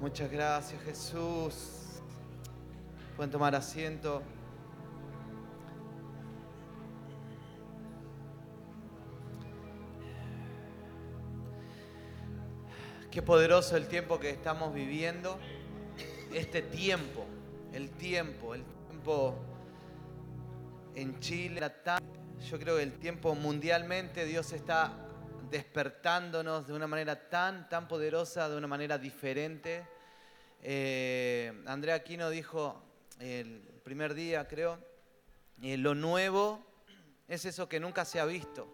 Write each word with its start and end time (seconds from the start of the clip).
Muchas 0.00 0.30
gracias 0.30 0.82
Jesús. 0.82 2.00
Pueden 3.16 3.30
tomar 3.30 3.54
asiento. 3.54 4.22
Qué 13.10 13.20
poderoso 13.20 13.76
el 13.76 13.88
tiempo 13.88 14.18
que 14.18 14.30
estamos 14.30 14.72
viviendo. 14.72 15.38
Este 16.32 16.62
tiempo, 16.62 17.26
el 17.74 17.90
tiempo, 17.90 18.54
el 18.54 18.64
tiempo 18.64 19.34
en 20.94 21.20
Chile. 21.20 21.60
Yo 22.48 22.58
creo 22.58 22.78
que 22.78 22.84
el 22.84 22.94
tiempo 22.94 23.34
mundialmente 23.34 24.24
Dios 24.24 24.50
está 24.52 25.09
despertándonos 25.50 26.66
de 26.66 26.72
una 26.72 26.86
manera 26.86 27.28
tan, 27.28 27.68
tan 27.68 27.88
poderosa, 27.88 28.48
de 28.48 28.56
una 28.56 28.66
manera 28.66 28.98
diferente. 28.98 29.86
Eh, 30.62 31.62
Andrea 31.66 31.96
Aquino 31.96 32.30
dijo 32.30 32.82
el 33.18 33.60
primer 33.82 34.14
día, 34.14 34.46
creo, 34.46 34.78
eh, 35.62 35.76
lo 35.76 35.94
nuevo 35.94 36.64
es 37.28 37.44
eso 37.44 37.68
que 37.68 37.80
nunca 37.80 38.04
se 38.04 38.20
ha 38.20 38.24
visto. 38.24 38.68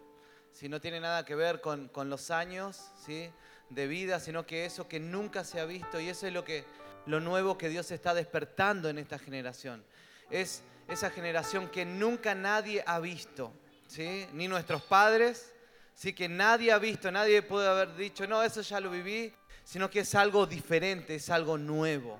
Si 0.51 0.69
no 0.69 0.79
tiene 0.79 0.99
nada 0.99 1.25
que 1.25 1.35
ver 1.35 1.61
con, 1.61 1.87
con 1.89 2.09
los 2.09 2.31
años 2.31 2.91
¿sí? 3.05 3.29
de 3.69 3.87
vida, 3.87 4.19
sino 4.19 4.45
que 4.45 4.65
eso 4.65 4.87
que 4.87 4.99
nunca 4.99 5.43
se 5.43 5.59
ha 5.59 5.65
visto. 5.65 5.99
Y 5.99 6.09
eso 6.09 6.27
es 6.27 6.33
lo, 6.33 6.43
que, 6.43 6.65
lo 7.05 7.19
nuevo 7.19 7.57
que 7.57 7.69
Dios 7.69 7.91
está 7.91 8.13
despertando 8.13 8.89
en 8.89 8.97
esta 8.97 9.19
generación. 9.19 9.83
Es 10.29 10.63
esa 10.87 11.09
generación 11.09 11.69
que 11.69 11.85
nunca 11.85 12.33
nadie 12.33 12.83
ha 12.87 12.99
visto. 12.99 13.51
¿sí? 13.87 14.27
Ni 14.33 14.47
nuestros 14.47 14.81
padres, 14.83 15.53
¿sí? 15.97 16.13
que 16.13 16.29
nadie 16.29 16.71
ha 16.71 16.77
visto, 16.77 17.11
nadie 17.11 17.41
puede 17.41 17.67
haber 17.67 17.95
dicho, 17.95 18.27
no, 18.27 18.43
eso 18.43 18.61
ya 18.61 18.79
lo 18.79 18.91
viví, 18.91 19.33
sino 19.63 19.89
que 19.89 20.01
es 20.01 20.15
algo 20.15 20.45
diferente, 20.45 21.15
es 21.15 21.29
algo 21.29 21.57
nuevo. 21.57 22.19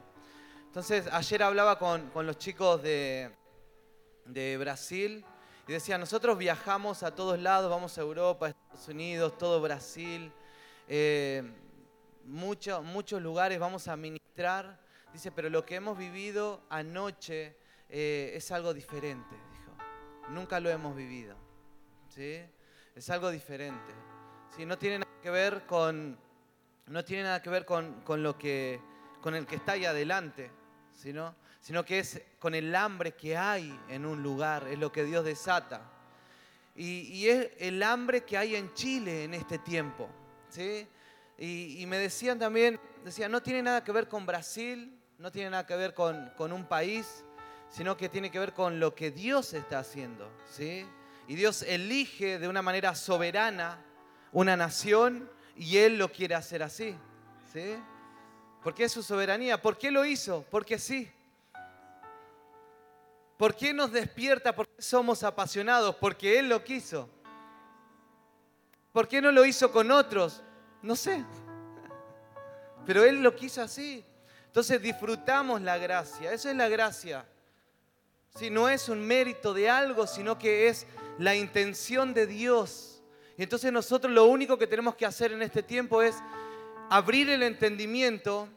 Entonces, 0.66 1.08
ayer 1.12 1.44
hablaba 1.44 1.78
con, 1.78 2.12
los 2.26 2.38
chicos 2.38 2.82
de, 2.82 3.32
de 4.26 4.58
Brasil 4.58 5.24
y 5.68 5.72
decía, 5.72 5.98
nosotros 5.98 6.38
viajamos 6.38 7.04
a 7.04 7.14
todos 7.14 7.40
lados, 7.40 7.70
vamos 7.70 7.98
a 7.98 8.02
Europa, 8.02 8.50
Estados 8.50 8.88
Unidos, 8.88 9.38
todo 9.38 9.62
Brasil, 9.62 10.32
eh, 10.88 11.44
muchos 12.26 13.22
lugares 13.22 13.60
vamos 13.60 13.88
a 13.88 13.96
ministrar. 13.96 14.80
Dice, 15.14 15.32
pero 15.32 15.50
lo 15.50 15.66
que 15.66 15.76
hemos 15.76 15.98
vivido 15.98 16.64
anoche 16.70 17.56
eh, 17.90 18.32
es 18.36 18.52
algo 18.52 18.74
diferente, 18.74 19.36
dijo. 19.52 19.72
Nunca 20.30 20.60
lo 20.60 20.70
hemos 20.70 20.96
vivido. 20.96 21.38
¿sí? 22.10 22.42
Es 22.98 23.12
algo 23.12 23.30
diferente. 23.30 23.94
¿sí? 24.56 24.66
No 24.66 24.76
tiene 24.80 24.98
nada 24.98 25.12
que 25.22 25.30
ver 25.30 25.68
con, 25.68 26.18
no 26.88 27.06
tiene 27.06 27.24
nada 27.24 27.44
que 27.44 27.52
ver 27.52 27.64
con, 27.64 28.04
lo 28.24 28.40
que, 28.40 28.82
con 29.22 29.36
el 29.36 29.46
que 29.46 29.58
está 29.58 29.74
ahí 29.74 29.86
adelante, 29.86 30.50
sino, 30.94 31.36
sino 31.62 31.86
que 31.86 32.00
es 32.00 32.20
con 32.40 32.56
el 32.56 32.76
hambre 32.76 33.12
que 33.12 33.38
hay 33.38 33.80
en 33.88 34.04
un 34.04 34.24
lugar, 34.24 34.68
es 34.68 34.80
lo 34.80 34.92
que 34.92 35.04
Dios 35.04 35.24
desata. 35.24 35.82
Y, 36.76 37.02
y 37.02 37.30
es 37.30 37.52
el 37.60 37.84
hambre 37.84 38.24
que 38.24 38.36
hay 38.36 38.56
en 38.56 38.74
Chile 38.74 39.26
en 39.26 39.36
este 39.36 39.60
tiempo. 39.60 40.10
¿sí? 40.50 40.88
Y, 41.38 41.86
me 41.86 42.00
decían 42.00 42.40
también, 42.40 42.80
decían, 43.06 43.32
no 43.32 43.44
tiene 43.44 43.62
nada 43.62 43.84
que 43.84 43.92
ver 43.92 44.08
con 44.08 44.26
Brasil, 44.26 45.00
no 45.20 45.32
tiene 45.32 45.52
nada 45.52 45.68
que 45.68 45.76
ver 45.76 45.94
con, 45.94 46.32
con 46.36 46.52
un 46.52 46.66
país, 46.66 47.24
sino 47.70 47.96
que 47.96 48.10
tiene 48.10 48.32
que 48.32 48.40
ver 48.40 48.54
con 48.54 48.80
lo 48.80 48.96
que 48.96 49.12
Dios 49.12 49.54
está 49.54 49.78
haciendo. 49.78 50.32
¿sí? 50.50 50.84
Y 51.28 51.36
Dios 51.36 51.62
elige 51.64 52.40
de 52.40 52.48
una 52.48 52.62
manera 52.62 52.96
soberana 52.96 53.84
una 54.32 54.56
nación 54.56 55.30
y 55.56 55.78
Él 55.78 55.98
lo 55.98 56.12
quiere 56.12 56.36
hacer 56.36 56.64
así. 56.64 56.96
¿sí? 57.52 57.76
Porque 58.64 58.86
es 58.86 58.92
su 58.92 59.04
soberanía. 59.04 59.62
¿Por 59.62 59.78
qué 59.78 59.92
lo 59.92 60.06
hizo? 60.06 60.46
Porque 60.50 60.80
sí. 60.80 61.12
¿Por 63.38 63.56
qué 63.56 63.74
nos 63.74 63.92
despierta? 63.92 64.56
Porque 64.56 64.82
somos 64.82 65.24
apasionados. 65.24 65.96
Porque 65.96 66.40
Él 66.40 66.50
lo 66.50 66.64
quiso. 66.64 67.10
¿Por 68.92 69.08
qué 69.08 69.22
no 69.22 69.32
lo 69.32 69.46
hizo 69.46 69.72
con 69.72 69.92
otros? 69.92 70.42
No 70.82 70.96
sé. 70.96 71.24
Pero 72.86 73.04
Él 73.04 73.22
lo 73.22 73.36
quiso 73.36 73.62
así. 73.62 74.04
Entonces 74.46 74.82
disfrutamos 74.82 75.62
la 75.62 75.78
gracia. 75.78 76.32
Eso 76.32 76.50
es 76.50 76.56
la 76.56 76.68
gracia. 76.70 77.26
Si 78.36 78.50
no 78.50 78.70
es 78.70 78.90
un 78.90 79.06
mérito 79.06 79.54
de 79.54 79.70
algo, 79.70 80.08
sino 80.08 80.38
que 80.38 80.68
es 80.68 80.86
la 81.20 81.36
intención 81.36 82.14
de 82.14 82.28
Dios. 82.28 83.02
Y 83.38 83.44
entonces 83.44 83.72
nosotros 83.72 84.12
lo 84.12 84.26
único 84.26 84.58
que 84.58 84.68
tenemos 84.68 84.96
que 84.96 85.06
hacer 85.06 85.32
en 85.32 85.42
este 85.42 85.64
tiempo 85.64 86.02
es 86.02 86.16
abrir 86.90 87.30
el 87.30 87.44
entendimiento 87.44 88.50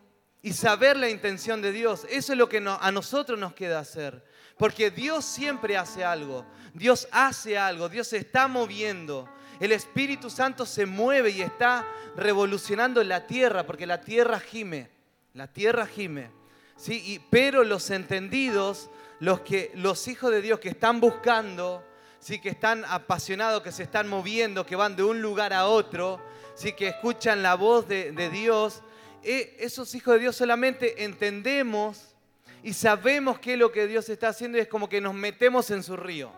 y 0.42 0.52
saber 0.52 0.96
la 0.96 1.10
intención 1.10 1.60
de 1.60 1.72
Dios. 1.72 2.06
Eso 2.08 2.32
es 2.32 2.38
lo 2.38 2.48
que 2.48 2.58
a 2.58 2.92
nosotros 2.92 3.38
nos 3.38 3.52
queda 3.52 3.78
hacer. 3.78 4.24
Porque 4.56 4.90
Dios 4.90 5.24
siempre 5.24 5.76
hace 5.76 6.04
algo. 6.04 6.46
Dios 6.74 7.08
hace 7.12 7.58
algo. 7.58 7.88
Dios 7.88 8.08
se 8.08 8.18
está 8.18 8.48
moviendo. 8.48 9.28
El 9.58 9.72
Espíritu 9.72 10.30
Santo 10.30 10.64
se 10.64 10.86
mueve 10.86 11.30
y 11.30 11.42
está 11.42 11.86
revolucionando 12.16 13.04
la 13.04 13.26
tierra, 13.26 13.66
porque 13.66 13.86
la 13.86 14.00
tierra 14.00 14.40
gime, 14.40 14.90
la 15.34 15.46
tierra 15.48 15.86
gime. 15.86 16.30
¿sí? 16.76 17.02
Y, 17.04 17.18
pero 17.18 17.62
los 17.62 17.90
entendidos, 17.90 18.88
los, 19.18 19.40
que, 19.40 19.70
los 19.74 20.08
hijos 20.08 20.30
de 20.30 20.40
Dios 20.40 20.60
que 20.60 20.70
están 20.70 20.98
buscando, 21.00 21.84
¿sí? 22.20 22.38
que 22.38 22.50
están 22.50 22.84
apasionados, 22.84 23.62
que 23.62 23.72
se 23.72 23.82
están 23.82 24.08
moviendo, 24.08 24.64
que 24.64 24.76
van 24.76 24.94
de 24.94 25.02
un 25.02 25.20
lugar 25.20 25.52
a 25.52 25.66
otro, 25.66 26.20
¿sí? 26.54 26.74
que 26.74 26.88
escuchan 26.88 27.42
la 27.42 27.54
voz 27.54 27.88
de, 27.88 28.30
Dios, 28.30 28.82
eh, 29.22 29.56
esos 29.58 29.94
hijos 29.94 30.14
de 30.14 30.20
Dios 30.20 30.36
solamente 30.36 31.02
entendemos 31.02 32.14
y 32.62 32.74
sabemos 32.74 33.38
qué 33.38 33.54
es 33.54 33.58
lo 33.58 33.72
que 33.72 33.86
Dios 33.86 34.08
está 34.08 34.28
haciendo 34.28 34.58
y 34.58 34.60
es 34.60 34.68
como 34.68 34.88
que 34.88 35.00
nos 35.00 35.14
metemos 35.14 35.70
en 35.70 35.82
su 35.82 35.96
río. 35.96 36.30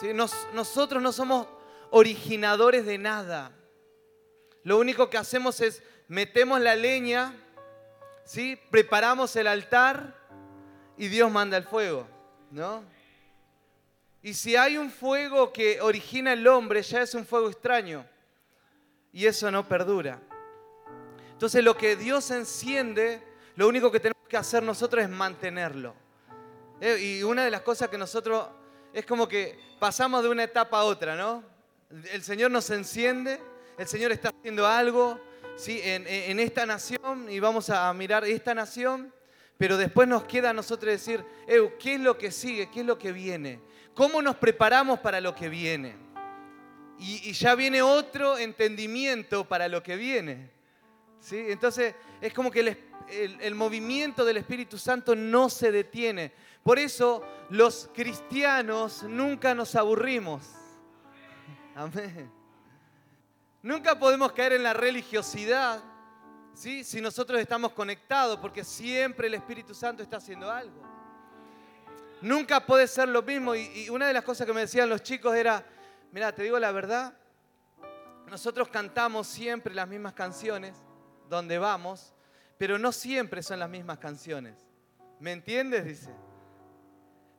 ¿Sí? 0.00 0.12
nosotros 0.12 1.00
no 1.00 1.12
somos 1.12 1.46
originadores 1.90 2.84
de 2.84 2.98
nada. 2.98 3.52
Lo 4.64 4.78
único 4.78 5.08
que 5.08 5.16
hacemos 5.16 5.60
es 5.60 5.82
metemos 6.08 6.60
la 6.60 6.74
leña, 6.74 7.32
¿sí? 8.24 8.58
preparamos 8.70 9.36
el 9.36 9.46
altar 9.46 10.16
y 10.98 11.08
Dios 11.08 11.30
manda 11.30 11.56
el 11.56 11.64
fuego. 11.64 12.08
¿no? 12.50 12.84
Y 14.24 14.32
si 14.32 14.56
hay 14.56 14.78
un 14.78 14.90
fuego 14.90 15.52
que 15.52 15.82
origina 15.82 16.32
el 16.32 16.46
hombre, 16.46 16.80
ya 16.80 17.02
es 17.02 17.14
un 17.14 17.26
fuego 17.26 17.50
extraño. 17.50 18.06
Y 19.12 19.26
eso 19.26 19.50
no 19.50 19.68
perdura. 19.68 20.18
Entonces 21.32 21.62
lo 21.62 21.76
que 21.76 21.94
Dios 21.94 22.30
enciende, 22.30 23.22
lo 23.54 23.68
único 23.68 23.92
que 23.92 24.00
tenemos 24.00 24.26
que 24.26 24.38
hacer 24.38 24.62
nosotros 24.62 25.04
es 25.04 25.10
mantenerlo. 25.10 25.94
Eh, 26.80 27.18
y 27.18 27.22
una 27.22 27.44
de 27.44 27.50
las 27.50 27.60
cosas 27.60 27.90
que 27.90 27.98
nosotros 27.98 28.48
es 28.94 29.04
como 29.04 29.28
que 29.28 29.58
pasamos 29.78 30.22
de 30.22 30.30
una 30.30 30.44
etapa 30.44 30.78
a 30.78 30.84
otra, 30.84 31.16
¿no? 31.16 31.44
El 32.10 32.22
Señor 32.22 32.50
nos 32.50 32.70
enciende, 32.70 33.38
el 33.76 33.86
Señor 33.86 34.10
está 34.10 34.30
haciendo 34.30 34.66
algo 34.66 35.20
¿sí? 35.54 35.82
en, 35.84 36.40
esta 36.40 36.64
nación 36.64 37.30
y 37.30 37.40
vamos 37.40 37.68
a 37.68 37.92
mirar 37.92 38.24
esta 38.24 38.54
nación, 38.54 39.12
pero 39.58 39.76
después 39.76 40.08
nos 40.08 40.24
queda 40.24 40.48
a 40.48 40.54
nosotros 40.54 40.90
decir, 40.90 41.22
¿qué 41.78 41.96
es 41.96 42.00
lo 42.00 42.16
que 42.16 42.30
sigue? 42.30 42.70
¿Qué 42.70 42.80
es 42.80 42.86
lo 42.86 42.98
que 42.98 43.12
viene? 43.12 43.60
¿Cómo 43.94 44.20
nos 44.20 44.36
preparamos 44.36 44.98
para 44.98 45.20
lo 45.20 45.34
que 45.34 45.48
viene? 45.48 45.96
Y, 46.98 47.32
ya 47.32 47.54
viene 47.54 47.82
otro 47.82 48.38
entendimiento 48.38 49.44
para 49.44 49.68
lo 49.68 49.82
que 49.82 49.96
viene. 49.96 50.50
¿sí? 51.20 51.36
Entonces 51.48 51.94
es 52.20 52.32
como 52.32 52.50
que 52.50 52.60
el, 52.60 53.40
el 53.40 53.54
movimiento 53.54 54.24
del 54.24 54.38
Espíritu 54.38 54.78
Santo 54.78 55.14
no 55.14 55.48
se 55.48 55.70
detiene. 55.70 56.32
Por 56.62 56.78
eso 56.78 57.22
los 57.50 57.90
cristianos 57.94 59.02
nunca 59.02 59.54
nos 59.54 59.74
aburrimos. 59.74 60.44
Amén. 61.74 62.30
Nunca 63.62 63.98
podemos 63.98 64.32
caer 64.32 64.54
en 64.54 64.62
la 64.62 64.72
religiosidad 64.72 65.82
¿sí? 66.54 66.84
si 66.84 67.00
nosotros 67.00 67.40
estamos 67.40 67.72
conectados, 67.72 68.38
porque 68.38 68.64
siempre 68.64 69.26
el 69.26 69.34
Espíritu 69.34 69.74
Santo 69.74 70.02
está 70.02 70.18
haciendo 70.18 70.50
algo. 70.50 70.93
Nunca 72.24 72.64
puede 72.64 72.86
ser 72.86 73.08
lo 73.08 73.22
mismo. 73.22 73.54
Y, 73.54 73.88
una 73.90 74.06
de 74.06 74.12
las 74.14 74.24
cosas 74.24 74.46
que 74.46 74.52
me 74.52 74.62
decían 74.62 74.88
los 74.88 75.02
chicos 75.02 75.36
era, 75.36 75.64
mira, 76.10 76.32
te 76.32 76.42
digo 76.42 76.58
la 76.58 76.72
verdad, 76.72 77.14
nosotros 78.30 78.68
cantamos 78.68 79.26
siempre 79.26 79.74
las 79.74 79.86
mismas 79.86 80.14
canciones 80.14 80.74
donde 81.28 81.58
vamos, 81.58 82.14
pero 82.58 82.78
no 82.78 82.92
siempre 82.92 83.42
son 83.42 83.58
las 83.60 83.68
mismas 83.68 83.98
canciones. 83.98 84.66
¿Me 85.20 85.32
entiendes? 85.32 85.84
Dice. 85.84 86.10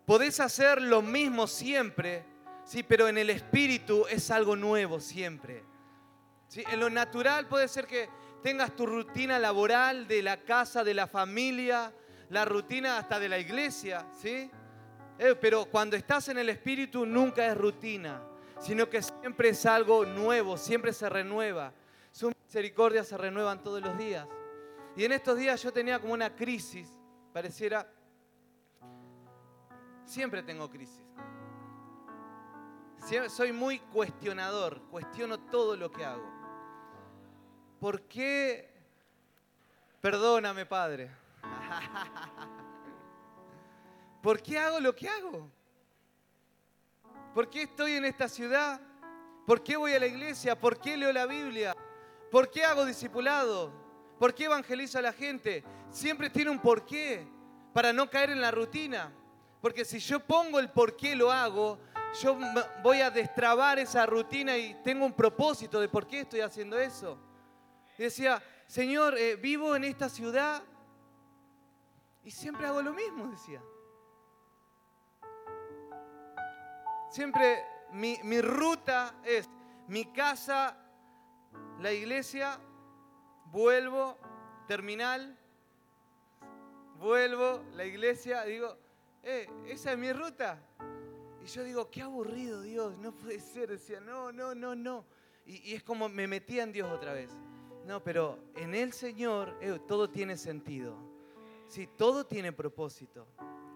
Podés 0.06 0.40
hacer 0.40 0.82
lo 0.82 1.02
mismo 1.02 1.48
siempre, 1.48 2.24
Sí, 2.66 2.82
pero 2.82 3.08
en 3.08 3.20
el 3.20 3.30
espíritu 3.30 4.08
es 4.10 4.32
algo 4.32 4.56
nuevo 4.56 5.00
siempre. 5.00 5.64
¿Sí? 6.48 6.64
En 6.72 6.80
lo 6.80 6.90
natural 6.90 7.48
puede 7.48 7.68
ser 7.68 7.86
que 7.86 8.10
tengas 8.42 8.76
tu 8.76 8.88
rutina 8.88 9.38
laboral 9.38 10.08
de 10.08 10.24
la 10.24 10.38
casa, 10.42 10.84
de 10.84 10.96
la 10.96 11.06
familia, 11.06 11.94
la 12.30 12.44
rutina 12.44 12.98
hasta 12.98 13.20
de 13.20 13.30
la 13.30 13.38
iglesia, 13.38 14.08
¿sí? 14.20 14.50
Eh, 15.18 15.36
pero 15.40 15.66
cuando 15.66 15.96
estás 15.96 16.28
en 16.30 16.38
el 16.38 16.50
espíritu 16.50 17.06
nunca 17.06 17.46
es 17.46 17.58
rutina, 17.58 18.22
sino 18.60 18.90
que 18.90 19.02
siempre 19.02 19.50
es 19.50 19.66
algo 19.66 20.06
nuevo, 20.06 20.58
siempre 20.58 20.92
se 20.92 21.10
renueva. 21.10 21.74
Sus 22.12 22.34
misericordias 22.44 23.08
se 23.08 23.18
renuevan 23.18 23.64
todos 23.64 23.82
los 23.82 23.98
días. 23.98 24.28
Y 24.96 25.06
en 25.06 25.12
estos 25.12 25.38
días 25.38 25.62
yo 25.62 25.72
tenía 25.72 26.00
como 26.00 26.14
una 26.14 26.36
crisis, 26.36 26.90
pareciera... 27.34 27.90
Siempre 30.06 30.44
tengo 30.44 30.70
crisis. 30.70 31.04
Soy 33.28 33.52
muy 33.52 33.80
cuestionador, 33.80 34.82
cuestiono 34.90 35.40
todo 35.40 35.76
lo 35.76 35.92
que 35.92 36.06
hago. 36.06 36.32
¿Por 37.80 38.02
qué? 38.04 38.72
Perdóname, 40.02 40.66
Padre. 40.66 41.12
¿Por 44.26 44.42
qué 44.42 44.58
hago 44.58 44.80
lo 44.80 44.96
que 44.96 45.08
hago? 45.08 45.52
¿Por 47.36 47.48
qué 47.48 47.62
estoy 47.62 47.92
en 47.92 48.06
esta 48.06 48.28
ciudad? 48.28 48.82
¿Por 49.46 49.62
qué 49.62 49.78
voy 49.78 49.94
a 49.94 50.00
la 50.00 50.08
iglesia? 50.08 50.60
¿Por 50.60 50.80
qué 50.80 50.98
leo 50.98 51.14
la 51.14 51.28
Biblia? 51.28 51.76
¿Por 52.32 52.50
qué 52.50 52.66
hago 52.66 52.86
discipulado? 52.86 53.72
¿Por 54.18 54.34
qué 54.34 54.46
evangelizo 54.46 54.98
a 54.98 55.04
la 55.04 55.14
gente? 55.14 55.64
Siempre 55.92 56.32
tiene 56.32 56.50
un 56.50 56.58
porqué 56.58 57.28
para 57.72 57.94
no 57.94 58.10
caer 58.10 58.32
en 58.32 58.42
la 58.42 58.50
rutina. 58.50 59.14
Porque 59.62 59.86
si 59.86 60.00
yo 60.00 60.20
pongo 60.20 60.60
el 60.60 60.72
por 60.72 60.98
qué 60.98 61.16
lo 61.16 61.32
hago, 61.32 61.78
yo 62.20 62.36
voy 62.82 63.02
a 63.02 63.12
destrabar 63.12 63.78
esa 63.78 64.08
rutina 64.08 64.58
y 64.58 64.74
tengo 64.84 65.06
un 65.06 65.14
propósito 65.14 65.80
de 65.80 65.88
por 65.88 66.08
qué 66.08 66.22
estoy 66.22 66.40
haciendo 66.40 66.80
eso. 66.80 67.20
Y 67.96 68.02
decía, 68.02 68.42
Señor, 68.66 69.20
eh, 69.20 69.36
vivo 69.36 69.76
en 69.76 69.84
esta 69.84 70.10
ciudad 70.10 70.64
y 72.24 72.32
siempre 72.32 72.66
hago 72.66 72.82
lo 72.82 72.92
mismo, 72.92 73.28
decía. 73.28 73.62
Siempre 77.16 77.64
mi, 77.94 78.42
ruta 78.42 79.16
es 79.24 79.50
mi 79.88 80.04
casa, 80.04 80.78
la 81.80 81.94
iglesia, 81.94 82.60
vuelvo, 83.54 84.18
terminal, 84.68 85.40
vuelvo, 87.00 87.64
la 87.72 87.86
iglesia, 87.86 88.44
digo, 88.44 88.78
eh, 89.24 89.48
esa 89.66 89.94
es 89.94 89.98
mi 89.98 90.12
ruta. 90.12 90.62
Y 91.42 91.46
yo 91.46 91.64
digo, 91.64 91.90
qué 91.90 92.02
aburrido 92.02 92.62
Dios, 92.62 92.98
no 92.98 93.14
puede 93.16 93.40
ser. 93.40 93.70
Decía, 93.70 94.02
no, 94.02 94.34
no, 94.34 94.54
no, 94.54 94.76
no. 94.76 95.06
Y, 95.46 95.74
es 95.74 95.84
como 95.84 96.10
me 96.10 96.28
metía 96.28 96.64
en 96.64 96.74
Dios 96.74 96.92
otra 96.92 97.14
vez. 97.14 97.32
No, 97.86 98.04
pero 98.04 98.40
en 98.56 98.76
el 98.76 98.92
Señor 98.92 99.58
eh, 99.62 99.80
todo 99.88 100.10
tiene 100.10 100.36
sentido. 100.36 100.98
Sí, 101.70 101.88
todo 101.88 102.26
tiene 102.26 102.52
propósito. 102.52 103.26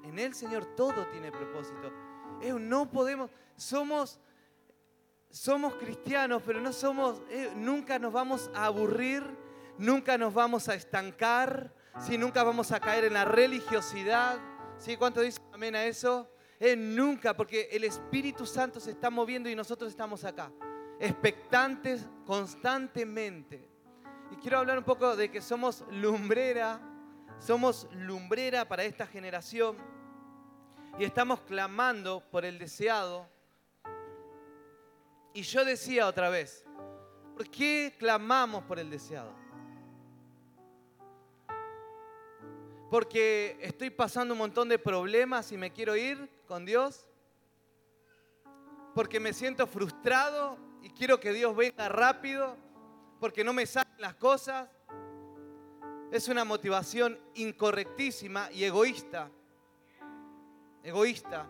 En 0.03 0.19
el 0.19 0.33
Señor 0.33 0.75
todo 0.75 1.07
tiene 1.07 1.31
propósito. 1.31 2.08
Eh, 2.41 2.53
no 2.53 2.89
podemos, 2.89 3.29
somos, 3.55 4.19
somos 5.29 5.75
cristianos, 5.75 6.41
pero 6.45 6.61
no 6.61 6.73
somos, 6.73 7.21
eh, 7.29 7.51
nunca 7.55 7.99
nos 7.99 8.13
vamos 8.13 8.49
a 8.53 8.65
aburrir, 8.65 9.23
nunca 9.77 10.17
nos 10.17 10.33
vamos 10.33 10.69
a 10.69 10.75
estancar, 10.75 11.73
¿sí? 11.99 12.17
nunca 12.17 12.43
vamos 12.43 12.71
a 12.71 12.79
caer 12.79 13.05
en 13.05 13.13
la 13.13 13.25
religiosidad. 13.25 14.37
¿Sí? 14.77 14.95
¿Cuánto 14.95 15.19
dicen 15.19 15.43
amén 15.51 15.75
a 15.75 15.83
eso? 15.83 16.29
nunca, 16.77 17.35
porque 17.37 17.69
el 17.71 17.85
Espíritu 17.85 18.45
Santo 18.45 18.81
se 18.81 18.91
está 18.91 19.09
moviendo 19.09 19.49
y 19.49 19.55
nosotros 19.55 19.89
estamos 19.89 20.25
acá, 20.25 20.51
expectantes 20.99 22.05
constantemente. 22.25 23.69
Y 24.31 24.35
quiero 24.35 24.59
hablar 24.59 24.77
un 24.77 24.83
poco 24.83 25.15
de 25.15 25.31
que 25.31 25.41
somos 25.41 25.85
lumbrera, 25.89 26.81
somos 27.39 27.87
lumbrera 27.93 28.67
para 28.67 28.83
esta 28.83 29.07
generación 29.07 29.77
y 30.97 31.03
estamos 31.03 31.41
clamando 31.41 32.21
por 32.31 32.45
el 32.45 32.57
deseado. 32.57 33.27
Y 35.33 35.44
yo 35.44 35.63
decía 35.63 36.07
otra 36.07 36.30
vez, 36.30 36.65
¿por 37.36 37.50
qué 37.50 37.95
clamamos 37.97 38.63
por 38.63 38.80
el 38.80 38.89
deseado? 38.89 39.39
porque 42.89 43.57
estoy 43.62 43.91
pasando 43.91 44.33
un 44.33 44.39
montón 44.39 44.68
de 44.68 44.80
problemas 44.80 45.51
y 45.51 45.57
me 45.57 45.71
quiero 45.71 45.95
ir 45.95 46.30
con 46.47 46.65
Dios, 46.65 47.06
porque 48.95 49.19
me 49.19 49.31
siento 49.31 49.68
frustrado 49.68 50.57
y 50.81 50.89
quiero 50.89 51.19
que 51.19 51.31
Dios 51.31 51.56
venga 51.56 51.88
rápido, 51.88 52.57
porque 53.19 53.44
no 53.44 53.53
me 53.53 53.65
salen 53.65 53.94
las 54.00 54.15
cosas. 54.15 54.69
Es 56.12 56.27
una 56.27 56.44
motivación 56.44 57.19
incorrectísima 57.35 58.51
y 58.51 58.63
egoísta. 58.63 59.30
Egoísta. 60.83 61.47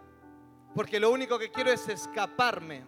Porque 0.75 0.99
lo 0.99 1.11
único 1.11 1.39
que 1.39 1.51
quiero 1.51 1.71
es 1.71 1.87
escaparme. 1.87 2.83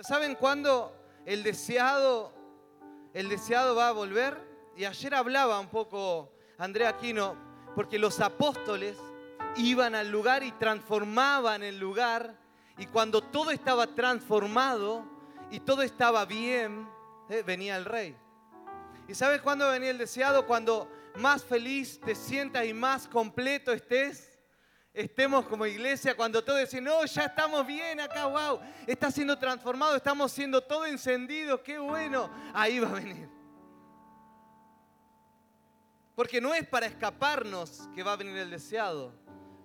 ¿Saben 0.00 0.34
cuándo 0.34 0.94
el 1.24 1.42
deseado, 1.42 2.32
el 3.14 3.28
deseado 3.28 3.74
va 3.74 3.88
a 3.88 3.92
volver? 3.92 4.36
Y 4.76 4.84
ayer 4.84 5.14
hablaba 5.14 5.58
un 5.58 5.68
poco 5.68 6.32
Andrea 6.58 6.90
Aquino, 6.90 7.34
porque 7.74 7.98
los 7.98 8.20
apóstoles 8.20 8.98
iban 9.56 9.94
al 9.94 10.10
lugar 10.10 10.42
y 10.42 10.52
transformaban 10.52 11.62
el 11.62 11.78
lugar. 11.78 12.36
Y 12.78 12.86
cuando 12.86 13.22
todo 13.22 13.50
estaba 13.50 13.86
transformado 13.94 15.04
y 15.50 15.60
todo 15.60 15.82
estaba 15.82 16.26
bien, 16.26 16.86
eh, 17.30 17.42
venía 17.44 17.76
el 17.76 17.86
rey. 17.86 18.14
¿Y 19.08 19.14
sabes 19.14 19.40
cuándo 19.40 19.70
venía 19.70 19.90
el 19.90 19.98
deseado? 19.98 20.46
Cuando 20.46 20.88
más 21.16 21.44
feliz 21.44 22.00
te 22.00 22.14
sientas 22.14 22.64
y 22.66 22.72
más 22.72 23.08
completo 23.08 23.72
estés. 23.72 24.38
Estemos 24.92 25.46
como 25.46 25.66
iglesia 25.66 26.16
cuando 26.16 26.42
todo 26.42 26.56
dice, 26.56 26.80
no, 26.80 27.04
ya 27.04 27.26
estamos 27.26 27.66
bien 27.66 28.00
acá, 28.00 28.26
wow, 28.26 28.60
está 28.86 29.10
siendo 29.10 29.38
transformado, 29.38 29.94
estamos 29.94 30.32
siendo 30.32 30.62
todo 30.62 30.86
encendido, 30.86 31.62
qué 31.62 31.78
bueno. 31.78 32.30
Ahí 32.54 32.78
va 32.78 32.88
a 32.88 32.92
venir. 32.92 33.28
Porque 36.14 36.40
no 36.40 36.54
es 36.54 36.66
para 36.66 36.86
escaparnos 36.86 37.90
que 37.94 38.02
va 38.02 38.14
a 38.14 38.16
venir 38.16 38.38
el 38.38 38.50
deseado, 38.50 39.12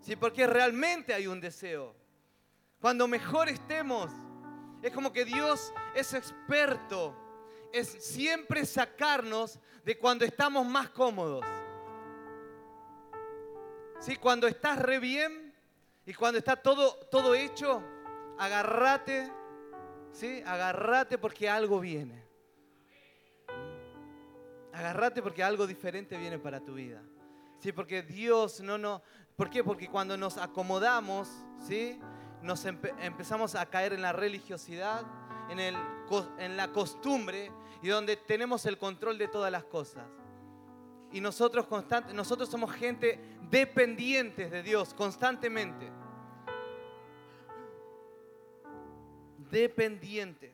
sino 0.01 0.19
porque 0.19 0.45
realmente 0.45 1.13
hay 1.13 1.27
un 1.27 1.39
deseo. 1.39 1.95
Cuando 2.81 3.07
mejor 3.07 3.48
estemos, 3.48 4.12
es 4.81 4.92
como 4.92 5.13
que 5.13 5.24
Dios 5.24 5.71
es 5.95 6.13
experto, 6.13 7.15
es 7.73 7.88
siempre 7.88 8.65
sacarnos 8.65 9.59
de 9.83 9.97
cuando 9.97 10.25
estamos 10.25 10.65
más 10.65 10.89
cómodos. 10.89 11.45
¿Sí? 14.00 14.15
Cuando 14.15 14.47
estás 14.47 14.79
re 14.79 15.00
bien 15.00 15.53
y 16.06 16.13
cuando 16.13 16.39
está 16.39 16.56
todo, 16.56 16.95
todo 17.12 17.35
hecho, 17.35 17.83
agárrate, 18.38 19.31
¿sí? 20.12 20.41
agárrate 20.45 21.17
porque 21.17 21.50
algo 21.50 21.79
viene. 21.79 22.25
Agárrate 24.74 25.22
porque 25.22 25.43
algo 25.43 25.67
diferente 25.67 26.17
viene 26.17 26.39
para 26.39 26.60
tu 26.60 26.74
vida. 26.74 27.03
Sí, 27.60 27.72
porque 27.72 28.01
Dios 28.01 28.62
no 28.62 28.77
no, 28.79 29.03
¿por 29.36 29.50
qué? 29.50 29.63
Porque 29.63 29.88
cuando 29.88 30.17
nos 30.17 30.38
acomodamos, 30.38 31.29
¿sí? 31.60 32.00
Nos 32.41 32.65
empezamos 32.65 33.53
a 33.53 33.67
caer 33.67 33.93
en 33.93 34.01
la 34.01 34.13
religiosidad, 34.13 35.05
en, 35.60 36.58
la 36.58 36.72
costumbre 36.72 37.51
y 37.81 37.89
donde 37.89 38.15
tenemos 38.17 38.65
el 38.65 38.77
control 38.77 39.17
de 39.17 39.27
todas 39.27 39.51
las 39.51 39.63
cosas. 39.65 40.05
Y 41.12 41.20
nosotros 41.20 41.67
constante, 41.67 42.13
nosotros 42.13 42.50
somos 42.50 42.72
gente 42.72 43.20
dependientes 43.50 44.50
de 44.50 44.63
Dios 44.63 44.93
constantemente. 44.93 45.91
Dependientes 49.50 50.53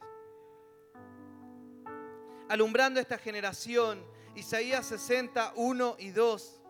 alumbrando 2.49 2.99
esta 2.99 3.17
generación. 3.17 4.03
Isaías 4.35 4.85
60, 4.85 5.53
1 5.55 5.95
y 5.99 6.09
2. 6.11 6.61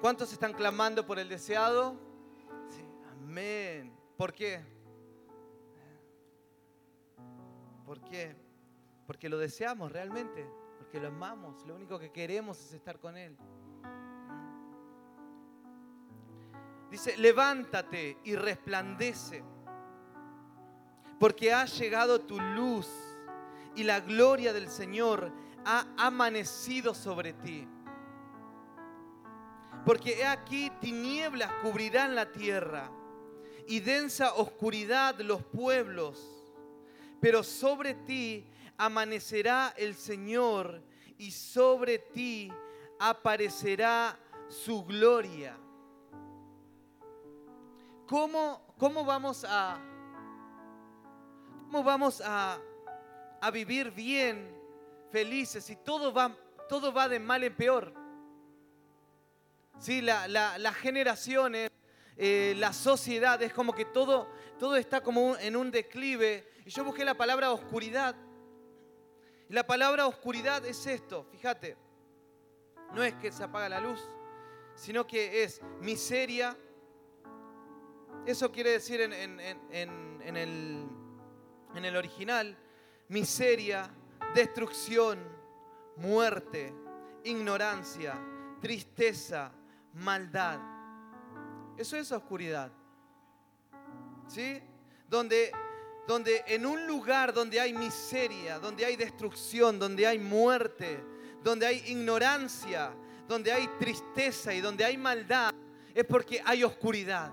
¿Cuántos 0.00 0.32
están 0.32 0.52
clamando 0.52 1.06
por 1.06 1.18
el 1.18 1.28
deseado? 1.28 1.96
Sí, 2.70 2.84
amén. 3.12 3.91
¿Por 4.16 4.32
qué? 4.32 4.60
¿Por 7.84 8.00
qué? 8.02 8.36
Porque 9.06 9.28
lo 9.28 9.38
deseamos 9.38 9.90
realmente, 9.92 10.48
porque 10.78 11.00
lo 11.00 11.08
amamos, 11.08 11.66
lo 11.66 11.74
único 11.74 11.98
que 11.98 12.10
queremos 12.10 12.58
es 12.60 12.72
estar 12.72 12.98
con 12.98 13.16
Él. 13.16 13.36
Dice, 16.90 17.16
levántate 17.16 18.18
y 18.24 18.36
resplandece 18.36 19.42
porque 21.18 21.54
ha 21.54 21.64
llegado 21.66 22.20
tu 22.22 22.40
luz 22.40 22.88
y 23.76 23.84
la 23.84 24.00
gloria 24.00 24.52
del 24.52 24.68
Señor 24.68 25.32
ha 25.64 25.86
amanecido 25.96 26.94
sobre 26.94 27.32
ti. 27.32 27.68
Porque 29.86 30.20
he 30.20 30.26
aquí 30.26 30.70
tinieblas 30.80 31.52
cubrirán 31.62 32.14
la 32.14 32.32
tierra 32.32 32.90
y 33.66 33.80
densa 33.80 34.34
oscuridad 34.34 35.18
los 35.20 35.42
pueblos, 35.42 36.20
pero 37.20 37.42
sobre 37.42 37.94
ti 37.94 38.44
amanecerá 38.76 39.74
el 39.76 39.94
Señor 39.94 40.82
y 41.18 41.30
sobre 41.30 41.98
ti 41.98 42.50
aparecerá 42.98 44.18
su 44.48 44.84
gloria. 44.84 45.56
¿Cómo, 48.06 48.74
cómo 48.78 49.04
vamos 49.04 49.44
a 49.48 49.80
¿Cómo 51.72 51.84
vamos 51.84 52.20
a, 52.20 52.58
a 53.40 53.50
vivir 53.50 53.92
bien, 53.92 54.54
felices 55.10 55.70
y 55.70 55.76
todo 55.76 56.12
va, 56.12 56.36
todo 56.68 56.92
va 56.92 57.08
de 57.08 57.18
mal 57.18 57.42
en 57.44 57.56
peor. 57.56 57.94
Sí, 59.78 60.02
la, 60.02 60.28
las 60.28 60.74
generaciones, 60.74 61.70
eh, 62.16 62.54
la 62.58 62.72
sociedad, 62.72 63.42
es 63.42 63.52
como 63.52 63.72
que 63.72 63.84
todo, 63.84 64.28
todo 64.58 64.76
está 64.76 65.00
como 65.00 65.36
en 65.38 65.56
un 65.56 65.70
declive. 65.70 66.48
Y 66.64 66.70
yo 66.70 66.84
busqué 66.84 67.04
la 67.04 67.14
palabra 67.14 67.52
oscuridad. 67.52 68.14
Y 69.48 69.52
la 69.52 69.66
palabra 69.66 70.06
oscuridad 70.06 70.64
es 70.64 70.86
esto, 70.86 71.24
fíjate. 71.30 71.76
No 72.92 73.02
es 73.02 73.14
que 73.14 73.32
se 73.32 73.42
apaga 73.42 73.68
la 73.68 73.80
luz, 73.80 74.00
sino 74.74 75.06
que 75.06 75.42
es 75.42 75.60
miseria. 75.80 76.56
Eso 78.26 78.52
quiere 78.52 78.70
decir 78.70 79.00
en, 79.00 79.12
en, 79.12 80.36
el, 80.36 80.86
en 81.74 81.84
el 81.84 81.96
original, 81.96 82.56
miseria, 83.08 83.90
destrucción, 84.34 85.18
muerte, 85.96 86.72
ignorancia, 87.24 88.14
tristeza, 88.60 89.52
maldad. 89.94 90.71
Eso 91.82 91.96
es 91.96 92.12
oscuridad. 92.12 92.70
¿Sí? 94.28 94.62
Donde, 95.08 95.50
donde 96.06 96.44
en 96.46 96.64
un 96.64 96.86
lugar 96.86 97.34
donde 97.34 97.58
hay 97.58 97.72
miseria, 97.72 98.60
donde 98.60 98.84
hay 98.84 98.94
destrucción, 98.94 99.80
donde 99.80 100.06
hay 100.06 100.20
muerte, 100.20 101.04
donde 101.42 101.66
hay 101.66 101.82
ignorancia, 101.88 102.94
donde 103.26 103.50
hay 103.50 103.66
tristeza 103.80 104.54
y 104.54 104.60
donde 104.60 104.84
hay 104.84 104.96
maldad, 104.96 105.52
es 105.92 106.04
porque 106.04 106.40
hay 106.44 106.62
oscuridad. 106.62 107.32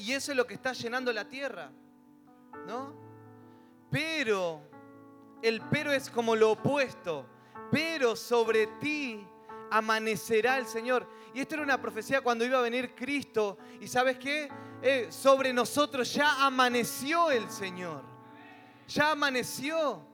Y 0.00 0.12
eso 0.12 0.32
es 0.32 0.36
lo 0.38 0.46
que 0.46 0.54
está 0.54 0.72
llenando 0.72 1.12
la 1.12 1.28
tierra. 1.28 1.70
¿No? 2.66 2.94
Pero, 3.90 4.62
el 5.42 5.60
pero 5.70 5.92
es 5.92 6.08
como 6.08 6.36
lo 6.36 6.52
opuesto. 6.52 7.26
Pero 7.70 8.16
sobre 8.16 8.66
ti 8.80 9.26
amanecerá 9.72 10.58
el 10.58 10.66
Señor. 10.66 11.06
Y 11.34 11.40
esto 11.40 11.54
era 11.54 11.64
una 11.64 11.80
profecía 11.80 12.20
cuando 12.20 12.44
iba 12.44 12.58
a 12.58 12.62
venir 12.62 12.94
Cristo. 12.94 13.58
Y 13.80 13.88
sabes 13.88 14.18
qué? 14.18 14.48
Eh, 14.82 15.08
sobre 15.10 15.52
nosotros 15.52 16.12
ya 16.12 16.44
amaneció 16.44 17.30
el 17.30 17.48
Señor. 17.50 18.02
Ya 18.88 19.12
amaneció. 19.12 20.06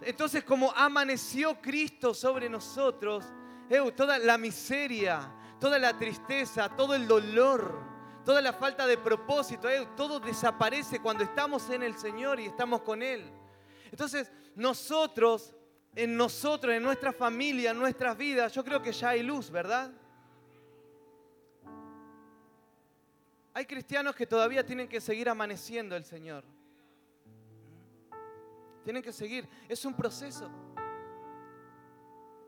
Entonces 0.00 0.44
como 0.44 0.72
amaneció 0.72 1.60
Cristo 1.60 2.14
sobre 2.14 2.48
nosotros, 2.48 3.24
eh, 3.68 3.92
toda 3.92 4.18
la 4.18 4.38
miseria, 4.38 5.32
toda 5.60 5.78
la 5.78 5.96
tristeza, 5.96 6.68
todo 6.68 6.94
el 6.94 7.06
dolor, 7.06 7.80
toda 8.24 8.40
la 8.40 8.52
falta 8.52 8.86
de 8.86 8.96
propósito, 8.98 9.68
eh, 9.68 9.88
todo 9.96 10.20
desaparece 10.20 11.00
cuando 11.00 11.24
estamos 11.24 11.68
en 11.70 11.82
el 11.82 11.96
Señor 11.98 12.40
y 12.40 12.46
estamos 12.46 12.82
con 12.82 13.02
Él. 13.02 13.30
Entonces 13.90 14.32
nosotros 14.54 15.54
en 15.94 16.16
nosotros, 16.16 16.74
en 16.74 16.82
nuestra 16.82 17.12
familia, 17.12 17.72
en 17.72 17.78
nuestras 17.78 18.16
vidas, 18.16 18.52
yo 18.52 18.64
creo 18.64 18.80
que 18.80 18.92
ya 18.92 19.10
hay 19.10 19.22
luz, 19.24 19.50
¿verdad? 19.50 19.90
Hay 23.58 23.66
cristianos 23.66 24.14
que 24.14 24.24
todavía 24.24 24.64
tienen 24.64 24.86
que 24.86 25.00
seguir 25.00 25.28
amaneciendo 25.28 25.96
el 25.96 26.04
Señor. 26.04 26.44
Tienen 28.84 29.02
que 29.02 29.12
seguir. 29.12 29.48
Es 29.68 29.84
un 29.84 29.94
proceso. 29.94 30.48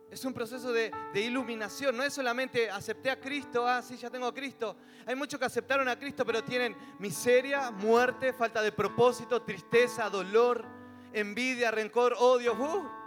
Es 0.09 0.25
un 0.25 0.33
proceso 0.33 0.73
de, 0.73 0.93
iluminación. 1.17 1.97
No 1.97 2.05
es 2.05 2.15
solamente 2.15 2.71
acepté 2.71 3.11
a 3.11 3.19
Cristo, 3.19 3.67
ah, 3.67 3.83
sí, 3.83 3.97
ya 3.97 4.09
tengo 4.09 4.29
a 4.29 4.33
Cristo. 4.33 4.77
Hay 5.05 5.17
muchos 5.17 5.41
que 5.41 5.47
aceptaron 5.47 5.89
a 5.89 5.99
Cristo, 5.99 6.25
pero 6.25 6.45
tienen 6.45 6.77
miseria, 7.01 7.73
muerte, 7.73 8.33
falta 8.33 8.63
de 8.63 8.71
propósito, 8.71 9.43
tristeza, 9.43 10.09
dolor, 10.09 10.65
envidia, 11.13 11.73
rencor, 11.73 12.15
odio. 12.21 12.53
Uh, 12.53 13.00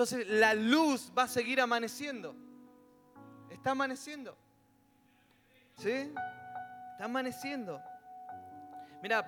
Entonces 0.00 0.26
la 0.28 0.54
luz 0.54 1.12
va 1.16 1.24
a 1.24 1.28
seguir 1.28 1.60
amaneciendo. 1.60 2.34
Está 3.50 3.72
amaneciendo. 3.72 4.34
¿Sí? 5.76 5.90
Está 5.90 7.04
amaneciendo. 7.04 7.78
Mira, 9.02 9.22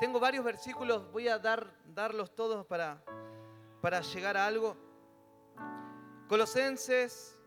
tengo 0.00 0.18
varios 0.18 0.46
versículos, 0.46 1.12
voy 1.12 1.28
a 1.28 1.38
dar, 1.38 1.70
darlos 1.94 2.34
todos 2.34 2.64
para, 2.64 3.04
para 3.82 4.00
llegar 4.00 4.38
a 4.38 4.46
algo. 4.46 4.78
Colosenses 6.26 7.38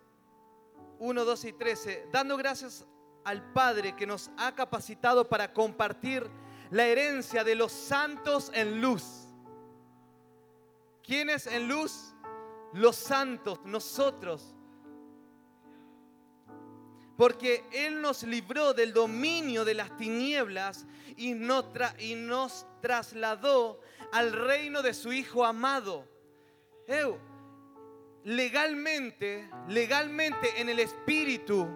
1, 1.00 1.26
2 1.26 1.46
y 1.46 1.54
13. 1.54 2.10
Dando 2.12 2.38
gracias 2.38 2.86
al 3.24 3.42
Padre 3.54 3.96
que 3.96 4.06
nos 4.06 4.30
ha 4.38 4.54
capacitado 4.54 5.28
para 5.28 5.52
compartir 5.52 6.30
la 6.70 6.86
herencia 6.86 7.44
de 7.44 7.56
los 7.56 7.72
santos 7.72 8.52
en 8.54 8.82
luz. 8.82 9.30
¿Quiénes 11.02 11.48
en 11.48 11.68
luz? 11.68 12.15
Los 12.76 12.98
santos, 12.98 13.60
nosotros. 13.66 14.54
Porque 17.18 17.64
Él 17.72 18.02
nos 18.02 18.24
libró 18.24 18.74
del 18.74 18.94
dominio 18.94 19.64
de 19.64 19.74
las 19.74 19.96
tinieblas 19.96 20.86
y 21.16 21.34
nos, 21.34 22.68
trasladó 22.82 23.80
al 24.12 24.34
reino 24.34 24.82
de 24.82 24.94
su 24.94 25.14
Hijo 25.14 25.46
amado. 25.46 26.08
legalmente, 28.26 29.50
legalmente 29.70 30.60
en 30.60 30.70
el 30.70 30.80
Espíritu, 30.80 31.68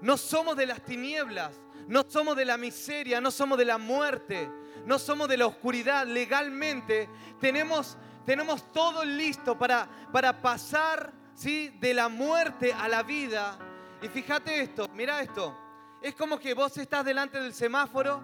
no 0.00 0.16
somos 0.16 0.56
de 0.56 0.66
las 0.66 0.84
tinieblas, 0.84 1.60
no 1.88 2.04
somos 2.08 2.36
de 2.36 2.44
la 2.44 2.56
miseria, 2.56 3.20
no 3.20 3.30
somos 3.30 3.58
de 3.58 3.64
la 3.64 3.78
muerte, 3.78 4.48
no 4.86 4.98
somos 4.98 5.28
de 5.28 5.36
la 5.36 5.46
oscuridad. 5.46 6.06
Legalmente 6.06 7.08
tenemos 7.40 7.96
tenemos 8.24 8.72
todo 8.72 9.04
listo 9.04 9.58
para, 9.58 9.88
para 10.12 10.40
pasar 10.40 11.12
¿sí? 11.34 11.70
de 11.80 11.94
la 11.94 12.08
muerte 12.08 12.72
a 12.72 12.88
la 12.88 13.02
vida. 13.02 13.58
Y 14.00 14.08
fíjate 14.08 14.60
esto, 14.60 14.88
mira 14.94 15.20
esto. 15.20 15.56
Es 16.00 16.14
como 16.14 16.38
que 16.38 16.54
vos 16.54 16.76
estás 16.76 17.04
delante 17.04 17.40
del 17.40 17.54
semáforo, 17.54 18.20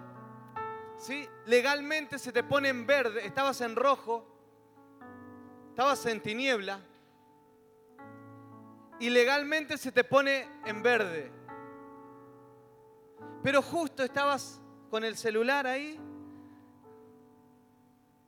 ¿sí? 0.97 1.27
legalmente 1.45 2.19
se 2.19 2.31
te 2.31 2.43
pone 2.43 2.69
en 2.69 2.85
verde, 2.85 3.25
estabas 3.25 3.61
en 3.61 3.75
rojo, 3.75 4.25
estabas 5.69 6.05
en 6.05 6.21
tiniebla, 6.21 6.81
y 8.99 9.09
legalmente 9.09 9.77
se 9.77 9.93
te 9.93 10.03
pone 10.03 10.45
en 10.65 10.83
verde. 10.83 11.31
Pero 13.41 13.61
justo 13.61 14.03
estabas 14.03 14.61
con 14.89 15.05
el 15.05 15.15
celular 15.15 15.65
ahí 15.65 15.97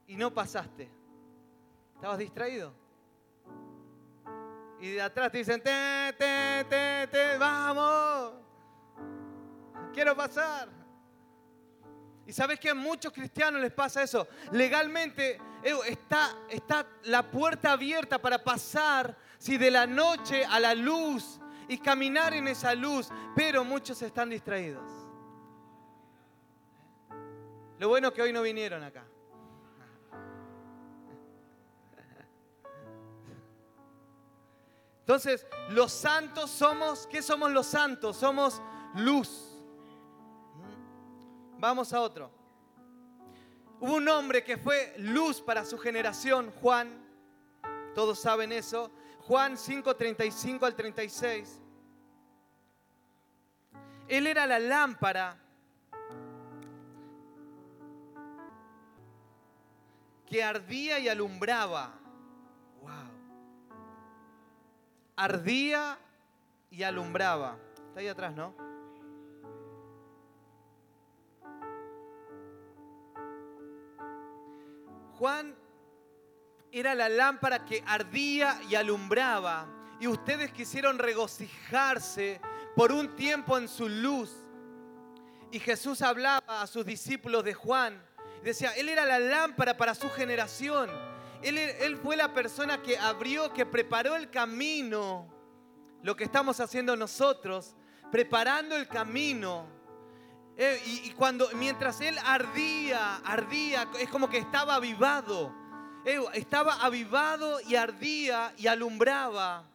y 0.07 0.15
no 0.15 0.33
pasaste. 0.33 1.00
¿Estabas 2.01 2.17
distraído? 2.17 2.73
Y 4.79 4.89
de 4.89 5.01
atrás 5.03 5.31
te 5.31 5.37
dicen, 5.37 5.61
te, 5.61 6.15
te, 6.17 6.65
te, 6.67 7.07
te, 7.11 7.37
vamos, 7.37 8.33
quiero 9.93 10.15
pasar. 10.15 10.67
Y 12.25 12.33
sabes 12.33 12.59
que 12.59 12.71
a 12.71 12.73
muchos 12.73 13.13
cristianos 13.13 13.61
les 13.61 13.71
pasa 13.71 14.01
eso. 14.01 14.27
Legalmente 14.51 15.39
está, 15.85 16.35
está 16.49 16.87
la 17.03 17.29
puerta 17.29 17.73
abierta 17.73 18.19
para 18.19 18.43
pasar 18.43 19.15
si 19.37 19.59
de 19.59 19.69
la 19.69 19.85
noche 19.85 20.43
a 20.43 20.59
la 20.59 20.73
luz 20.73 21.39
y 21.67 21.77
caminar 21.77 22.33
en 22.33 22.47
esa 22.47 22.73
luz, 22.73 23.09
pero 23.35 23.63
muchos 23.63 24.01
están 24.01 24.31
distraídos. 24.31 24.89
Lo 27.77 27.89
bueno 27.89 28.07
es 28.07 28.13
que 28.15 28.23
hoy 28.23 28.33
no 28.33 28.41
vinieron 28.41 28.81
acá. 28.81 29.05
Entonces, 35.01 35.45
los 35.69 35.91
santos 35.91 36.49
somos, 36.49 37.07
¿qué 37.07 37.21
somos 37.21 37.51
los 37.51 37.67
santos? 37.67 38.17
Somos 38.17 38.61
luz. 38.95 39.51
Vamos 41.57 41.91
a 41.91 42.01
otro. 42.01 42.31
Hubo 43.79 43.95
un 43.95 44.07
hombre 44.09 44.43
que 44.43 44.57
fue 44.57 44.93
luz 44.97 45.41
para 45.41 45.65
su 45.65 45.77
generación, 45.77 46.51
Juan. 46.61 47.03
Todos 47.95 48.19
saben 48.19 48.51
eso. 48.51 48.91
Juan 49.21 49.57
5:35 49.57 50.65
al 50.65 50.75
36. 50.75 51.59
Él 54.07 54.27
era 54.27 54.45
la 54.45 54.59
lámpara 54.59 55.37
que 60.27 60.43
ardía 60.43 60.99
y 60.99 61.09
alumbraba 61.09 62.00
ardía 65.21 65.99
y 66.71 66.81
alumbraba. 66.81 67.59
Está 67.89 67.99
ahí 67.99 68.07
atrás, 68.07 68.33
¿no? 68.33 68.55
Juan 75.19 75.55
era 76.71 76.95
la 76.95 77.07
lámpara 77.07 77.65
que 77.65 77.83
ardía 77.85 78.59
y 78.67 78.73
alumbraba. 78.73 79.67
Y 79.99 80.07
ustedes 80.07 80.51
quisieron 80.51 80.97
regocijarse 80.97 82.41
por 82.75 82.91
un 82.91 83.15
tiempo 83.15 83.59
en 83.59 83.67
su 83.67 83.87
luz. 83.87 84.35
Y 85.51 85.59
Jesús 85.59 86.01
hablaba 86.01 86.63
a 86.63 86.65
sus 86.65 86.83
discípulos 86.83 87.43
de 87.43 87.53
Juan. 87.53 88.01
Decía, 88.43 88.71
Él 88.71 88.89
era 88.89 89.05
la 89.05 89.19
lámpara 89.19 89.77
para 89.77 89.93
su 89.93 90.09
generación. 90.09 90.89
Él, 91.41 91.97
fue 91.97 92.15
la 92.15 92.33
persona 92.33 92.81
que 92.81 92.97
abrió, 92.97 93.51
que 93.53 93.65
preparó 93.65 94.15
el 94.15 94.29
camino. 94.29 95.27
Lo 96.03 96.15
que 96.15 96.23
estamos 96.23 96.59
haciendo 96.59 96.95
nosotros, 96.95 97.75
preparando 98.11 98.75
el 98.75 98.87
camino. 98.87 99.67
Eh, 100.57 100.81
y, 100.85 101.09
y 101.09 101.11
cuando, 101.11 101.49
mientras 101.53 102.01
Él 102.01 102.17
ardía, 102.25 103.17
ardía, 103.17 103.87
es 103.99 104.09
como 104.09 104.29
que 104.29 104.37
estaba 104.37 104.75
avivado. 104.75 105.53
Eh, 106.05 106.19
estaba 106.33 106.73
avivado 106.83 107.59
y 107.61 107.75
ardía 107.75 108.53
y 108.57 108.67
alumbraba. 108.67 109.69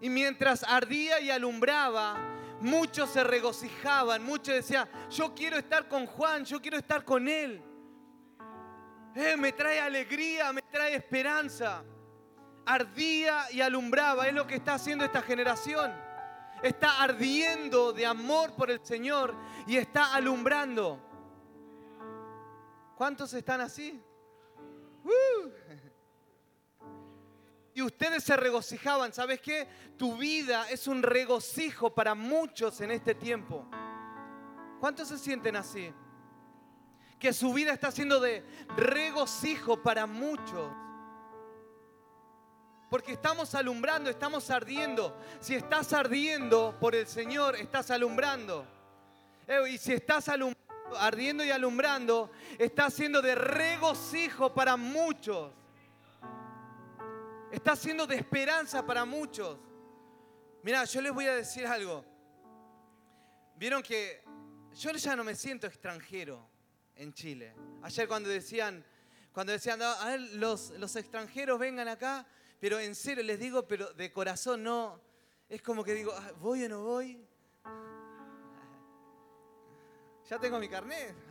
Y 0.00 0.08
mientras 0.08 0.62
ardía 0.62 1.20
y 1.20 1.30
alumbraba, 1.30 2.16
muchos 2.60 3.10
se 3.10 3.24
regocijaban, 3.24 4.22
muchos 4.22 4.54
decían, 4.54 4.88
yo 5.10 5.34
quiero 5.34 5.58
estar 5.58 5.88
con 5.88 6.06
Juan, 6.06 6.44
yo 6.44 6.60
quiero 6.60 6.78
estar 6.78 7.04
con 7.04 7.28
él. 7.28 7.62
Eh, 9.14 9.36
me 9.36 9.52
trae 9.52 9.80
alegría, 9.80 10.52
me 10.52 10.62
trae 10.62 10.94
esperanza. 10.94 11.82
Ardía 12.64 13.50
y 13.50 13.60
alumbraba, 13.60 14.28
es 14.28 14.34
lo 14.34 14.46
que 14.46 14.56
está 14.56 14.74
haciendo 14.74 15.04
esta 15.04 15.22
generación. 15.22 15.92
Está 16.62 17.02
ardiendo 17.02 17.92
de 17.92 18.06
amor 18.06 18.54
por 18.54 18.70
el 18.70 18.84
Señor 18.84 19.34
y 19.66 19.76
está 19.76 20.14
alumbrando. 20.14 21.00
¿Cuántos 22.96 23.32
están 23.32 23.62
así? 23.62 24.00
¡Uh! 25.04 25.48
Y 27.72 27.82
ustedes 27.82 28.22
se 28.22 28.36
regocijaban. 28.36 29.12
¿Sabes 29.12 29.40
qué? 29.40 29.66
Tu 29.96 30.16
vida 30.16 30.68
es 30.70 30.86
un 30.86 31.02
regocijo 31.02 31.94
para 31.94 32.14
muchos 32.14 32.80
en 32.82 32.90
este 32.90 33.14
tiempo. 33.14 33.66
¿Cuántos 34.80 35.08
se 35.08 35.18
sienten 35.18 35.56
así? 35.56 35.92
Que 37.20 37.34
su 37.34 37.52
vida 37.52 37.72
está 37.72 37.92
siendo 37.92 38.18
de 38.18 38.42
regocijo 38.76 39.82
para 39.82 40.06
muchos. 40.06 40.72
Porque 42.88 43.12
estamos 43.12 43.54
alumbrando, 43.54 44.08
estamos 44.08 44.50
ardiendo. 44.50 45.16
Si 45.38 45.54
estás 45.54 45.92
ardiendo 45.92 46.76
por 46.80 46.94
el 46.94 47.06
Señor, 47.06 47.56
estás 47.56 47.90
alumbrando. 47.90 48.66
Y 49.68 49.76
si 49.76 49.92
estás 49.92 50.30
ardiendo 50.96 51.44
y 51.44 51.50
alumbrando, 51.50 52.30
está 52.58 52.88
siendo 52.90 53.20
de 53.20 53.34
regocijo 53.34 54.54
para 54.54 54.76
muchos. 54.78 55.52
Está 57.52 57.76
siendo 57.76 58.06
de 58.06 58.16
esperanza 58.16 58.84
para 58.84 59.04
muchos. 59.04 59.58
Mira, 60.62 60.84
yo 60.84 61.02
les 61.02 61.12
voy 61.12 61.26
a 61.26 61.34
decir 61.34 61.66
algo. 61.66 62.04
Vieron 63.56 63.82
que 63.82 64.22
yo 64.72 64.90
ya 64.92 65.14
no 65.14 65.22
me 65.22 65.34
siento 65.34 65.66
extranjero 65.66 66.48
en 67.00 67.14
Chile. 67.14 67.54
Ayer 67.82 68.06
cuando 68.06 68.28
decían, 68.28 68.84
cuando 69.32 69.52
decían, 69.52 69.80
a 69.80 70.04
ver, 70.04 70.20
los, 70.34 70.70
los 70.78 70.94
extranjeros 70.96 71.58
vengan 71.58 71.88
acá, 71.88 72.26
pero 72.60 72.78
en 72.78 72.94
serio 72.94 73.24
les 73.24 73.40
digo, 73.40 73.66
pero 73.66 73.92
de 73.94 74.12
corazón 74.12 74.62
no. 74.62 75.00
Es 75.48 75.62
como 75.62 75.82
que 75.82 75.94
digo, 75.94 76.12
ah, 76.14 76.32
¿voy 76.38 76.64
o 76.64 76.68
no 76.68 76.84
voy? 76.84 77.26
Ya 80.28 80.38
tengo 80.38 80.60
mi 80.60 80.68
carnet. 80.68 81.16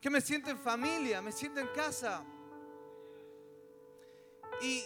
Que 0.00 0.08
me 0.08 0.20
siento 0.20 0.50
en 0.50 0.58
familia, 0.58 1.20
me 1.20 1.32
siento 1.32 1.60
en 1.60 1.66
casa. 1.68 2.24
Y, 4.62 4.84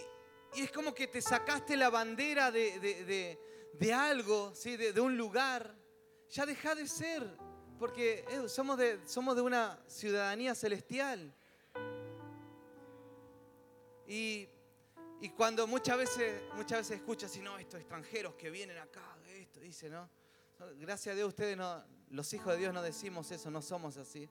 es 0.55 0.71
como 0.71 0.93
que 0.93 1.07
te 1.07 1.21
sacaste 1.21 1.77
la 1.77 1.89
bandera 1.89 2.49
de, 2.49 3.37
algo, 3.93 4.55
¿sí? 4.55 4.77
de, 4.77 4.99
un 4.99 5.15
lugar. 5.15 5.75
Ya 6.35 6.45
deja 6.45 6.75
de 6.75 6.85
ser, 6.85 7.23
porque 7.79 8.25
eh, 8.29 8.49
somos, 8.49 8.77
de, 8.77 8.99
somos 9.07 9.37
de 9.37 9.41
una 9.41 9.79
ciudadanía 9.87 10.53
celestial. 10.53 11.33
Y, 14.05 14.49
cuando 15.37 15.65
muchas 15.65 15.97
veces, 15.97 16.41
muchas 16.55 16.79
veces 16.79 16.97
escuchas, 16.97 17.31
si 17.31 17.39
no, 17.39 17.57
estos 17.57 17.79
extranjeros 17.79 18.35
que 18.35 18.49
vienen 18.49 18.77
acá, 18.77 19.17
esto, 19.27 19.61
dice, 19.61 19.89
¿no? 19.89 20.09
Gracias 20.77 21.13
a 21.13 21.15
Dios, 21.15 21.29
ustedes 21.29 21.55
no, 21.55 21.81
los 22.09 22.33
hijos 22.33 22.51
de 22.51 22.59
Dios 22.59 22.73
no 22.73 22.81
decimos 22.81 23.31
eso, 23.31 23.49
no 23.49 23.61
somos 23.61 23.95
así. 23.95 24.29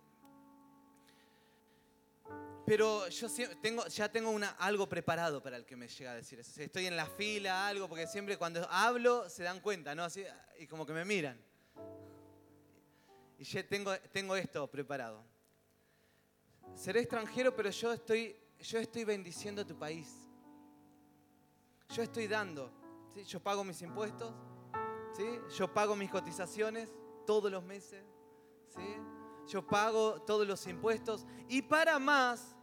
Pero 2.67 3.09
yo 3.09 3.29
tengo, 3.63 3.87
ya 3.87 4.13
tengo 4.13 4.29
una, 4.29 4.51
algo 4.51 4.87
preparado 4.91 5.43
para 5.43 5.57
el 5.57 5.65
que 5.65 5.75
me 5.75 5.89
llega 5.89 6.13
a 6.13 6.17
decir 6.17 6.39
eso. 6.39 6.61
Estoy 6.61 6.85
en 6.85 6.97
la 6.99 7.07
fila, 7.07 7.67
algo, 7.67 7.89
porque 7.89 8.07
siempre 8.07 8.37
cuando 8.37 8.69
hablo 8.71 9.31
se 9.31 9.43
dan 9.43 9.61
cuenta, 9.61 9.95
¿no? 9.95 10.05
Así, 10.05 10.23
y 10.59 10.67
como 10.67 10.85
que 10.85 10.93
me 10.93 11.07
miran. 11.07 11.54
Y 13.39 13.45
ya 13.45 13.67
tengo, 13.67 13.93
tengo 14.13 14.37
esto 14.37 14.67
preparado. 14.71 15.23
Seré 16.75 17.01
extranjero, 17.01 17.55
pero 17.55 17.71
yo 17.71 17.93
estoy, 17.93 18.37
yo 18.59 18.79
estoy 18.79 19.05
bendiciendo 19.05 19.67
tu 19.67 19.77
país. 19.77 20.09
Yo 21.91 22.03
estoy 22.03 22.27
dando. 22.27 22.71
¿sí? 23.15 23.25
Yo 23.25 23.41
pago 23.41 23.63
mis 23.65 23.81
impuestos. 23.83 24.33
¿sí? 25.17 25.25
Yo 25.57 25.73
pago 25.73 25.95
mis 25.95 26.11
cotizaciones 26.11 26.91
todos 27.27 27.51
los 27.51 27.63
meses. 27.63 28.05
¿sí? 28.75 28.97
Yo 29.49 29.67
pago 29.67 30.23
todos 30.23 30.47
los 30.47 30.67
impuestos. 30.67 31.27
Y 31.49 31.63
para 31.63 31.99
más, 31.99 32.57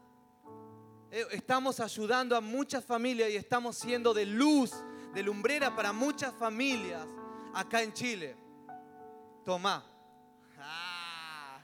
eh, 1.12 1.26
estamos 1.32 1.80
ayudando 1.80 2.36
a 2.36 2.42
muchas 2.42 2.84
familias 2.84 3.30
y 3.30 3.36
estamos 3.36 3.78
siendo 3.78 4.14
de 4.14 4.26
luz, 4.26 4.72
de 5.14 5.24
lumbrera 5.24 5.76
para 5.76 5.94
muchas 5.94 6.34
familias 6.34 7.06
acá 7.54 7.82
en 7.82 7.94
Chile. 7.94 8.41
Tomá. 9.46 9.84
Ah. 10.58 11.62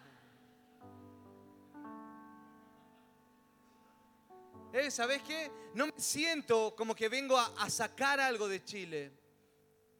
Eh, 4.74 4.92
¿Sabes 4.92 5.22
qué? 5.24 5.52
No 5.74 5.88
me 5.88 5.94
siento 5.98 6.76
como 6.76 6.96
que 6.96 7.10
vengo 7.10 7.38
a, 7.38 7.70
sacar 7.70 8.20
algo 8.20 8.48
de 8.48 8.64
Chile. 8.64 9.12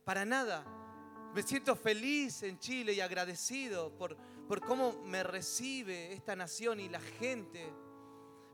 Para 0.04 0.26
nada. 0.26 0.66
Me 1.34 1.44
siento 1.44 1.76
feliz 1.76 2.44
en 2.44 2.60
Chile 2.60 2.94
y 2.94 3.02
agradecido 3.02 3.96
por, 3.98 4.18
por 4.48 4.62
cómo 4.62 4.94
me 5.04 5.24
recibe 5.24 6.14
esta 6.14 6.36
nación 6.36 6.80
y 6.80 6.90
la 6.90 7.02
gente 7.02 7.72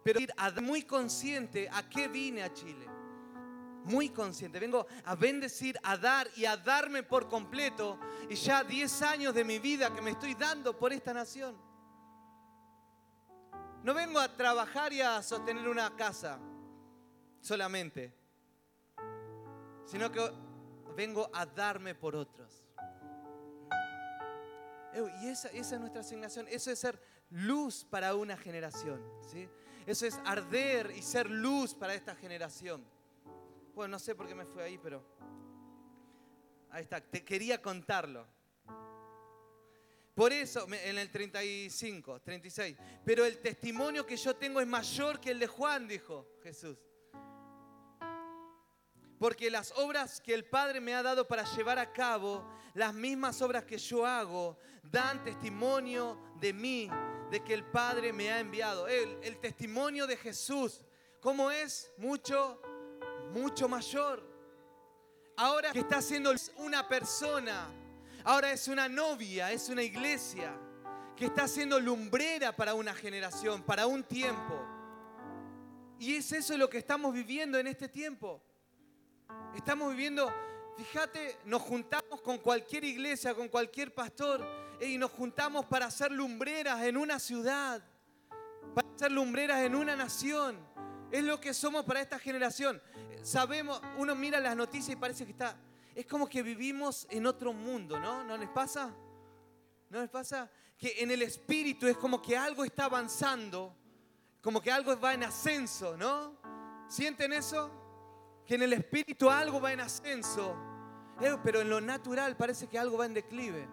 pero 0.03 0.19
ir 0.19 0.33
muy 0.62 0.83
consciente 0.83 1.69
a 1.71 1.88
qué 1.88 2.07
vine 2.07 2.43
a 2.43 2.53
Chile. 2.53 2.86
Muy 3.85 4.09
consciente. 4.09 4.59
Vengo 4.59 4.85
a 5.05 5.15
bendecir, 5.15 5.77
a 5.83 5.97
dar 5.97 6.27
y 6.35 6.45
a 6.45 6.55
darme 6.57 7.03
por 7.03 7.27
completo. 7.27 7.99
Y 8.29 8.35
ya 8.35 8.63
10 8.63 9.01
años 9.01 9.35
de 9.35 9.43
mi 9.43 9.59
vida 9.59 9.93
que 9.93 10.01
me 10.01 10.11
estoy 10.11 10.35
dando 10.35 10.77
por 10.77 10.93
esta 10.93 11.13
nación. 11.13 11.55
No 13.83 13.93
vengo 13.93 14.19
a 14.19 14.33
trabajar 14.35 14.93
y 14.93 15.01
a 15.01 15.21
sostener 15.21 15.67
una 15.67 15.93
casa 15.95 16.39
solamente, 17.41 18.13
sino 19.85 20.09
que 20.09 20.31
vengo 20.95 21.29
a 21.33 21.45
darme 21.45 21.93
por 21.93 22.15
otros. 22.15 22.63
Y 25.21 25.27
esa, 25.27 25.49
es 25.49 25.71
nuestra 25.79 26.01
asignación, 26.01 26.47
eso 26.49 26.71
es 26.71 26.79
ser 26.79 27.01
luz 27.29 27.83
para 27.83 28.15
una 28.15 28.37
generación. 28.37 29.03
¿sí? 29.29 29.49
Eso 29.85 30.05
es 30.05 30.19
arder 30.25 30.91
y 30.95 31.01
ser 31.01 31.29
luz 31.29 31.73
para 31.73 31.93
esta 31.93 32.15
generación. 32.15 32.85
Bueno, 33.73 33.93
no 33.93 33.99
sé 33.99 34.13
por 34.13 34.27
qué 34.27 34.36
me 34.36 34.45
fui 34.45 34.62
ahí, 34.62 34.77
pero 34.77 35.03
ahí 36.69 36.83
está. 36.83 37.01
Te 37.01 37.23
quería 37.23 37.59
contarlo. 37.59 38.27
Por 40.13 40.31
eso, 40.31 40.67
en 40.71 40.99
el 40.99 41.09
35, 41.09 42.21
36, 42.21 42.77
pero 43.03 43.25
el 43.25 43.39
testimonio 43.39 44.05
que 44.05 44.15
yo 44.15 44.36
tengo 44.36 44.62
es 44.62 44.67
mayor 44.67 45.19
que 45.19 45.31
el 45.31 45.39
de 45.39 45.47
Juan, 45.47 45.88
dijo 45.88 46.27
Jesús. 46.43 46.77
Porque 49.17 49.49
las 49.49 49.71
obras 49.71 50.21
que 50.21 50.36
el 50.36 50.45
Padre 50.45 50.79
me 50.79 50.93
ha 50.93 51.01
dado 51.01 51.27
para 51.27 51.43
llevar 51.55 51.79
a 51.79 51.91
cabo, 51.91 52.47
las 52.75 52.93
mismas 52.93 53.41
obras 53.41 53.65
que 53.65 53.79
yo 53.79 54.05
hago, 54.05 54.55
dan 54.83 55.23
testimonio 55.23 56.19
de 56.39 56.53
mí 56.53 56.89
de 57.31 57.43
que 57.43 57.55
el 57.55 57.63
Padre 57.63 58.13
me 58.13 58.31
ha 58.31 58.39
enviado. 58.39 58.88
El, 58.88 59.17
el 59.23 59.39
testimonio 59.39 60.05
de 60.05 60.17
Jesús, 60.17 60.83
¿cómo 61.19 61.49
es? 61.49 61.91
Mucho, 61.97 62.62
mucho 63.31 63.67
mayor. 63.67 64.23
Ahora 65.36 65.71
que 65.71 65.79
está 65.79 66.01
siendo 66.01 66.31
una 66.57 66.88
persona, 66.88 67.67
ahora 68.23 68.51
es 68.51 68.67
una 68.67 68.88
novia, 68.88 69.51
es 69.51 69.69
una 69.69 69.81
iglesia 69.81 70.55
que 71.15 71.25
está 71.25 71.47
siendo 71.47 71.79
lumbrera 71.79 72.55
para 72.55 72.73
una 72.73 72.93
generación, 72.93 73.63
para 73.63 73.88
un 73.88 74.03
tiempo. 74.03 74.67
Y 75.99 76.15
es 76.15 76.31
eso 76.31 76.57
lo 76.57 76.69
que 76.69 76.79
estamos 76.79 77.13
viviendo 77.13 77.57
en 77.57 77.67
este 77.67 77.88
tiempo. 77.88 78.41
Estamos 79.55 79.91
viviendo, 79.91 80.31
fíjate, 80.77 81.38
nos 81.45 81.62
juntamos 81.62 82.21
con 82.21 82.38
cualquier 82.39 82.83
iglesia, 82.83 83.33
con 83.33 83.47
cualquier 83.47 83.93
pastor 83.93 84.45
y 84.81 84.97
nos 84.97 85.12
juntamos 85.12 85.65
para 85.65 85.89
ser 85.89 86.12
lumbreras 86.12 86.81
en 86.83 86.97
una 86.97 87.19
ciudad, 87.19 87.81
para 88.73 88.88
ser 88.97 89.12
lumbreras 89.12 89.63
en 89.63 89.75
una 89.75 89.95
nación. 89.95 90.72
Es 91.13 91.23
lo 91.23 91.39
que 91.39 91.54
somos 91.54 91.86
para 91.86 92.02
esta 92.02 92.17
generación. 92.17 92.82
Sabemos, 93.21 93.80
uno 93.99 94.15
mira 94.15 94.39
las 94.39 94.56
noticias 94.56 94.97
y 94.97 94.99
parece 94.99 95.26
que 95.26 95.32
está... 95.32 95.56
Es 95.93 96.08
como 96.08 96.28
que 96.28 96.41
vivimos 96.41 97.06
en 97.12 97.28
otro 97.28 97.54
mundo, 97.54 97.99
¿no? 97.99 98.23
¿No 98.23 98.36
les 98.36 98.49
pasa? 98.49 98.91
¿No 99.91 100.02
les 100.02 100.10
pasa? 100.10 100.49
Que 100.76 101.04
en 101.04 101.12
el 101.12 101.21
espíritu 101.21 101.86
es 101.86 101.97
como 101.97 102.19
que 102.19 102.36
algo 102.36 102.65
está 102.65 102.86
avanzando, 102.86 103.76
como 104.41 104.60
que 104.60 104.71
algo 104.71 104.99
va 104.99 105.13
en 105.13 105.21
ascenso, 105.21 105.95
¿no? 105.95 106.36
¿Sienten 106.88 107.32
eso? 107.32 107.69
Que 108.47 108.56
en 108.56 108.63
el 108.63 108.73
espíritu 108.73 109.30
algo 109.30 109.62
va 109.62 109.71
en 109.71 109.82
ascenso, 109.82 110.58
eh, 111.21 111.38
pero 111.43 111.62
en 111.62 111.69
lo 111.69 111.80
natural 111.80 112.36
parece 112.36 112.65
que 112.65 112.80
algo 112.80 112.97
va 112.97 113.06
en 113.06 113.13
declive. 113.13 113.67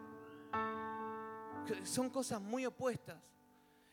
Son 1.85 2.11
cosas 2.11 2.39
muy 2.39 2.67
opuestas. 2.67 3.17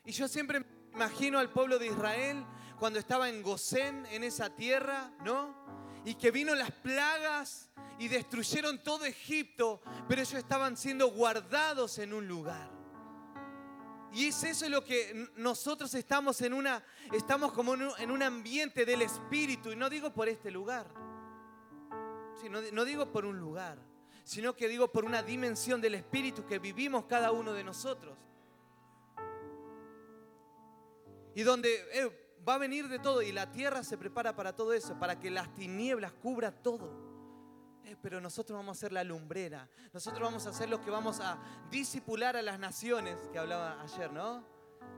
Y 0.04 0.12
yo 0.12 0.28
siempre 0.28 0.66
imagino 0.92 1.38
al 1.38 1.50
pueblo 1.50 1.78
de 1.78 1.86
Israel 1.86 2.44
cuando 2.78 2.98
estaba 2.98 3.28
en 3.28 3.42
Gosén, 3.42 4.06
en 4.10 4.24
esa 4.24 4.50
tierra, 4.50 5.10
¿no? 5.24 5.54
Y 6.04 6.14
que 6.14 6.30
vino 6.30 6.54
las 6.54 6.70
plagas 6.70 7.70
y 7.98 8.08
destruyeron 8.08 8.82
todo 8.82 9.04
Egipto, 9.04 9.82
pero 10.08 10.22
ellos 10.22 10.34
estaban 10.34 10.76
siendo 10.76 11.08
guardados 11.10 11.98
en 11.98 12.12
un 12.12 12.28
lugar. 12.28 12.70
Y 14.12 14.28
es 14.28 14.42
eso 14.44 14.68
lo 14.68 14.84
que 14.84 15.28
nosotros 15.36 15.92
estamos 15.94 16.40
en 16.40 16.54
una, 16.54 16.82
estamos 17.12 17.52
como 17.52 17.74
en 17.74 18.10
un 18.10 18.22
ambiente 18.22 18.86
del 18.86 19.02
Espíritu, 19.02 19.72
y 19.72 19.76
no 19.76 19.90
digo 19.90 20.12
por 20.12 20.28
este 20.28 20.50
lugar, 20.50 20.86
no, 22.48 22.62
no 22.72 22.84
digo 22.84 23.10
por 23.10 23.26
un 23.26 23.38
lugar, 23.38 23.78
sino 24.24 24.54
que 24.54 24.68
digo 24.68 24.92
por 24.92 25.04
una 25.04 25.22
dimensión 25.22 25.80
del 25.80 25.96
Espíritu 25.96 26.46
que 26.46 26.58
vivimos 26.58 27.06
cada 27.06 27.32
uno 27.32 27.52
de 27.52 27.64
nosotros. 27.64 28.16
Y 31.34 31.42
donde 31.42 31.70
eh, 31.92 32.27
va 32.46 32.54
a 32.54 32.58
venir 32.58 32.88
de 32.88 32.98
todo 32.98 33.22
y 33.22 33.32
la 33.32 33.50
tierra 33.50 33.82
se 33.82 33.96
prepara 33.96 34.34
para 34.34 34.54
todo 34.54 34.72
eso, 34.72 34.98
para 34.98 35.18
que 35.18 35.30
las 35.30 35.54
tinieblas 35.54 36.12
cubran 36.12 36.54
todo. 36.62 37.08
Eh, 37.84 37.96
pero 38.02 38.20
nosotros 38.20 38.56
vamos 38.56 38.76
a 38.76 38.80
ser 38.80 38.92
la 38.92 39.04
lumbrera. 39.04 39.68
Nosotros 39.92 40.20
vamos 40.20 40.46
a 40.46 40.52
ser 40.52 40.68
los 40.68 40.80
que 40.80 40.90
vamos 40.90 41.20
a 41.20 41.38
disipular 41.70 42.36
a 42.36 42.42
las 42.42 42.58
naciones, 42.58 43.18
que 43.32 43.38
hablaba 43.38 43.80
ayer, 43.80 44.12
¿no? 44.12 44.44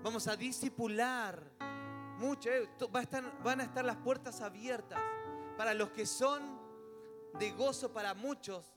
Vamos 0.03 0.27
a 0.27 0.37
disipular 0.37 1.53
mucho. 2.19 2.51
Eh, 2.51 2.69
va 2.95 3.01
a 3.01 3.03
estar, 3.03 3.43
van 3.43 3.61
a 3.61 3.65
estar 3.65 3.85
las 3.85 3.97
puertas 3.97 4.41
abiertas 4.41 5.01
para 5.57 5.75
los 5.75 5.91
que 5.91 6.07
son 6.07 6.59
de 7.39 7.53
gozo 7.53 7.93
para 7.93 8.15
muchos. 8.15 8.75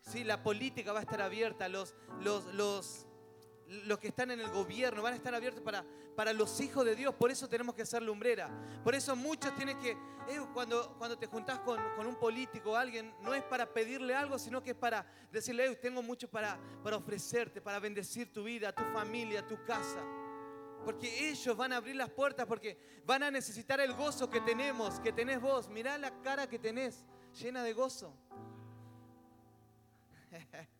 Sí, 0.00 0.22
la 0.22 0.42
política 0.42 0.92
va 0.92 1.00
a 1.00 1.02
estar 1.02 1.20
abierta, 1.20 1.68
los, 1.68 1.96
los, 2.20 2.44
los 2.54 3.05
los 3.68 3.98
que 3.98 4.08
están 4.08 4.30
en 4.30 4.40
el 4.40 4.50
gobierno 4.50 5.02
van 5.02 5.14
a 5.14 5.16
estar 5.16 5.34
abiertos 5.34 5.62
para, 5.62 5.84
para 6.14 6.32
los 6.32 6.60
hijos 6.60 6.84
de 6.84 6.94
Dios. 6.94 7.14
Por 7.14 7.30
eso 7.30 7.48
tenemos 7.48 7.74
que 7.74 7.84
ser 7.84 8.02
lumbrera. 8.02 8.48
Por 8.84 8.94
eso 8.94 9.16
muchos 9.16 9.54
tienen 9.56 9.78
que, 9.78 9.90
eh, 9.90 10.40
cuando, 10.54 10.94
cuando 10.98 11.18
te 11.18 11.26
juntás 11.26 11.58
con, 11.60 11.80
un 12.06 12.16
político 12.16 12.72
o 12.72 12.76
alguien, 12.76 13.14
no 13.22 13.34
es 13.34 13.42
para 13.42 13.72
pedirle 13.72 14.14
algo, 14.14 14.38
sino 14.38 14.62
que 14.62 14.70
es 14.70 14.76
para 14.76 15.06
decirle, 15.32 15.74
tengo 15.76 16.02
mucho 16.02 16.28
para, 16.28 16.58
para 16.82 16.96
ofrecerte, 16.96 17.60
para 17.60 17.80
bendecir 17.80 18.32
tu 18.32 18.44
vida, 18.44 18.72
tu 18.72 18.84
familia, 18.92 19.46
tu 19.46 19.62
casa. 19.64 20.02
Porque 20.84 21.30
ellos 21.30 21.56
van 21.56 21.72
a 21.72 21.78
abrir 21.78 21.96
las 21.96 22.10
puertas, 22.10 22.46
porque 22.46 22.78
van 23.04 23.24
a 23.24 23.30
necesitar 23.30 23.80
el 23.80 23.92
gozo 23.94 24.30
que 24.30 24.40
tenemos, 24.40 25.00
que 25.00 25.12
tenés 25.12 25.40
vos. 25.40 25.68
Mirá 25.68 25.98
la 25.98 26.22
cara 26.22 26.48
que 26.48 26.60
tenés, 26.60 27.04
llena 27.32 27.64
de 27.64 27.72
gozo. 27.72 28.14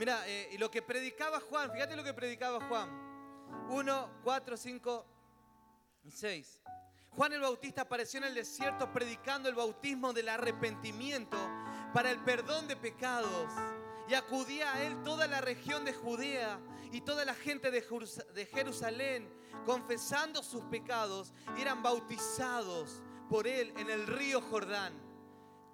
Mira, 0.00 0.26
eh, 0.26 0.48
y 0.52 0.56
lo 0.56 0.70
que 0.70 0.80
predicaba 0.80 1.40
Juan, 1.40 1.70
fíjate 1.70 1.94
lo 1.94 2.02
que 2.02 2.14
predicaba 2.14 2.58
Juan. 2.68 2.88
1, 3.68 4.10
4, 4.24 4.56
5 4.56 5.06
y 6.04 6.10
6. 6.10 6.62
Juan 7.10 7.34
el 7.34 7.42
Bautista 7.42 7.82
apareció 7.82 8.16
en 8.16 8.24
el 8.24 8.34
desierto 8.34 8.90
predicando 8.94 9.50
el 9.50 9.54
bautismo 9.54 10.14
del 10.14 10.30
arrepentimiento 10.30 11.36
para 11.92 12.10
el 12.10 12.18
perdón 12.24 12.66
de 12.66 12.76
pecados. 12.76 13.52
Y 14.08 14.14
acudía 14.14 14.72
a 14.72 14.82
él 14.84 15.02
toda 15.04 15.26
la 15.26 15.42
región 15.42 15.84
de 15.84 15.92
Judea 15.92 16.58
y 16.92 17.02
toda 17.02 17.26
la 17.26 17.34
gente 17.34 17.70
de 17.70 18.46
Jerusalén, 18.50 19.30
confesando 19.66 20.42
sus 20.42 20.64
pecados, 20.64 21.34
y 21.58 21.60
eran 21.60 21.82
bautizados 21.82 23.02
por 23.28 23.46
él 23.46 23.74
en 23.76 23.90
el 23.90 24.06
río 24.06 24.40
Jordán. 24.40 24.94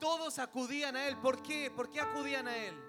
Todos 0.01 0.41
acudían 0.41 0.97
a 0.97 1.07
él. 1.07 1.17
¿Por 1.19 1.45
qué? 1.45 1.71
¿Por 1.71 1.91
qué 1.91 2.01
acudían 2.01 2.49
a 2.49 2.57
él? 2.57 2.86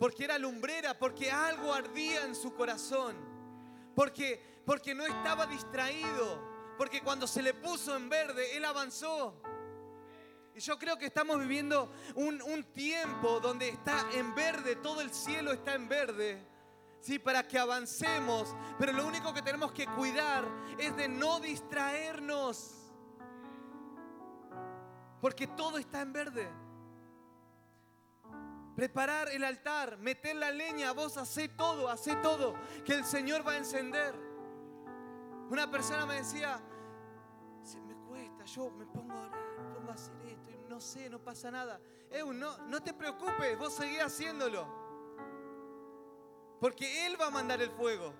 Porque 0.00 0.24
era 0.24 0.38
lumbrera, 0.38 0.98
porque 0.98 1.30
algo 1.30 1.74
ardía 1.74 2.24
en 2.24 2.34
su 2.34 2.54
corazón, 2.54 3.14
porque, 3.94 4.62
porque 4.64 4.94
no 4.94 5.04
estaba 5.04 5.46
distraído, 5.46 6.42
porque 6.78 7.02
cuando 7.02 7.26
se 7.26 7.42
le 7.42 7.52
puso 7.52 7.94
en 7.94 8.08
verde, 8.08 8.56
él 8.56 8.64
avanzó. 8.64 9.42
Y 10.54 10.60
yo 10.60 10.78
creo 10.78 10.96
que 10.96 11.04
estamos 11.04 11.38
viviendo 11.38 11.92
un, 12.14 12.40
un 12.40 12.64
tiempo 12.72 13.40
donde 13.40 13.68
está 13.68 14.06
en 14.14 14.34
verde, 14.34 14.76
todo 14.76 15.02
el 15.02 15.12
cielo 15.12 15.52
está 15.52 15.74
en 15.74 15.86
verde. 15.86 16.46
Sí, 17.02 17.18
para 17.18 17.46
que 17.46 17.58
avancemos, 17.58 18.56
pero 18.78 18.92
lo 18.92 19.06
único 19.06 19.34
que 19.34 19.42
tenemos 19.42 19.70
que 19.72 19.84
cuidar 19.84 20.46
es 20.78 20.96
de 20.96 21.08
no 21.08 21.40
distraernos. 21.40 22.74
Porque 25.20 25.46
todo 25.46 25.76
está 25.76 26.00
en 26.00 26.14
verde 26.14 26.69
preparar 28.80 29.28
el 29.28 29.44
altar, 29.44 29.98
meter 29.98 30.34
la 30.36 30.50
leña, 30.50 30.92
vos 30.92 31.18
hacé 31.18 31.48
todo, 31.48 31.90
hacé 31.90 32.16
todo, 32.16 32.54
que 32.82 32.94
el 32.94 33.04
Señor 33.04 33.46
va 33.46 33.52
a 33.52 33.56
encender. 33.58 34.14
Una 35.50 35.70
persona 35.70 36.06
me 36.06 36.14
decía, 36.14 36.58
me 37.86 37.94
cuesta, 38.08 38.42
yo 38.46 38.70
me 38.70 38.86
pongo 38.86 39.12
a 39.12 39.26
orar, 39.26 39.58
me 39.58 39.74
pongo 39.74 39.90
a 39.90 39.92
hacer 39.92 40.14
esto, 40.22 40.50
y 40.50 40.66
no 40.66 40.80
sé, 40.80 41.10
no 41.10 41.22
pasa 41.22 41.50
nada. 41.50 41.78
no, 42.32 42.56
no 42.68 42.82
te 42.82 42.94
preocupes, 42.94 43.58
vos 43.58 43.74
seguí 43.74 43.98
haciéndolo. 43.98 44.66
Porque 46.58 47.06
Él 47.06 47.20
va 47.20 47.26
a 47.26 47.30
mandar 47.30 47.60
el 47.60 47.70
fuego. 47.72 48.14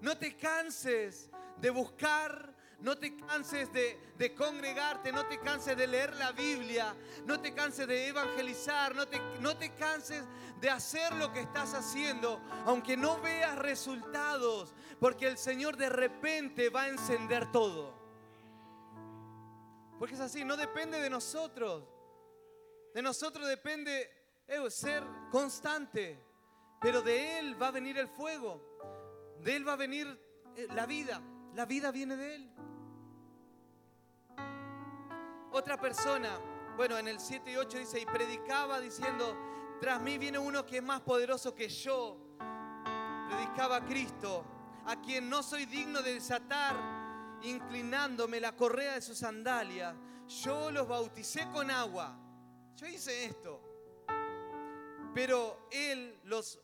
No 0.00 0.18
te 0.18 0.36
canses 0.36 1.30
de 1.58 1.70
buscar 1.70 2.56
no 2.82 2.98
te 2.98 3.16
canses 3.16 3.72
de, 3.72 4.34
congregarte, 4.34 5.12
no 5.12 5.26
te 5.26 5.38
canses 5.38 5.76
de 5.76 5.86
leer 5.86 6.14
la 6.16 6.32
Biblia, 6.32 6.94
no 7.24 7.40
te 7.40 7.54
canses 7.54 7.86
de 7.86 8.08
evangelizar, 8.08 8.94
no 8.94 9.06
te, 9.06 9.20
no 9.40 9.56
te 9.56 9.72
canses 9.74 10.24
de 10.60 10.68
hacer 10.68 11.14
lo 11.14 11.32
que 11.32 11.40
estás 11.40 11.74
haciendo, 11.74 12.40
aunque 12.66 12.96
no 12.96 13.20
veas 13.20 13.56
resultados, 13.56 14.74
porque 14.98 15.28
el 15.28 15.38
Señor 15.38 15.76
de 15.76 15.88
repente 15.88 16.70
va 16.70 16.82
a 16.82 16.88
encender 16.88 17.50
todo. 17.52 17.94
Porque 19.98 20.14
es 20.14 20.20
así, 20.20 20.44
no 20.44 20.56
depende 20.56 21.00
de 21.00 21.08
nosotros. 21.08 21.84
De 22.92 23.00
nosotros 23.00 23.46
depende 23.46 24.10
eh, 24.48 24.70
ser 24.70 25.04
constante, 25.30 26.18
pero 26.80 27.00
de 27.00 27.38
Él 27.38 27.60
va 27.60 27.68
a 27.68 27.70
venir 27.70 27.96
el 27.98 28.08
fuego, 28.08 28.60
de 29.40 29.54
Él 29.54 29.66
va 29.66 29.74
a 29.74 29.76
venir 29.76 30.20
eh, 30.56 30.66
la 30.74 30.86
vida. 30.86 31.22
La 31.54 31.66
vida 31.66 31.90
viene 31.90 32.16
de 32.16 32.34
Él. 32.34 32.51
Otra 35.52 35.76
persona, 35.76 36.40
bueno, 36.78 36.96
en 36.96 37.08
el 37.08 37.20
7 37.20 37.52
y 37.52 37.56
8 37.56 37.78
dice, 37.78 38.00
y 38.00 38.06
predicaba 38.06 38.80
diciendo, 38.80 39.36
tras 39.82 40.00
mí 40.00 40.16
viene 40.16 40.38
uno 40.38 40.64
que 40.64 40.78
es 40.78 40.82
más 40.82 41.02
poderoso 41.02 41.54
que 41.54 41.68
yo. 41.68 42.16
Predicaba 43.28 43.84
Cristo, 43.84 44.46
a 44.86 44.98
quien 45.02 45.28
no 45.28 45.42
soy 45.42 45.66
digno 45.66 46.00
de 46.00 46.14
desatar, 46.14 46.74
inclinándome 47.42 48.40
la 48.40 48.56
correa 48.56 48.94
de 48.94 49.02
sus 49.02 49.18
sandalias. 49.18 49.94
Yo 50.26 50.70
los 50.70 50.88
bauticé 50.88 51.46
con 51.50 51.70
agua. 51.70 52.16
Yo 52.74 52.86
hice 52.86 53.26
esto. 53.26 53.60
Pero 55.14 55.68
Él 55.70 56.18
los 56.24 56.58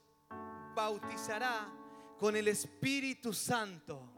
bautizará 0.75 1.71
con 2.19 2.37
el 2.37 2.49
Espíritu 2.49 3.35
Santo 3.35 4.18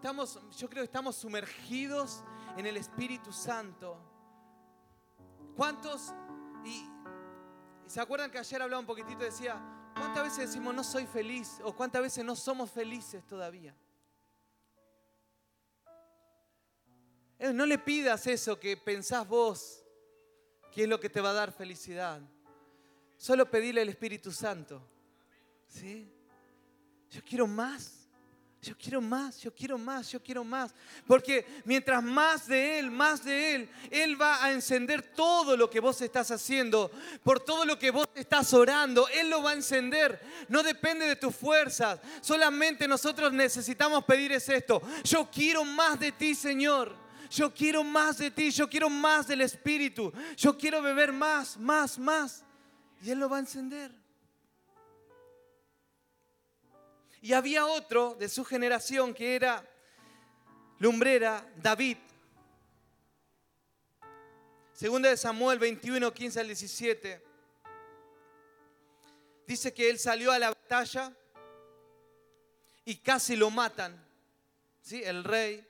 estamos, 0.00 0.38
yo 0.56 0.70
creo 0.70 0.80
que 0.82 0.86
estamos 0.86 1.14
sumergidos 1.14 2.24
en 2.56 2.64
el 2.64 2.78
Espíritu 2.78 3.34
Santo. 3.34 3.98
¿Cuántos? 5.54 6.14
Y, 6.64 6.88
se 7.86 8.00
acuerdan 8.00 8.30
que 8.30 8.38
ayer 8.38 8.62
hablaba 8.62 8.80
un 8.80 8.86
poquitito, 8.86 9.24
decía, 9.24 9.60
¿cuántas 9.94 10.22
veces 10.22 10.48
decimos 10.48 10.74
no 10.74 10.82
soy 10.82 11.06
feliz? 11.06 11.58
¿O 11.64 11.76
cuántas 11.76 12.00
veces 12.00 12.24
no 12.24 12.34
somos 12.34 12.70
felices 12.70 13.26
todavía? 13.26 13.76
No 17.38 17.66
le 17.66 17.78
pidas 17.78 18.26
eso 18.26 18.58
que 18.58 18.78
pensás 18.78 19.28
vos, 19.28 19.84
que 20.72 20.84
es 20.84 20.88
lo 20.88 20.98
que 20.98 21.10
te 21.10 21.20
va 21.20 21.30
a 21.30 21.34
dar 21.34 21.52
felicidad. 21.52 22.22
Solo 23.18 23.50
pedirle 23.50 23.82
al 23.82 23.90
Espíritu 23.90 24.32
Santo. 24.32 24.82
¿Sí? 25.68 26.10
Yo 27.10 27.22
quiero 27.22 27.46
más. 27.46 27.99
Yo 28.62 28.76
quiero 28.76 29.00
más, 29.00 29.40
yo 29.40 29.54
quiero 29.54 29.78
más, 29.78 30.10
yo 30.10 30.22
quiero 30.22 30.44
más. 30.44 30.74
Porque 31.06 31.46
mientras 31.64 32.02
más 32.02 32.46
de 32.46 32.78
Él, 32.78 32.90
más 32.90 33.24
de 33.24 33.54
Él, 33.54 33.70
Él 33.90 34.20
va 34.20 34.44
a 34.44 34.52
encender 34.52 35.00
todo 35.02 35.56
lo 35.56 35.70
que 35.70 35.80
vos 35.80 36.02
estás 36.02 36.30
haciendo, 36.30 36.90
por 37.22 37.40
todo 37.40 37.64
lo 37.64 37.78
que 37.78 37.90
vos 37.90 38.06
estás 38.14 38.52
orando, 38.52 39.08
Él 39.08 39.30
lo 39.30 39.42
va 39.42 39.52
a 39.52 39.54
encender. 39.54 40.20
No 40.48 40.62
depende 40.62 41.06
de 41.06 41.16
tus 41.16 41.34
fuerzas. 41.34 42.00
Solamente 42.20 42.86
nosotros 42.86 43.32
necesitamos 43.32 44.04
pedir 44.04 44.32
es 44.32 44.46
esto. 44.50 44.82
Yo 45.04 45.30
quiero 45.30 45.64
más 45.64 45.98
de 45.98 46.12
ti, 46.12 46.34
Señor. 46.34 46.94
Yo 47.30 47.54
quiero 47.54 47.82
más 47.82 48.18
de 48.18 48.30
ti, 48.30 48.50
yo 48.50 48.68
quiero 48.68 48.90
más 48.90 49.26
del 49.26 49.40
Espíritu. 49.40 50.12
Yo 50.36 50.58
quiero 50.58 50.82
beber 50.82 51.12
más, 51.12 51.56
más, 51.56 51.98
más. 51.98 52.44
Y 53.02 53.10
Él 53.10 53.20
lo 53.20 53.30
va 53.30 53.38
a 53.38 53.40
encender. 53.40 53.99
Y 57.22 57.32
había 57.34 57.66
otro 57.66 58.14
de 58.14 58.28
su 58.28 58.44
generación 58.44 59.12
que 59.12 59.36
era 59.36 59.62
lumbrera, 60.78 61.46
David. 61.56 61.98
Segunda 64.72 65.10
de 65.10 65.16
Samuel 65.18 65.58
21, 65.58 66.12
15 66.14 66.40
al 66.40 66.46
17. 66.46 67.22
Dice 69.46 69.74
que 69.74 69.90
él 69.90 69.98
salió 69.98 70.32
a 70.32 70.38
la 70.38 70.48
batalla 70.48 71.12
y 72.86 72.96
casi 72.96 73.36
lo 73.36 73.50
matan. 73.50 74.02
¿Sí? 74.80 75.02
El 75.04 75.24
rey. 75.24 75.66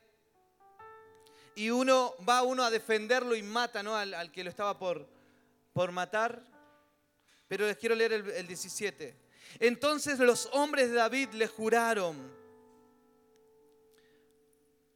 Y 1.57 1.71
uno 1.71 2.15
va 2.29 2.43
uno 2.43 2.63
a 2.63 2.71
defenderlo 2.71 3.35
y 3.35 3.43
mata 3.43 3.83
¿no? 3.83 3.97
al, 3.97 4.31
que 4.31 4.45
lo 4.45 4.51
estaba 4.51 4.79
por, 4.79 5.09
por 5.73 5.91
matar. 5.91 6.45
Pero 7.49 7.67
les 7.67 7.77
quiero 7.77 7.97
leer 7.97 8.13
el, 8.13 8.31
el 8.31 8.47
17. 8.47 9.30
Entonces 9.59 10.19
los 10.19 10.49
hombres 10.53 10.91
de 10.91 10.97
David 10.97 11.31
le 11.33 11.47
juraron, 11.47 12.31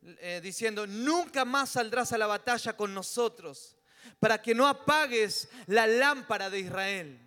eh, 0.02 0.40
diciendo, 0.42 0.86
nunca 0.86 1.44
más 1.44 1.70
saldrás 1.70 2.12
a 2.12 2.18
la 2.18 2.26
batalla 2.26 2.76
con 2.76 2.94
nosotros, 2.94 3.76
para 4.20 4.40
que 4.40 4.54
no 4.54 4.66
apagues 4.66 5.48
la 5.66 5.86
lámpara 5.86 6.50
de 6.50 6.60
Israel. 6.60 7.20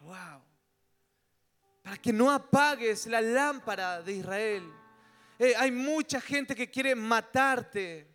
Wow. 0.00 0.42
Para 1.82 1.96
que 1.96 2.12
no 2.12 2.30
apagues 2.30 3.06
la 3.06 3.20
lámpara 3.20 4.02
de 4.02 4.12
Israel. 4.12 4.72
Eh, 5.38 5.54
hay 5.56 5.70
mucha 5.70 6.20
gente 6.20 6.54
que 6.54 6.70
quiere 6.70 6.94
matarte. 6.94 8.06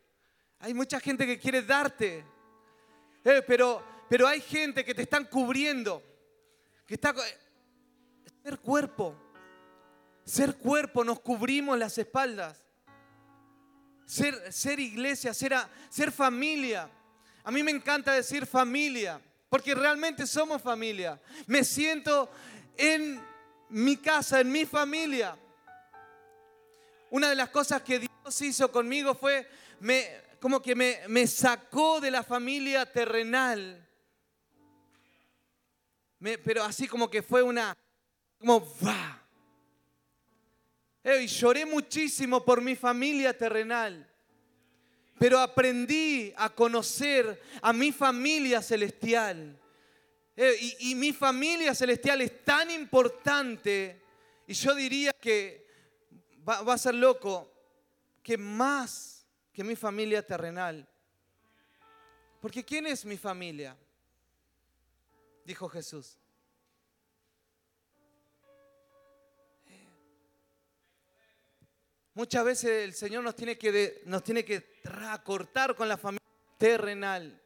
Hay 0.59 0.73
mucha 0.73 0.99
gente 0.99 1.25
que 1.25 1.39
quiere 1.39 1.61
darte. 1.61 2.25
Eh, 3.23 3.41
pero, 3.47 3.83
pero 4.09 4.27
hay 4.27 4.41
gente 4.41 4.83
que 4.83 4.93
te 4.93 5.03
están 5.03 5.25
cubriendo. 5.25 6.03
Que 6.85 6.95
está, 6.95 7.15
ser 8.43 8.59
cuerpo. 8.59 9.15
Ser 10.25 10.55
cuerpo, 10.55 11.03
nos 11.03 11.19
cubrimos 11.21 11.77
las 11.77 11.97
espaldas. 11.97 12.65
Ser, 14.05 14.51
ser 14.51 14.79
iglesia, 14.79 15.33
ser, 15.33 15.55
ser 15.89 16.11
familia. 16.11 16.89
A 17.43 17.51
mí 17.51 17.63
me 17.63 17.71
encanta 17.71 18.13
decir 18.13 18.45
familia, 18.45 19.21
porque 19.49 19.73
realmente 19.73 20.27
somos 20.27 20.61
familia. 20.61 21.21
Me 21.47 21.63
siento 21.63 22.29
en 22.77 23.21
mi 23.69 23.97
casa, 23.97 24.41
en 24.41 24.51
mi 24.51 24.65
familia. 24.65 25.37
Una 27.11 27.29
de 27.29 27.35
las 27.35 27.49
cosas 27.49 27.81
que 27.81 27.99
Dios 27.99 28.41
hizo 28.41 28.71
conmigo 28.71 29.13
fue, 29.15 29.47
me, 29.79 30.09
como 30.39 30.61
que 30.61 30.75
me 30.75 31.27
sacó 31.27 32.01
de 32.01 32.11
la 32.11 32.23
familia 32.23 32.91
terrenal. 32.91 33.87
pero 36.43 36.63
así 36.63 36.87
como 36.87 37.09
que 37.09 37.21
fue 37.21 37.43
una, 37.43 37.75
como 38.43 38.59
va. 38.85 39.21
Y 41.21 41.27
lloré 41.27 41.65
muchísimo 41.65 42.43
por 42.43 42.61
mi 42.61 42.75
familia 42.75 43.37
terrenal, 43.37 44.05
pero 45.17 45.39
aprendí 45.39 46.33
a 46.35 46.49
conocer 46.49 47.41
a 47.61 47.71
mi 47.71 47.93
familia 47.93 48.61
celestial. 48.61 49.57
Y, 50.79 50.93
mi 50.95 51.13
familia 51.13 51.73
celestial 51.73 52.19
es 52.21 52.43
tan 52.43 52.69
importante, 52.69 54.01
y 54.45 54.53
yo 54.53 54.75
diría 54.75 55.13
que 55.13 55.65
va, 56.47 56.63
va 56.63 56.73
a 56.73 56.77
ser 56.77 56.95
loco, 56.95 57.49
que 58.21 58.37
más 58.37 59.25
que 59.53 59.63
mi 59.63 59.77
familia 59.77 60.25
terrenal. 60.25 60.85
Porque 62.41 62.63
¿quién 62.65 62.87
es 62.87 63.05
mi 63.05 63.17
familia? 63.17 63.77
Dijo 65.45 65.69
Jesús. 65.69 66.17
Muchas 72.15 72.45
veces 72.45 72.83
el 72.83 72.93
Señor 72.93 73.23
nos 73.23 73.35
tiene 73.35 73.57
que, 73.57 74.03
nos 74.05 74.23
tiene 74.23 74.45
que 74.45 74.81
cortar 75.23 75.75
con 75.75 75.89
la 75.89 75.97
familia 75.97 76.21
terrenal. 76.57 77.41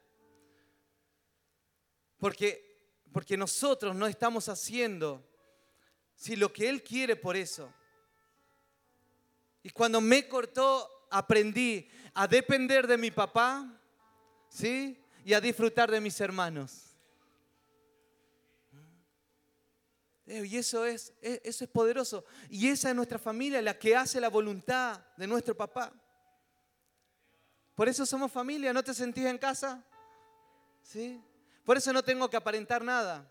Porque, 2.17 3.01
porque 3.13 3.37
nosotros 3.37 3.95
no 3.95 4.07
estamos 4.07 4.49
haciendo 4.49 5.23
si 6.15 6.35
lo 6.35 6.51
que 6.51 6.67
Él 6.67 6.83
quiere 6.83 7.15
por 7.15 7.37
eso. 7.37 7.73
Y 9.63 9.69
cuando 9.69 10.01
me 10.01 10.27
cortó, 10.27 10.89
aprendí 11.09 11.89
a 12.13 12.27
depender 12.27 12.87
de 12.87 12.97
mi 12.97 13.11
papá, 13.11 13.79
¿sí? 14.49 15.01
Y 15.23 15.33
a 15.33 15.41
disfrutar 15.41 15.89
de 15.89 16.01
mis 16.01 16.19
hermanos. 16.19 16.86
Y 20.27 20.57
eso 20.57 20.85
es, 20.85 21.13
e, 21.21 21.41
eso 21.43 21.63
es 21.63 21.69
poderoso. 21.69 22.25
Y 22.49 22.67
esa 22.67 22.89
es 22.89 22.95
nuestra 22.95 23.17
familia, 23.17 23.61
la 23.61 23.79
que 23.79 23.95
hace 23.95 24.19
la 24.19 24.29
voluntad 24.29 25.01
de 25.15 25.25
nuestro 25.25 25.55
papá. 25.55 25.93
Por 27.73 27.87
eso 27.87 28.05
somos 28.05 28.31
familia, 28.31 28.73
¿no 28.73 28.83
te 28.83 28.93
sentís 28.93 29.25
en 29.25 29.37
casa? 29.37 29.83
¿Sí? 30.81 31.21
Por 31.63 31.77
eso 31.77 31.93
no 31.93 32.03
tengo 32.03 32.29
que 32.29 32.37
aparentar 32.37 32.83
nada, 32.83 33.29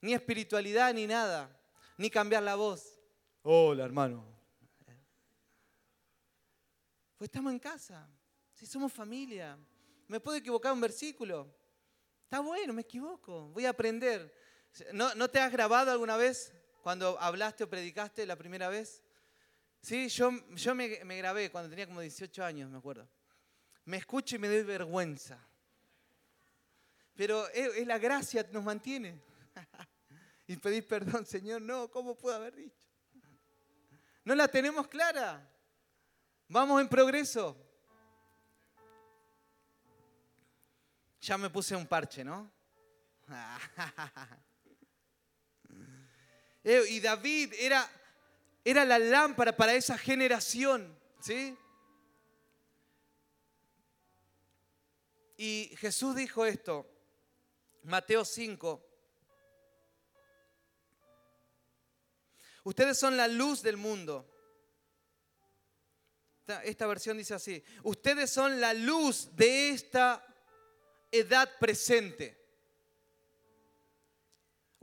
ni 0.00 0.12
espiritualidad, 0.12 0.92
ni 0.92 1.06
nada, 1.06 1.56
ni 1.96 2.10
cambiar 2.10 2.42
la 2.42 2.54
voz. 2.54 2.98
Hola, 3.42 3.84
hermano. 3.84 4.24
Pues 7.16 7.28
estamos 7.28 7.52
en 7.52 7.58
casa, 7.58 8.06
si 8.52 8.66
somos 8.66 8.92
familia. 8.92 9.56
Me 10.08 10.20
puedo 10.20 10.36
equivocar 10.36 10.72
un 10.72 10.80
versículo. 10.80 11.54
Está 12.24 12.40
bueno, 12.40 12.72
me 12.72 12.82
equivoco, 12.82 13.48
voy 13.48 13.64
a 13.64 13.70
aprender. 13.70 14.34
¿No, 14.92 15.28
te 15.30 15.38
has 15.38 15.52
grabado 15.52 15.92
alguna 15.92 16.16
vez 16.16 16.52
cuando 16.82 17.18
hablaste 17.20 17.64
o 17.64 17.70
predicaste 17.70 18.26
la 18.26 18.36
primera 18.36 18.68
vez? 18.68 19.02
Sí, 19.80 20.08
yo, 20.08 20.32
yo 20.54 20.74
me, 20.74 20.88
grabé 20.88 21.50
cuando 21.50 21.70
tenía 21.70 21.86
como 21.86 22.00
18 22.00 22.44
años, 22.44 22.70
me 22.70 22.78
acuerdo. 22.78 23.08
Me 23.84 23.98
escucho 23.98 24.34
y 24.34 24.38
me 24.38 24.48
doy 24.48 24.62
vergüenza. 24.62 25.38
Pero 27.14 27.48
es, 27.50 27.86
la 27.86 27.98
gracia 27.98 28.46
nos 28.50 28.64
mantiene. 28.64 29.22
y 30.48 30.56
pedís 30.56 30.84
perdón, 30.84 31.24
Señor, 31.24 31.62
no, 31.62 31.88
¿cómo 31.90 32.16
puedo 32.16 32.34
haber 32.34 32.56
dicho? 32.56 32.76
No 34.24 34.34
la 34.34 34.48
tenemos 34.48 34.88
clara. 34.88 35.48
Vamos 36.48 36.80
en 36.80 36.88
progreso. 36.88 37.56
Ya 41.20 41.38
me 41.38 41.48
puse 41.48 41.76
un 41.76 41.86
parche, 41.86 42.24
¿no? 42.24 42.50
Eh, 46.64 46.82
y 46.88 47.00
David 47.00 47.52
era, 47.58 47.88
era 48.64 48.84
la 48.84 48.98
lámpara 48.98 49.54
para 49.54 49.74
esa 49.74 49.98
generación. 49.98 50.98
¿sí? 51.20 51.56
Y 55.36 55.74
Jesús 55.78 56.16
dijo 56.16 56.46
esto, 56.46 56.90
Mateo 57.82 58.24
5. 58.24 58.82
Ustedes 62.64 62.98
son 62.98 63.16
la 63.16 63.28
luz 63.28 63.62
del 63.62 63.76
mundo. 63.76 64.30
Esta 66.62 66.86
versión 66.86 67.16
dice 67.16 67.34
así, 67.34 67.62
ustedes 67.82 68.30
son 68.30 68.60
la 68.60 68.74
luz 68.74 69.34
de 69.34 69.70
esta 69.70 70.26
edad 71.10 71.50
presente. 71.58 72.43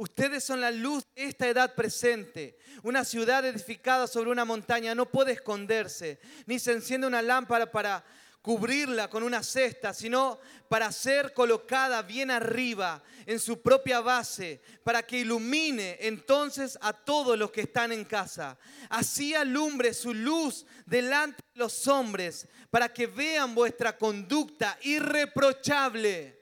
Ustedes 0.01 0.43
son 0.43 0.59
la 0.61 0.71
luz 0.71 1.03
de 1.15 1.25
esta 1.25 1.47
edad 1.47 1.75
presente. 1.75 2.57
Una 2.81 3.05
ciudad 3.05 3.45
edificada 3.45 4.07
sobre 4.07 4.31
una 4.31 4.45
montaña 4.45 4.95
no 4.95 5.05
puede 5.05 5.33
esconderse, 5.33 6.19
ni 6.47 6.57
se 6.57 6.71
enciende 6.71 7.05
una 7.05 7.21
lámpara 7.21 7.71
para 7.71 8.03
cubrirla 8.41 9.11
con 9.11 9.21
una 9.21 9.43
cesta, 9.43 9.93
sino 9.93 10.39
para 10.67 10.91
ser 10.91 11.35
colocada 11.35 12.01
bien 12.01 12.31
arriba 12.31 13.03
en 13.27 13.39
su 13.39 13.61
propia 13.61 14.01
base, 14.01 14.63
para 14.83 15.03
que 15.03 15.19
ilumine 15.19 15.97
entonces 15.99 16.79
a 16.81 16.93
todos 16.93 17.37
los 17.37 17.51
que 17.51 17.61
están 17.61 17.91
en 17.91 18.03
casa. 18.03 18.57
Así 18.89 19.35
alumbre 19.35 19.93
su 19.93 20.15
luz 20.15 20.65
delante 20.87 21.43
de 21.53 21.59
los 21.59 21.87
hombres, 21.87 22.47
para 22.71 22.91
que 22.91 23.05
vean 23.05 23.53
vuestra 23.53 23.95
conducta 23.95 24.79
irreprochable 24.81 26.40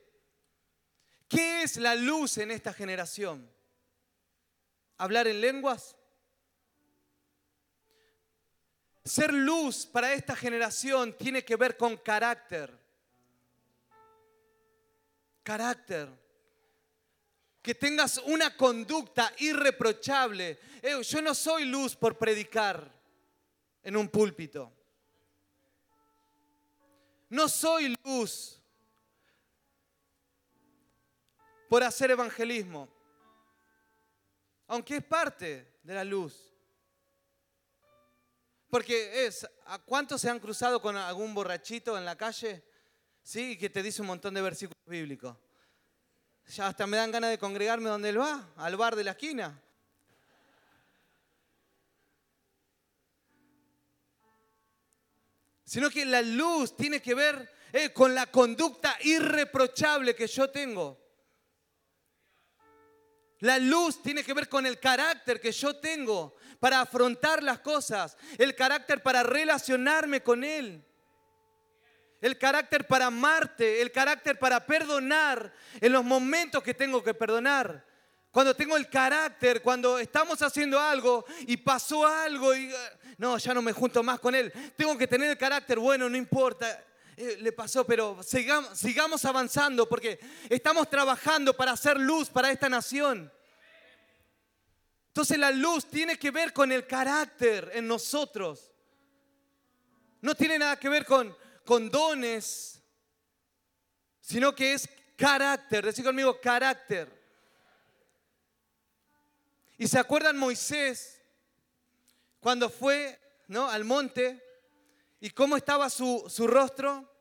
¿Qué 1.30 1.64
es 1.64 1.78
la 1.78 1.96
luz 1.96 2.38
en 2.40 2.52
esta 2.52 2.74
generación? 2.74 3.50
¿Hablar 4.98 5.28
en 5.28 5.40
lenguas? 5.40 5.96
ser 9.10 9.34
luz 9.34 9.88
para 9.88 10.14
esta 10.14 10.36
generación 10.36 11.18
tiene 11.18 11.44
que 11.44 11.56
ver 11.56 11.76
con 11.76 11.98
carácter. 11.98 12.78
Carácter. 15.42 16.10
Que 17.62 17.74
tengas 17.74 18.20
una 18.20 18.56
conducta 18.56 19.34
irreprochable. 19.40 20.60
Eh, 20.82 21.02
yo 21.02 21.22
no 21.22 21.34
soy 21.34 21.66
luz 21.66 21.96
por 21.96 22.18
predicar 22.18 22.90
en 23.82 23.98
un 23.98 24.08
púlpito. 24.10 24.72
No 27.30 27.50
soy 27.50 27.96
luz 28.04 28.59
por 31.70 31.84
hacer 31.84 32.10
evangelismo, 32.12 32.90
aunque 34.68 34.98
es 34.98 35.04
parte 35.04 35.80
de 35.84 35.94
la 35.94 36.04
luz. 36.04 36.52
Porque 38.70 39.26
es, 39.26 39.48
¿a 39.66 39.80
cuántos 39.80 40.22
se 40.22 40.30
han 40.30 40.40
cruzado 40.40 40.82
con 40.82 40.96
algún 40.96 41.34
borrachito 41.34 41.98
en 41.98 42.06
la 42.06 42.16
calle? 42.16 42.64
Sí, 43.24 43.58
que 43.58 43.70
te 43.70 43.82
dice 43.82 44.02
un 44.02 44.08
montón 44.08 44.34
de 44.34 44.42
versículos 44.42 44.84
bíblicos. 44.86 45.38
Ya 46.48 46.68
hasta 46.68 46.88
me 46.88 46.98
dan 46.98 47.12
ganas 47.12 47.30
de 47.30 47.38
congregarme 47.38 47.90
donde 47.90 48.10
él 48.10 48.20
va, 48.20 48.52
al 48.58 48.76
bar 48.76 48.96
de 48.96 49.04
la 49.04 49.12
esquina. 49.12 49.62
Sino 55.64 55.92
que 55.92 56.06
la 56.06 56.24
luz 56.24 56.76
tiene 56.76 57.00
que 57.00 57.14
ver 57.14 57.52
eh, 57.72 57.94
con 57.94 58.16
la 58.16 58.26
conducta 58.26 58.98
irreprochable 59.02 60.16
que 60.16 60.26
yo 60.26 60.50
tengo. 60.50 61.09
La 63.40 63.58
luz 63.58 64.02
tiene 64.02 64.24
que 64.24 64.34
ver 64.34 64.50
con 64.50 64.66
el 64.66 64.80
carácter 64.80 65.40
que 65.40 65.52
yo 65.52 65.76
tengo 65.78 66.36
para 66.60 66.82
afrontar 66.82 67.42
las 67.42 67.60
cosas, 67.60 68.18
el 68.38 68.54
carácter 68.54 69.02
para 69.02 69.24
relacionarme 69.24 70.22
con 70.22 70.44
Él, 70.44 70.84
el 72.20 72.38
carácter 72.38 72.86
para 72.86 73.06
amarte, 73.06 73.82
el 73.82 73.92
carácter 73.94 74.38
para 74.38 74.66
perdonar 74.66 75.54
en 75.80 75.94
los 75.94 76.04
momentos 76.04 76.62
que 76.62 76.74
tengo 76.74 77.02
que 77.02 77.14
perdonar. 77.14 77.86
Cuando 78.32 78.56
tengo 78.56 78.76
el 78.76 78.90
carácter, 78.90 79.62
cuando 79.62 79.98
estamos 79.98 80.42
haciendo 80.42 80.80
algo 80.80 81.26
y 81.48 81.58
pasó 81.58 82.06
algo 82.06 82.54
y 82.54 82.72
no, 83.18 83.38
ya 83.38 83.54
no 83.54 83.62
me 83.62 83.72
junto 83.72 84.04
más 84.04 84.20
con 84.20 84.36
Él, 84.36 84.52
tengo 84.76 84.98
que 84.98 85.08
tener 85.08 85.32
el 85.32 85.38
carácter, 85.38 85.80
bueno, 85.80 86.10
no 86.10 86.18
importa, 86.18 86.84
eh, 87.22 87.36
le 87.42 87.52
pasó, 87.52 87.86
pero 87.86 88.24
sigamos, 88.24 88.80
sigamos 88.80 89.26
avanzando 89.26 89.90
porque 89.90 90.22
estamos 90.48 90.90
trabajando 90.90 91.54
para 91.54 91.74
hacer 91.74 92.00
luz 92.00 92.30
para 92.30 92.50
esta 92.50 92.70
nación. 92.70 93.30
Entonces 95.08 95.38
la 95.38 95.52
luz 95.52 95.86
tiene 95.90 96.18
que 96.18 96.32
ver 96.32 96.54
con 96.54 96.72
el 96.72 96.88
carácter 96.88 97.72
en 97.74 97.90
nosotros. 97.90 98.72
No 100.22 100.34
tiene 100.34 100.58
nada 100.58 100.80
que 100.80 100.88
ver 100.88 101.06
con, 101.06 101.36
dones, 101.92 102.82
sino 104.22 104.56
que 104.56 104.76
es 104.76 104.88
carácter. 105.18 105.88
Decir 105.88 106.06
conmigo, 106.06 106.40
carácter. 106.40 107.12
¿Y 109.78 109.90
se 109.90 110.00
acuerdan 110.00 110.38
Moisés 110.38 111.22
cuando 112.40 112.70
fue 112.70 113.20
¿no? 113.50 113.70
al 113.70 113.84
monte 113.84 114.49
y 115.20 115.30
cómo 115.32 115.58
estaba 115.58 115.90
su, 115.90 116.26
su 116.30 116.48
rostro? 116.48 117.12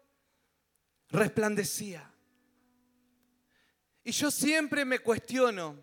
Resplandecía. 1.11 2.13
Y 4.05 4.13
yo 4.13 4.31
siempre 4.31 4.85
me 4.85 5.01
cuestiono, 5.01 5.77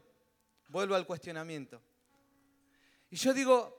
vuelvo 0.68 0.96
al 0.96 1.06
cuestionamiento. 1.06 1.82
Y 3.10 3.18
yo 3.18 3.34
digo, 3.34 3.76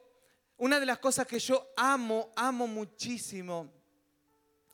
una 0.58 0.78
de 0.78 0.86
las 0.86 0.98
cosas 0.98 1.26
que 1.26 1.38
yo 1.38 1.72
amo, 1.76 2.32
amo 2.36 2.66
muchísimo, 2.66 3.72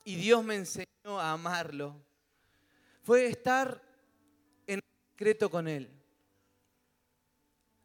y 0.05 0.15
Dios 0.15 0.43
me 0.43 0.55
enseñó 0.55 1.19
a 1.19 1.31
amarlo, 1.31 1.95
fue 3.01 3.25
estar 3.25 3.81
en 4.67 4.81
secreto 5.11 5.49
con 5.49 5.67
Él. 5.67 5.89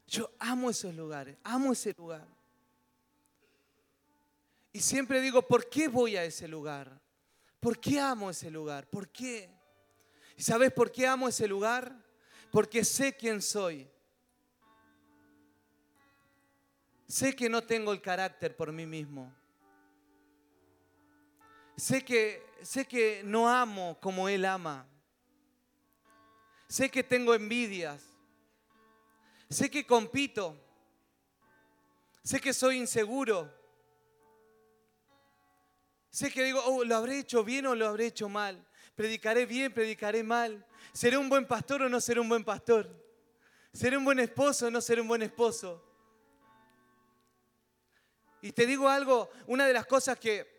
Yo 0.07 0.31
amo 0.39 0.69
esos 0.69 0.93
lugares, 0.95 1.37
amo 1.43 1.71
ese 1.71 1.93
lugar. 1.97 2.27
Y 4.71 4.81
siempre 4.81 5.21
digo, 5.21 5.41
¿por 5.41 5.67
qué 5.69 5.87
voy 5.87 6.15
a 6.15 6.23
ese 6.23 6.47
lugar? 6.47 6.99
¿Por 7.59 7.79
qué 7.79 7.99
amo 7.99 8.29
ese 8.29 8.51
lugar? 8.51 8.87
¿Por 8.87 9.09
qué? 9.09 9.49
¿Y 10.37 10.43
sabes 10.43 10.71
por 10.71 10.91
qué 10.91 11.07
amo 11.07 11.27
ese 11.27 11.47
lugar? 11.47 11.93
Porque 12.51 12.83
sé 12.85 13.15
quién 13.15 13.41
soy. 13.41 13.89
Sé 17.07 17.35
que 17.35 17.49
no 17.49 17.63
tengo 17.63 17.91
el 17.91 18.01
carácter 18.01 18.55
por 18.55 18.71
mí 18.71 18.85
mismo. 18.85 19.33
Sé 21.75 22.05
que, 22.05 22.45
sé 22.61 22.85
que 22.85 23.21
no 23.25 23.49
amo 23.49 23.97
como 23.99 24.29
Él 24.29 24.45
ama. 24.45 24.85
Sé 26.67 26.91
que 26.91 27.03
tengo 27.03 27.33
envidias. 27.33 28.03
Sé 29.49 29.71
que 29.71 29.85
compito. 29.85 30.55
Sé 32.23 32.39
que 32.39 32.53
soy 32.53 32.77
inseguro. 32.77 33.58
Sé 36.09 36.31
que 36.31 36.43
digo, 36.43 36.61
oh, 36.65 36.83
lo 36.83 36.95
habré 36.95 37.19
hecho 37.19 37.43
bien 37.43 37.65
o 37.67 37.75
lo 37.75 37.87
habré 37.87 38.07
hecho 38.07 38.29
mal. 38.29 38.65
Predicaré 38.95 39.45
bien, 39.45 39.73
predicaré 39.73 40.23
mal. 40.23 40.65
¿Seré 40.91 41.17
un 41.17 41.29
buen 41.29 41.45
pastor 41.45 41.83
o 41.83 41.89
no 41.89 42.01
seré 42.01 42.19
un 42.19 42.29
buen 42.29 42.43
pastor? 42.43 42.89
¿Seré 43.71 43.95
un 43.95 44.05
buen 44.05 44.19
esposo 44.19 44.67
o 44.67 44.71
no 44.71 44.81
seré 44.81 45.01
un 45.01 45.07
buen 45.07 45.21
esposo? 45.21 45.85
Y 48.41 48.51
te 48.51 48.65
digo 48.65 48.89
algo, 48.89 49.29
una 49.47 49.67
de 49.67 49.73
las 49.73 49.85
cosas 49.85 50.17
que... 50.17 50.57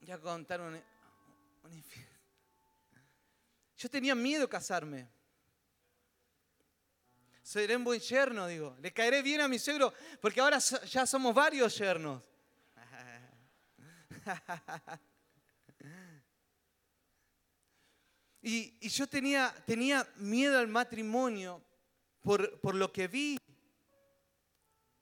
Ya 0.00 0.18
contaron... 0.18 0.82
Yo 3.76 3.88
tenía 3.88 4.14
miedo 4.14 4.48
casarme. 4.48 5.08
Seré 7.42 7.76
un 7.76 7.84
buen 7.84 8.00
yerno, 8.00 8.46
digo. 8.46 8.76
Le 8.80 8.92
caeré 8.92 9.22
bien 9.22 9.40
a 9.40 9.48
mi 9.48 9.58
suegro, 9.58 9.92
porque 10.20 10.40
ahora 10.40 10.58
ya 10.58 11.06
somos 11.06 11.34
varios 11.34 11.78
yernos. 11.78 12.22
Y, 18.40 18.88
yo 18.88 19.06
tenía, 19.08 19.52
tenía 19.66 20.08
miedo 20.16 20.58
al 20.58 20.68
matrimonio 20.68 21.60
por, 22.22 22.60
por 22.60 22.74
lo 22.74 22.92
que 22.92 23.08
vi 23.08 23.36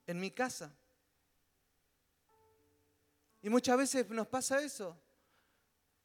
en 0.07 0.19
mi 0.19 0.31
casa. 0.31 0.75
Y 3.43 3.51
muchas 3.51 3.77
veces 3.77 4.09
nos 4.09 4.27
pasa 4.27 4.61
eso. 4.61 4.99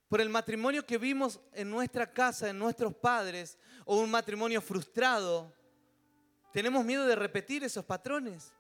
Por 0.10 0.20
el 0.20 0.30
matrimonio 0.30 0.86
que 0.86 0.98
vimos 0.98 1.40
en 1.54 1.72
nuestra 1.72 2.12
casa, 2.12 2.50
en 2.50 2.60
nuestros 2.60 2.94
padres, 2.94 3.58
o 3.86 4.02
un 4.02 4.12
matrimonio 4.12 4.62
frustrado, 4.62 5.56
tenemos 6.52 6.84
miedo 6.84 7.06
de 7.06 7.16
repetir 7.16 7.64
esos 7.64 7.86
patrones. 7.86 8.54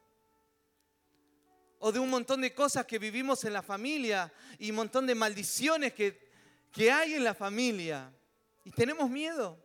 O 1.81 1.91
de 1.91 1.99
un 1.99 2.09
montón 2.09 2.41
de 2.41 2.53
cosas 2.53 2.85
que 2.85 2.97
vivimos 2.97 3.43
en 3.43 3.53
la 3.53 3.61
familia 3.61 4.31
y 4.57 4.69
un 4.69 4.77
montón 4.77 5.05
de 5.05 5.15
maldiciones 5.15 5.93
que, 5.93 6.31
que 6.71 6.91
hay 6.91 7.15
en 7.15 7.23
la 7.23 7.33
familia. 7.33 8.11
Y 8.63 8.71
tenemos 8.71 9.09
miedo. 9.09 9.57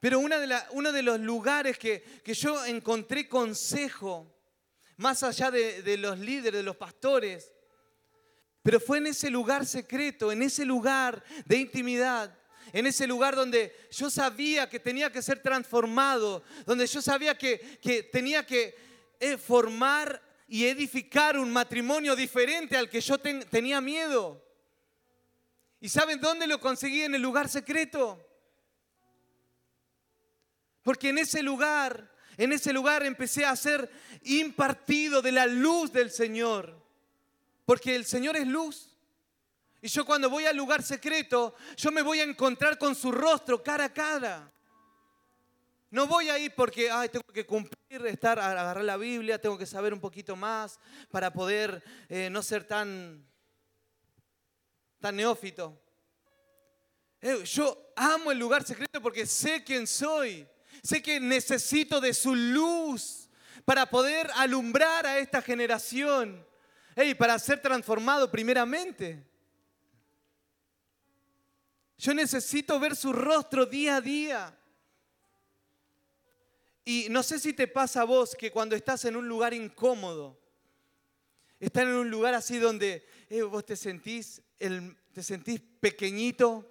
Pero 0.00 0.20
una 0.20 0.38
de 0.38 0.56
uno 0.70 0.92
de 0.92 1.02
los 1.02 1.18
lugares 1.18 1.78
que, 1.78 2.22
yo 2.24 2.64
encontré 2.64 3.28
consejo, 3.28 4.32
más 4.96 5.22
allá 5.22 5.50
de, 5.50 5.82
de 5.82 5.96
los 5.96 6.18
líderes, 6.18 6.60
de 6.60 6.62
los 6.62 6.76
pastores, 6.76 7.50
pero 8.62 8.78
fue 8.78 8.98
en 8.98 9.08
ese 9.08 9.30
lugar 9.30 9.66
secreto, 9.66 10.30
en 10.30 10.42
ese 10.42 10.64
lugar 10.64 11.24
de 11.46 11.56
intimidad, 11.56 12.38
en 12.72 12.86
ese 12.86 13.06
lugar 13.06 13.34
donde 13.34 13.74
yo 13.90 14.10
sabía 14.10 14.68
que 14.68 14.78
tenía 14.78 15.10
que 15.10 15.22
ser 15.22 15.40
transformado, 15.40 16.42
donde 16.66 16.86
yo 16.86 17.00
sabía 17.00 17.36
que, 17.36 17.58
tenía 18.12 18.44
que 18.44 18.76
eh, 19.20 19.36
formar 19.36 20.22
y 20.48 20.64
edificar 20.64 21.38
un 21.38 21.52
matrimonio 21.52 22.16
diferente 22.16 22.76
al 22.76 22.88
que 22.88 23.02
yo 23.02 23.18
tenía 23.18 23.80
miedo. 23.82 24.42
¿Y 25.80 25.90
saben 25.90 26.20
dónde 26.20 26.46
lo 26.46 26.58
conseguí? 26.58 27.02
En 27.02 27.14
el 27.14 27.22
lugar 27.22 27.48
secreto. 27.48 28.18
Porque 30.82 31.10
en 31.10 31.18
ese 31.18 31.42
lugar, 31.42 32.10
en 32.38 32.52
ese 32.52 32.72
lugar 32.72 33.04
empecé 33.04 33.44
a 33.44 33.54
ser 33.54 33.90
impartido 34.22 35.20
de 35.20 35.32
la 35.32 35.46
luz 35.46 35.92
del 35.92 36.10
Señor. 36.10 36.82
Porque 37.66 37.94
el 37.94 38.06
Señor 38.06 38.36
es 38.36 38.46
luz. 38.46 38.96
Y 39.82 39.88
yo 39.88 40.06
cuando 40.06 40.30
voy 40.30 40.46
al 40.46 40.56
lugar 40.56 40.82
secreto, 40.82 41.54
yo 41.76 41.92
me 41.92 42.02
voy 42.02 42.20
a 42.20 42.24
encontrar 42.24 42.78
con 42.78 42.94
su 42.94 43.12
rostro 43.12 43.62
cara 43.62 43.84
a 43.84 43.92
cara. 43.92 44.52
No 45.90 46.06
voy 46.06 46.28
a 46.28 46.38
ir 46.38 46.54
porque 46.54 46.90
ay, 46.90 47.08
tengo 47.08 47.24
que 47.32 47.46
cumplir, 47.46 48.06
estar, 48.06 48.38
agarrar 48.38 48.84
la 48.84 48.98
Biblia, 48.98 49.40
tengo 49.40 49.56
que 49.56 49.64
saber 49.64 49.94
un 49.94 50.00
poquito 50.00 50.36
más 50.36 50.78
para 51.10 51.32
poder 51.32 51.82
eh, 52.08 52.28
no 52.30 52.42
ser 52.42 52.64
tan, 52.64 53.26
tan 55.00 55.16
neófito. 55.16 55.80
Eh, 57.22 57.42
yo 57.44 57.92
amo 57.96 58.30
el 58.30 58.38
lugar 58.38 58.64
secreto 58.64 59.00
porque 59.00 59.26
sé 59.26 59.64
quién 59.64 59.86
soy. 59.86 60.46
Sé 60.82 61.02
que 61.02 61.18
necesito 61.18 62.00
de 62.00 62.12
su 62.12 62.34
luz 62.34 63.30
para 63.64 63.86
poder 63.86 64.30
alumbrar 64.34 65.06
a 65.06 65.18
esta 65.18 65.42
generación, 65.42 66.46
hey, 66.96 67.14
para 67.14 67.38
ser 67.38 67.60
transformado 67.60 68.30
primeramente. 68.30 69.26
Yo 71.96 72.14
necesito 72.14 72.78
ver 72.78 72.94
su 72.94 73.12
rostro 73.12 73.66
día 73.66 73.96
a 73.96 74.00
día. 74.00 74.57
Y 76.90 77.08
no 77.10 77.22
sé 77.22 77.38
si 77.38 77.52
te 77.52 77.68
pasa 77.68 78.00
a 78.00 78.04
vos 78.04 78.34
que 78.34 78.50
cuando 78.50 78.74
estás 78.74 79.04
en 79.04 79.14
un 79.14 79.28
lugar 79.28 79.52
incómodo, 79.52 80.40
estás 81.60 81.82
en 81.82 81.90
un 81.90 82.10
lugar 82.10 82.32
así 82.32 82.56
donde 82.56 83.04
eh, 83.28 83.42
vos 83.42 83.66
te 83.66 83.76
sentís, 83.76 84.40
te 84.56 85.22
sentís 85.22 85.60
pequeñito, 85.80 86.64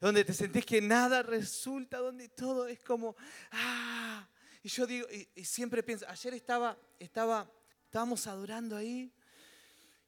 donde 0.00 0.24
te 0.24 0.32
sentís 0.32 0.66
que 0.66 0.80
nada 0.80 1.22
resulta, 1.22 1.98
donde 1.98 2.30
todo 2.30 2.66
es 2.66 2.82
como, 2.82 3.14
ah. 3.52 4.28
Y 4.60 4.70
yo 4.70 4.88
digo, 4.88 5.06
y, 5.36 5.44
siempre 5.44 5.84
pienso, 5.84 6.04
ayer 6.08 6.34
estaba, 6.34 6.76
estaba, 6.98 7.48
estábamos 7.84 8.26
adorando 8.26 8.74
ahí 8.74 9.14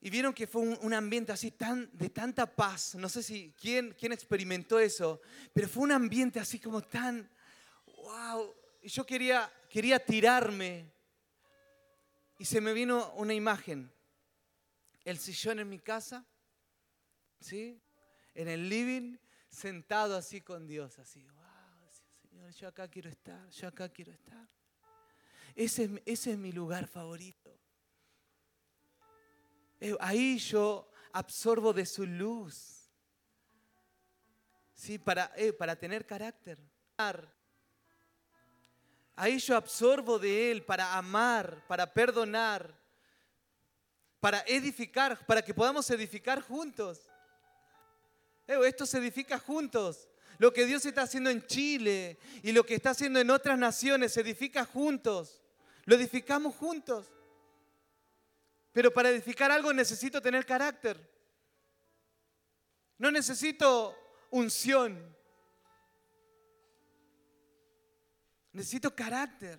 y 0.01 0.11
vieron 0.11 0.35
que 0.35 0.49
fue 0.49 0.63
un, 0.63 0.93
ambiente 0.93 1.31
así 1.31 1.53
tan, 1.53 1.89
de 1.93 2.11
tanta 2.11 2.53
paz. 2.53 2.97
No 2.97 3.09
sé 3.09 3.23
si 3.23 3.55
quién, 3.57 3.95
quién 3.97 4.11
experimentó 4.11 4.81
eso, 4.81 5.21
pero 5.53 5.69
fue 5.69 5.85
un 5.85 5.93
ambiente 5.93 6.41
así 6.41 6.59
como 6.59 6.83
tan, 6.83 7.31
wow. 8.03 8.66
Y 8.87 8.89
yo 8.89 9.05
quería, 9.05 9.53
quería 9.69 9.99
tirarme. 9.99 10.89
Y 12.39 12.45
se 12.45 12.61
me 12.61 12.73
vino 12.73 13.11
una 13.15 13.35
imagen. 13.35 13.93
El 15.03 15.19
sillón 15.19 15.59
en 15.59 15.69
mi 15.69 15.81
casa, 15.81 16.25
¿sí? 17.41 17.83
En 18.33 18.47
el 18.47 18.69
living, 18.69 19.17
sentado 19.49 20.17
así 20.17 20.41
con 20.41 20.69
Dios, 20.69 21.01
así, 21.01 21.27
wow, 21.27 21.91
Señor, 22.31 22.53
yo 22.53 22.69
acá 22.69 22.87
quiero 22.87 23.11
estar, 23.11 23.51
yo 23.51 23.67
acá 23.67 23.89
quiero 23.89 24.13
estar. 24.13 24.49
Ese, 25.57 26.01
ese 26.07 26.31
es 26.31 26.39
mi 26.39 26.53
lugar 26.53 26.87
favorito. 26.87 27.59
Eh, 29.81 29.97
ahí 29.99 30.39
yo 30.39 30.89
absorbo 31.11 31.73
de 31.73 31.87
su 31.87 32.07
luz. 32.07 32.89
¿Sí? 34.75 34.97
Para, 35.01 35.33
eh, 35.35 35.53
para 35.53 35.75
tener 35.75 36.07
carácter. 36.07 36.61
Ahí 39.17 39.39
yo 39.39 39.57
absorbo 39.57 40.19
de 40.19 40.51
Él 40.51 40.63
para 40.63 40.95
amar, 40.95 41.65
para 41.67 41.91
perdonar, 41.91 42.79
para 44.21 44.43
edificar, 44.47 45.25
para 45.27 45.41
que 45.43 45.55
podamos 45.55 45.89
edificar 45.91 46.43
juntos. 46.43 47.01
Eh, 48.47 48.59
esto 48.67 48.85
se 48.85 48.99
edifica 48.99 49.39
juntos. 49.39 50.07
Lo 50.37 50.53
que 50.53 50.67
Dios 50.67 50.85
está 50.85 51.03
haciendo 51.03 51.31
en 51.31 51.47
Chile 51.47 52.19
y 52.43 52.53
lo 52.53 52.67
que 52.67 52.75
está 52.75 52.91
haciendo 52.91 53.19
en 53.19 53.31
otras 53.31 53.59
naciones 53.59 54.13
se 54.13 54.21
edifica 54.21 54.67
juntos. 54.67 55.43
Lo 55.87 55.95
edificamos 55.95 56.55
juntos. 56.55 57.11
Pero 58.73 58.93
para 58.93 59.09
edificar 59.09 59.51
algo 59.51 59.73
necesito 59.73 60.21
tener 60.21 60.45
carácter. 60.45 61.01
No 62.99 63.11
necesito 63.11 63.97
unción. 64.31 65.16
Necesito 68.57 68.97
carácter. 68.97 69.59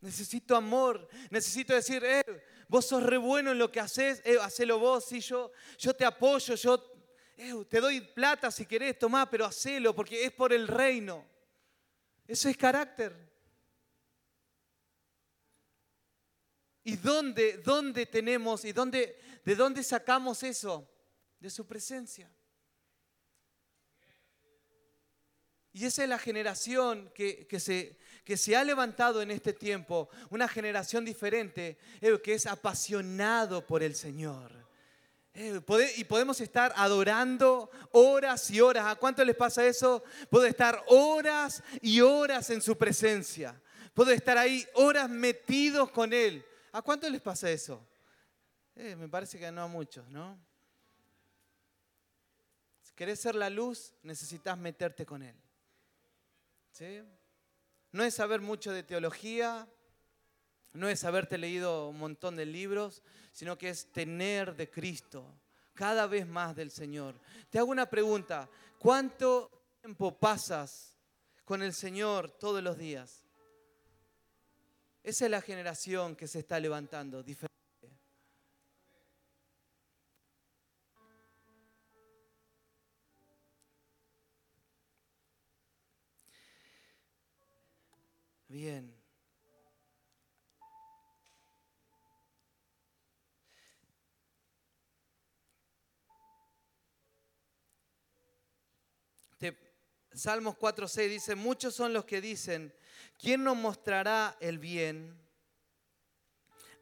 Necesito 0.00 0.54
amor. 0.54 1.08
Necesito 1.30 1.74
decir, 1.74 2.00
eh, 2.04 2.22
vos 2.68 2.86
sos 2.86 3.02
re 3.02 3.16
bueno 3.16 3.50
en 3.50 3.58
lo 3.58 3.72
que 3.72 3.80
haces, 3.80 4.22
eh, 4.24 4.38
hacelo 4.40 4.78
vos, 4.78 5.04
sí, 5.04 5.18
yo, 5.18 5.50
yo 5.76 5.92
te 5.94 6.04
apoyo, 6.04 6.54
yo 6.54 6.92
eh, 7.36 7.52
te 7.68 7.80
doy 7.80 8.00
plata 8.00 8.52
si 8.52 8.66
querés, 8.66 8.96
tomá, 9.00 9.28
pero 9.28 9.44
hacelo 9.44 9.96
porque 9.96 10.24
es 10.24 10.30
por 10.30 10.52
el 10.52 10.68
reino. 10.68 11.26
Eso 12.28 12.48
es 12.48 12.56
carácter. 12.56 13.16
¿Y 16.84 16.94
dónde, 16.98 17.58
dónde 17.64 18.06
tenemos 18.06 18.64
y 18.64 18.72
dónde, 18.72 19.18
de 19.44 19.56
dónde 19.56 19.82
sacamos 19.82 20.44
eso? 20.44 20.88
De 21.40 21.50
su 21.50 21.66
presencia. 21.66 22.30
Y 25.72 25.84
esa 25.84 26.02
es 26.02 26.08
la 26.08 26.18
generación 26.18 27.10
que, 27.14 27.46
se, 27.60 27.96
que 28.24 28.36
se 28.36 28.56
ha 28.56 28.64
levantado 28.64 29.22
en 29.22 29.30
este 29.30 29.52
tiempo, 29.52 30.08
una 30.30 30.48
generación 30.48 31.04
diferente, 31.04 31.78
eh, 32.00 32.18
que 32.22 32.34
es 32.34 32.46
apasionado 32.46 33.66
por 33.66 33.82
el 33.82 33.94
Señor. 33.94 34.68
Eh, 35.34 35.60
y 35.96 36.04
podemos 36.04 36.40
estar 36.40 36.72
adorando 36.74 37.70
horas 37.92 38.50
y 38.50 38.60
horas. 38.60 38.86
¿A 38.86 38.96
cuánto 38.96 39.24
les 39.24 39.36
pasa 39.36 39.64
eso? 39.64 40.02
Puedo 40.30 40.46
estar 40.46 40.82
horas 40.88 41.62
y 41.80 42.00
horas 42.00 42.50
en 42.50 42.60
su 42.60 42.76
presencia. 42.76 43.60
Puedo 43.94 44.10
estar 44.10 44.36
ahí 44.36 44.66
horas 44.74 45.08
metidos 45.08 45.90
con 45.90 46.12
Él. 46.12 46.44
¿A 46.72 46.82
cuánto 46.82 47.08
les 47.08 47.20
pasa 47.20 47.50
eso? 47.50 47.86
Eh, 48.74 48.96
me 48.96 49.08
parece 49.08 49.38
que 49.38 49.50
no 49.52 49.62
a 49.62 49.68
muchos, 49.68 50.08
¿no? 50.08 50.38
Si 52.82 52.92
querés 52.94 53.20
ser 53.20 53.34
la 53.34 53.50
luz, 53.50 53.94
necesitas 54.02 54.58
meterte 54.58 55.06
con 55.06 55.22
Él. 55.22 55.36
No 57.92 58.04
es 58.04 58.14
saber 58.14 58.40
mucho 58.40 58.72
de 58.72 58.82
teología, 58.82 59.68
no 60.72 60.88
es 60.88 61.04
haberte 61.04 61.38
leído 61.38 61.88
un 61.88 61.98
montón 61.98 62.36
de 62.36 62.46
libros, 62.46 63.02
sino 63.32 63.56
que 63.56 63.70
es 63.70 63.90
tener 63.92 64.54
de 64.54 64.70
Cristo, 64.70 65.24
cada 65.74 66.06
vez 66.06 66.26
más 66.26 66.54
del 66.54 66.70
Señor. 66.70 67.18
Te 67.50 67.58
hago 67.58 67.70
una 67.70 67.88
pregunta, 67.88 68.48
¿cuánto 68.78 69.50
tiempo 69.80 70.16
pasas 70.18 70.94
con 71.44 71.62
el 71.62 71.72
Señor 71.72 72.30
todos 72.30 72.62
los 72.62 72.76
días? 72.76 73.24
Esa 75.02 75.24
es 75.24 75.30
la 75.30 75.40
generación 75.40 76.14
que 76.14 76.28
se 76.28 76.40
está 76.40 76.60
levantando, 76.60 77.22
diferente. 77.22 77.57
Salmos 100.18 100.56
4.6 100.56 101.08
dice, 101.08 101.34
muchos 101.36 101.76
son 101.76 101.92
los 101.92 102.04
que 102.04 102.20
dicen, 102.20 102.74
¿quién 103.20 103.44
nos 103.44 103.56
mostrará 103.56 104.36
el 104.40 104.58
bien? 104.58 105.16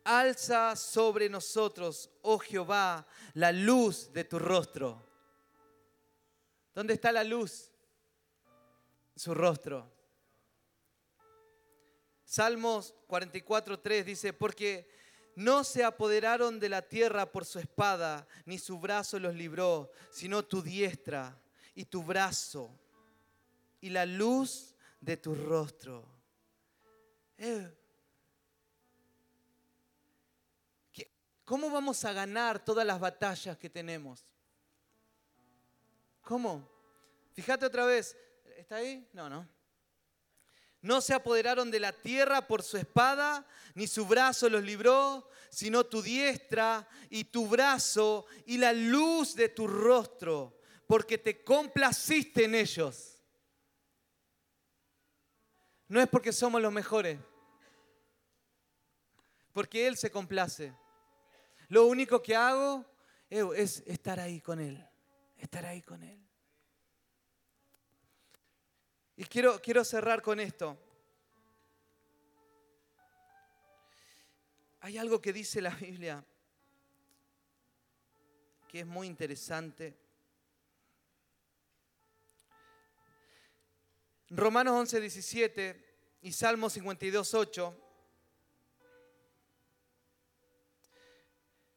Alza 0.05 0.74
sobre 0.74 1.28
nosotros, 1.28 2.09
oh 2.22 2.39
Jehová, 2.39 3.07
la 3.34 3.53
luz 3.53 4.11
de 4.14 4.24
tu 4.24 4.39
rostro. 4.39 5.07
¿Dónde 6.74 6.95
está 6.95 7.12
la 7.12 7.24
luz? 7.24 7.70
Su 9.14 9.34
rostro. 9.34 9.93
Salmos 12.24 12.95
44.3 13.07 14.03
dice, 14.03 14.32
porque 14.32 14.89
no 15.34 15.62
se 15.62 15.84
apoderaron 15.84 16.59
de 16.59 16.70
la 16.70 16.80
tierra 16.80 17.30
por 17.30 17.45
su 17.45 17.59
espada, 17.59 18.26
ni 18.47 18.59
su 18.59 18.78
brazo 18.78 19.18
los 19.18 19.34
libró, 19.34 19.91
sino 20.11 20.43
tu 20.43 20.62
diestra 20.62 21.39
y 21.74 21.84
tu 21.84 22.03
brazo 22.03 22.70
y 23.80 23.90
la 23.90 24.06
luz 24.06 24.74
de 25.00 25.16
tu 25.16 25.34
rostro. 25.34 26.04
Eh, 27.38 27.72
¿Cómo 31.46 31.70
vamos 31.70 32.04
a 32.04 32.12
ganar 32.12 32.64
todas 32.64 32.84
las 32.84 32.98
batallas 32.98 33.56
que 33.56 33.70
tenemos? 33.70 34.26
¿Cómo? 36.22 36.68
Fíjate 37.34 37.64
otra 37.64 37.86
vez. 37.86 38.16
¿Está 38.56 38.76
ahí? 38.76 39.08
No, 39.12 39.30
no. 39.30 39.48
No 40.80 41.00
se 41.00 41.14
apoderaron 41.14 41.70
de 41.70 41.78
la 41.78 41.92
tierra 41.92 42.48
por 42.48 42.64
su 42.64 42.76
espada, 42.76 43.46
ni 43.74 43.86
su 43.86 44.06
brazo 44.06 44.48
los 44.48 44.64
libró, 44.64 45.30
sino 45.48 45.84
tu 45.84 46.02
diestra 46.02 46.88
y 47.10 47.24
tu 47.24 47.46
brazo 47.46 48.26
y 48.44 48.58
la 48.58 48.72
luz 48.72 49.36
de 49.36 49.48
tu 49.48 49.68
rostro, 49.68 50.58
porque 50.88 51.16
te 51.16 51.44
complaciste 51.44 52.44
en 52.44 52.56
ellos. 52.56 53.15
No 55.89 56.01
es 56.01 56.09
porque 56.09 56.32
somos 56.32 56.61
los 56.61 56.72
mejores, 56.72 57.18
porque 59.53 59.87
Él 59.87 59.97
se 59.97 60.11
complace. 60.11 60.74
Lo 61.68 61.87
único 61.87 62.22
que 62.22 62.34
hago 62.34 62.84
es 63.28 63.82
estar 63.87 64.20
ahí 64.20 64.41
con 64.41 64.61
Él, 64.61 64.84
estar 65.37 65.64
ahí 65.64 65.82
con 65.82 66.03
Él. 66.03 66.20
Y 69.16 69.24
quiero, 69.24 69.61
quiero 69.61 69.84
cerrar 69.84 70.20
con 70.20 70.41
esto. 70.41 70.76
Hay 74.80 74.99
algo 74.99 75.20
que 75.20 75.32
dice 75.32 75.61
la 75.61 75.70
Biblia 75.70 76.24
que 78.68 78.80
es 78.80 78.87
muy 78.87 79.07
interesante. 79.07 79.97
Romanos 84.30 84.74
11, 84.74 85.00
17 85.00 85.86
y 86.22 86.32
Salmo 86.32 86.68
52, 86.68 87.34
8. 87.34 87.82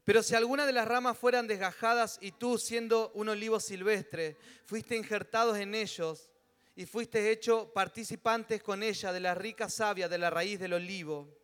Pero 0.03 0.23
si 0.23 0.33
alguna 0.33 0.65
de 0.65 0.71
las 0.71 0.87
ramas 0.87 1.17
fueran 1.19 1.45
desgajadas 1.45 2.17
y 2.19 2.31
tú, 2.31 2.57
siendo 2.57 3.11
un 3.13 3.29
olivo 3.29 3.59
silvestre, 3.59 4.37
fuiste 4.65 4.95
injertados 4.95 5.59
en 5.59 5.75
ellos 5.75 6.31
y 6.75 6.87
fuiste 6.87 7.29
hecho 7.29 7.71
participantes 7.71 8.63
con 8.63 8.81
ella 8.81 9.13
de 9.13 9.19
la 9.19 9.35
rica 9.35 9.69
savia 9.69 10.09
de 10.09 10.17
la 10.17 10.31
raíz 10.31 10.59
del 10.59 10.73
olivo. 10.73 11.37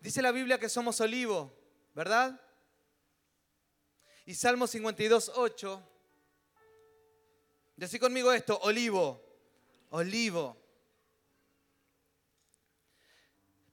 Dice 0.00 0.22
la 0.22 0.32
Biblia 0.32 0.58
que 0.58 0.70
somos 0.70 0.98
olivo, 1.02 1.52
¿verdad? 1.94 2.40
Y 4.24 4.34
Salmo 4.34 4.66
52, 4.66 5.32
8. 5.34 5.82
Decí 7.76 7.98
conmigo 7.98 8.32
esto, 8.32 8.58
olivo 8.62 9.27
olivo. 9.90 10.56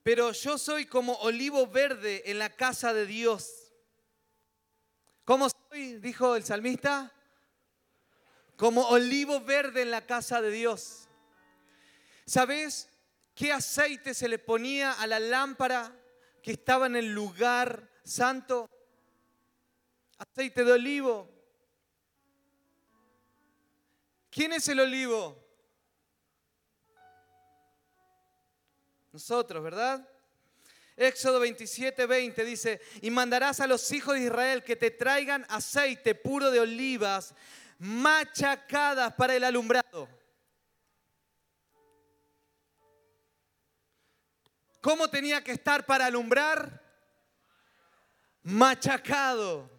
Pero 0.03 0.31
yo 0.33 0.57
soy 0.57 0.85
como 0.85 1.13
olivo 1.13 1.65
verde 1.65 2.29
en 2.29 2.37
la 2.37 2.49
casa 2.49 2.93
de 2.93 3.07
Dios. 3.07 3.71
¿Cómo 5.23 5.47
soy? 5.49 5.97
Dijo 5.97 6.35
el 6.35 6.43
salmista. 6.43 7.11
Como 8.55 8.87
olivo 8.89 9.41
verde 9.41 9.81
en 9.81 9.89
la 9.89 10.05
casa 10.05 10.41
de 10.41 10.51
Dios. 10.51 11.07
¿Sabes 12.25 12.87
qué 13.33 13.51
aceite 13.51 14.13
se 14.13 14.27
le 14.27 14.37
ponía 14.37 14.93
a 14.93 15.07
la 15.07 15.19
lámpara 15.19 15.91
que 16.43 16.51
estaba 16.51 16.85
en 16.85 16.95
el 16.95 17.11
lugar 17.11 17.89
santo? 18.03 18.69
Aceite 20.19 20.63
de 20.63 20.71
olivo. 20.71 21.29
¿Quién 24.29 24.53
es 24.53 24.67
el 24.67 24.79
olivo? 24.81 25.44
Nosotros, 29.15 29.63
¿verdad? 29.63 30.05
Éxodo 30.97 31.39
27, 31.39 32.05
20 32.05 32.43
dice, 32.43 32.81
y 33.01 33.09
mandarás 33.09 33.61
a 33.61 33.65
los 33.65 33.89
hijos 33.93 34.15
de 34.15 34.25
Israel 34.25 34.61
que 34.61 34.75
te 34.75 34.91
traigan 34.91 35.45
aceite 35.47 36.15
puro 36.15 36.51
de 36.51 36.59
olivas 36.59 37.33
machacadas 37.79 39.13
para 39.13 39.33
el 39.33 39.45
alumbrado. 39.45 40.09
¿Cómo 44.81 45.09
tenía 45.09 45.41
que 45.41 45.53
estar 45.53 45.85
para 45.85 46.07
alumbrar? 46.07 46.83
Machacado. 48.43 49.71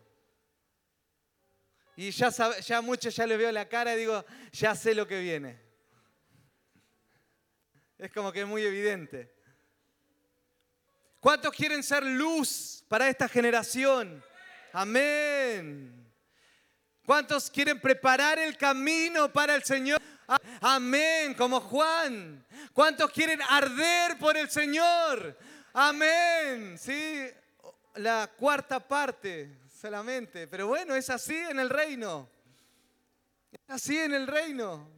Y 1.95 2.11
ya, 2.11 2.31
ya 2.61 2.81
muchos 2.81 3.15
ya 3.15 3.27
les 3.27 3.37
veo 3.37 3.53
la 3.53 3.69
cara 3.69 3.93
y 3.93 3.99
digo, 3.99 4.25
ya 4.51 4.75
sé 4.75 4.95
lo 4.95 5.07
que 5.07 5.21
viene. 5.21 5.66
Es 7.99 8.13
como 8.13 8.33
que 8.33 8.43
es 8.43 8.47
muy 8.47 8.63
evidente. 8.63 9.33
¿Cuántos 11.21 11.53
quieren 11.53 11.83
ser 11.83 12.05
luz 12.05 12.85
para 12.89 13.09
esta 13.09 13.29
generación? 13.29 14.23
Amén. 14.73 16.07
¿Cuántos 17.07 17.51
quieren 17.51 17.81
preparar 17.81 18.39
el 18.39 18.57
camino 18.57 19.33
para 19.33 19.55
el 19.55 19.63
Señor? 19.65 20.01
Amén, 20.61 21.35
como 21.35 21.61
Juan. 21.61 22.45
¿Cuántos 22.73 23.11
quieren 23.11 23.41
arder 23.43 24.19
por 24.19 24.37
el 24.37 24.51
Señor? 24.51 25.39
Amén. 25.73 26.77
Sí, 26.79 27.27
la 27.95 28.31
cuarta 28.37 28.81
parte 28.81 29.59
solamente. 29.81 30.47
Pero 30.49 30.67
bueno, 30.67 30.95
es 30.95 31.09
así 31.11 31.37
en 31.37 31.61
el 31.61 31.71
reino. 31.71 32.29
Es 33.53 33.61
así 33.69 33.99
en 33.99 34.15
el 34.15 34.27
reino. 34.27 34.96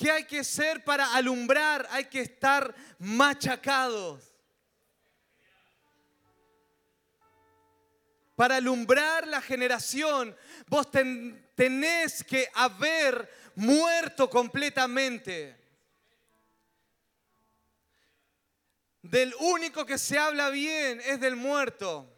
¿Qué 0.00 0.10
hay 0.10 0.24
que 0.24 0.42
ser 0.44 0.82
para 0.82 1.14
alumbrar? 1.14 1.86
Hay 1.90 2.06
que 2.06 2.22
estar 2.22 2.74
machacados. 2.98 4.32
Para 8.34 8.56
alumbrar 8.56 9.28
la 9.28 9.42
generación, 9.42 10.34
vos 10.68 10.90
tenés 10.90 12.24
que 12.24 12.48
haber 12.54 13.30
muerto 13.54 14.30
completamente. 14.30 15.54
Del 19.02 19.34
único 19.38 19.84
que 19.84 19.98
se 19.98 20.18
habla 20.18 20.48
bien 20.48 21.02
es 21.04 21.20
del 21.20 21.36
muerto. 21.36 22.10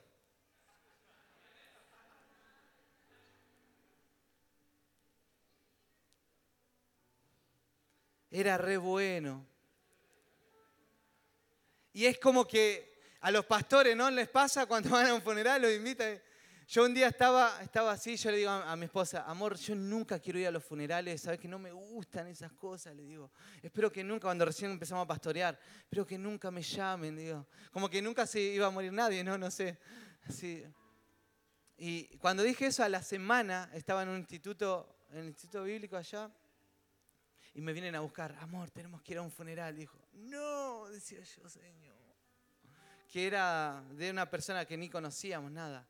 Era 8.33 8.57
re 8.57 8.79
bueno. 8.79 9.47
Y 11.93 12.07
es 12.07 12.19
como 12.19 12.47
que 12.47 12.93
a 13.21 13.31
los 13.31 13.45
pastores, 13.45 13.95
¿no? 13.95 14.11
Les 14.11 14.29
pasa 14.29 14.67
cuando 14.67 14.91
van 14.91 15.07
a 15.07 15.15
un 15.15 15.23
funeral, 15.23 15.61
los 15.63 15.73
invitan. 15.73 16.21
Yo 16.67 16.85
un 16.85 16.95
día 16.95 17.09
estaba, 17.09 17.61
estaba 17.63 17.93
así, 17.93 18.17
yo 18.17 18.31
le 18.31 18.39
digo 18.39 18.51
a, 18.51 18.75
mi 18.77 18.87
esposa, 18.87 19.25
amor, 19.27 19.57
yo 19.57 19.75
nunca 19.75 20.19
quiero 20.19 20.39
ir 20.39 20.47
a 20.47 20.51
los 20.51 20.65
funerales, 20.65 21.21
sabes 21.21 21.39
que 21.39 21.47
no 21.47 21.59
me 21.59 21.71
gustan 21.71 22.29
esas 22.29 22.51
cosas, 22.53 22.97
le 22.97 23.03
digo. 23.03 23.31
Espero 23.61 23.93
que 23.93 24.03
nunca, 24.03 24.23
cuando 24.23 24.47
recién 24.47 24.71
empezamos 24.71 25.05
a 25.05 25.07
pastorear, 25.07 25.59
espero 25.83 26.07
que 26.07 26.17
nunca 26.17 26.51
me 26.51 26.63
llamen, 26.63 27.17
digo. 27.17 27.47
Como 27.71 27.91
que 27.91 28.01
nunca 28.01 28.27
se 28.27 28.41
iba 28.41 28.67
a 28.67 28.71
morir 28.71 28.93
nadie, 28.93 29.23
¿no? 29.23 29.37
No 29.37 29.51
sé. 29.51 29.79
Y 31.77 32.17
cuando 32.19 32.43
dije 32.43 32.67
eso 32.67 32.83
a 32.83 32.89
la 32.89 33.03
semana, 33.03 33.71
estaba 33.75 34.05
en 34.05 34.09
un 34.09 34.19
instituto, 34.19 34.97
en 35.11 35.19
el 35.19 35.27
instituto 35.27 35.65
bíblico 35.65 35.97
allá, 35.97 36.31
y 37.55 37.61
me 37.61 37.73
vienen 37.73 37.95
a 37.95 38.01
buscar, 38.01 38.35
amor, 38.41 38.71
tenemos 38.71 39.03
que 39.03 39.13
ir 39.13 39.19
a 39.19 39.23
un 39.23 39.31
funeral. 39.31 39.77
Dijo, 39.77 39.99
no, 40.13 40.89
decía 40.89 41.21
yo, 41.21 41.49
Señor. 41.49 41.93
Que 43.11 43.27
era 43.27 43.85
de 43.91 44.11
una 44.11 44.29
persona 44.31 44.65
que 44.65 44.77
ni 44.77 44.89
conocíamos 44.89 45.53
nada. 45.53 45.87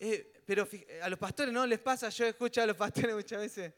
Eh, 0.00 0.42
pero 0.44 0.68
a 1.02 1.08
los 1.08 1.18
pastores 1.18 1.52
no 1.52 1.66
les 1.66 1.78
pasa, 1.78 2.08
yo 2.08 2.26
escucho 2.26 2.62
a 2.62 2.66
los 2.66 2.76
pastores 2.76 3.14
muchas 3.14 3.40
veces 3.40 3.72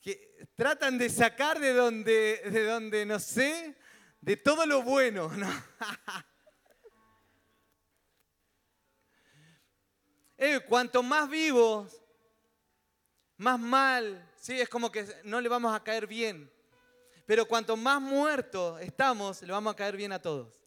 que 0.00 0.46
tratan 0.54 0.96
de 0.98 1.10
sacar 1.10 1.58
de 1.58 1.72
donde, 1.72 2.40
de 2.50 2.64
donde 2.64 3.04
no 3.04 3.18
sé, 3.18 3.76
de 4.20 4.36
todo 4.36 4.66
lo 4.66 4.82
bueno. 4.82 5.28
¿no? 5.36 5.48
eh, 10.38 10.60
cuanto 10.68 11.02
más 11.02 11.28
vivos, 11.28 12.00
más 13.36 13.58
mal, 13.58 14.27
¿sí? 14.38 14.60
Es 14.60 14.68
como 14.68 14.90
que 14.90 15.06
no 15.24 15.40
le 15.40 15.48
vamos 15.48 15.74
a 15.74 15.82
caer 15.82 16.06
bien. 16.06 16.50
Pero 17.26 17.46
cuanto 17.46 17.76
más 17.76 18.00
muertos 18.00 18.80
estamos, 18.80 19.42
le 19.42 19.52
vamos 19.52 19.72
a 19.72 19.76
caer 19.76 19.96
bien 19.96 20.12
a 20.12 20.22
todos. 20.22 20.58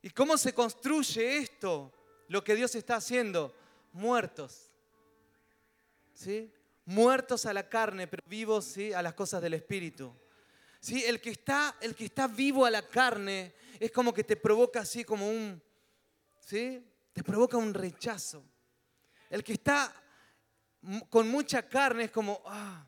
¿Y 0.00 0.10
cómo 0.10 0.38
se 0.38 0.54
construye 0.54 1.38
esto? 1.38 1.92
Lo 2.28 2.42
que 2.42 2.54
Dios 2.54 2.74
está 2.74 2.96
haciendo. 2.96 3.54
Muertos. 3.92 4.70
¿Sí? 6.14 6.52
Muertos 6.84 7.44
a 7.46 7.52
la 7.52 7.68
carne, 7.68 8.06
pero 8.06 8.22
vivos 8.26 8.64
¿sí? 8.64 8.92
a 8.92 9.02
las 9.02 9.14
cosas 9.14 9.42
del 9.42 9.54
Espíritu. 9.54 10.12
¿Sí? 10.80 11.04
El, 11.04 11.20
que 11.20 11.30
está, 11.30 11.76
el 11.80 11.94
que 11.94 12.06
está 12.06 12.28
vivo 12.28 12.64
a 12.64 12.70
la 12.70 12.86
carne 12.86 13.54
es 13.78 13.90
como 13.90 14.14
que 14.14 14.24
te 14.24 14.36
provoca 14.36 14.80
así 14.80 15.04
como 15.04 15.28
un... 15.28 15.60
¿Sí? 16.40 16.82
Te 17.12 17.22
provoca 17.22 17.56
un 17.56 17.74
rechazo. 17.74 18.42
El 19.28 19.44
que 19.44 19.52
está 19.52 19.94
con 21.08 21.28
mucha 21.28 21.68
carne 21.68 22.04
es 22.04 22.10
como, 22.10 22.42
ah, 22.46 22.86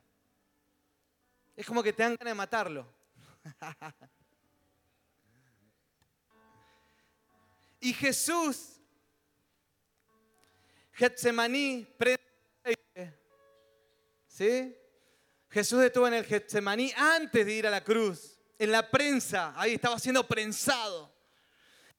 es 1.57 1.67
como 1.67 1.83
que 1.83 1.93
te 1.93 2.03
dan 2.03 2.17
ganas 2.17 2.31
de 2.31 2.35
matarlo. 2.35 2.87
y 7.81 7.93
Jesús, 7.93 8.81
Getsemaní, 10.93 11.87
¿sí? 14.27 14.77
Jesús 15.51 15.83
estuvo 15.83 16.07
en 16.07 16.15
el 16.15 16.25
Getsemaní 16.25 16.93
antes 16.97 17.45
de 17.45 17.53
ir 17.53 17.67
a 17.67 17.71
la 17.71 17.83
cruz, 17.83 18.39
en 18.59 18.71
la 18.71 18.89
prensa, 18.89 19.53
ahí 19.57 19.75
estaba 19.75 19.99
siendo 19.99 20.27
prensado. 20.27 21.13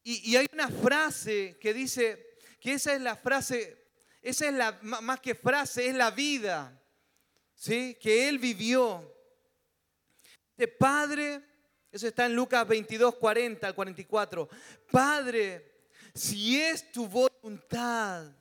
Y, 0.03 0.31
y 0.31 0.37
hay 0.37 0.47
una 0.53 0.69
frase 0.69 1.57
que 1.59 1.73
dice 1.73 2.37
que 2.59 2.73
esa 2.73 2.93
es 2.93 3.01
la 3.01 3.15
frase 3.15 3.80
esa 4.21 4.47
es 4.47 4.53
la, 4.53 4.79
más 4.81 5.19
que 5.19 5.33
frase, 5.33 5.87
es 5.87 5.95
la 5.95 6.11
vida, 6.11 6.79
¿sí? 7.55 7.97
Que 7.99 8.29
él 8.29 8.37
vivió. 8.37 9.09
De 10.55 10.67
Padre, 10.67 11.41
eso 11.91 12.07
está 12.07 12.25
en 12.27 12.35
Lucas 12.35 12.67
22, 12.67 13.15
40 13.15 13.65
al 13.65 13.73
44. 13.73 14.47
Padre, 14.91 15.87
si 16.13 16.61
es 16.61 16.91
tu 16.91 17.07
voluntad, 17.07 18.31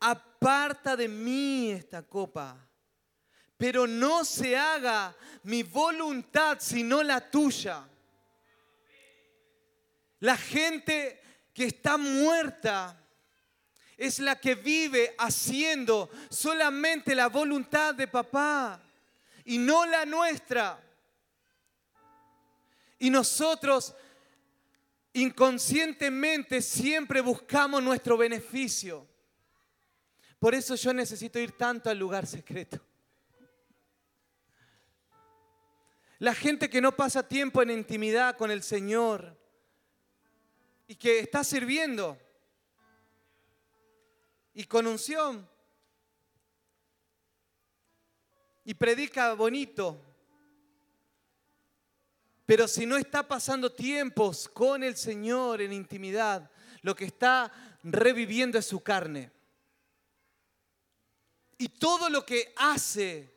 aparta 0.00 0.96
de 0.96 1.08
mí 1.08 1.70
esta 1.70 2.02
copa, 2.02 2.68
pero 3.56 3.86
no 3.86 4.24
se 4.24 4.56
haga 4.56 5.16
mi 5.44 5.62
voluntad 5.62 6.58
sino 6.60 7.02
la 7.02 7.30
tuya. 7.30 7.88
La 10.18 10.36
gente 10.36 11.20
que 11.54 11.64
está 11.64 11.96
muerta 11.96 13.01
es 14.02 14.18
la 14.18 14.40
que 14.40 14.56
vive 14.56 15.14
haciendo 15.16 16.10
solamente 16.28 17.14
la 17.14 17.28
voluntad 17.28 17.94
de 17.94 18.08
papá 18.08 18.82
y 19.44 19.58
no 19.58 19.86
la 19.86 20.04
nuestra. 20.04 20.82
Y 22.98 23.10
nosotros 23.10 23.94
inconscientemente 25.12 26.60
siempre 26.62 27.20
buscamos 27.20 27.80
nuestro 27.80 28.16
beneficio. 28.16 29.06
Por 30.40 30.56
eso 30.56 30.74
yo 30.74 30.92
necesito 30.92 31.38
ir 31.38 31.52
tanto 31.52 31.88
al 31.88 31.98
lugar 31.98 32.26
secreto. 32.26 32.80
La 36.18 36.34
gente 36.34 36.68
que 36.68 36.80
no 36.80 36.90
pasa 36.96 37.28
tiempo 37.28 37.62
en 37.62 37.70
intimidad 37.70 38.36
con 38.36 38.50
el 38.50 38.64
Señor 38.64 39.38
y 40.88 40.96
que 40.96 41.20
está 41.20 41.44
sirviendo 41.44 42.18
y 44.54 44.64
con 44.64 44.86
unción 44.86 45.48
y 48.64 48.74
predica 48.74 49.34
bonito, 49.34 50.00
pero 52.46 52.68
si 52.68 52.86
no 52.86 52.96
está 52.96 53.26
pasando 53.26 53.72
tiempos 53.72 54.48
con 54.48 54.82
el 54.82 54.96
Señor 54.96 55.60
en 55.62 55.72
intimidad, 55.72 56.50
lo 56.82 56.94
que 56.94 57.06
está 57.06 57.52
reviviendo 57.82 58.58
es 58.58 58.66
su 58.66 58.80
carne. 58.80 59.30
Y 61.58 61.68
todo 61.68 62.10
lo 62.10 62.26
que 62.26 62.52
hace, 62.56 63.32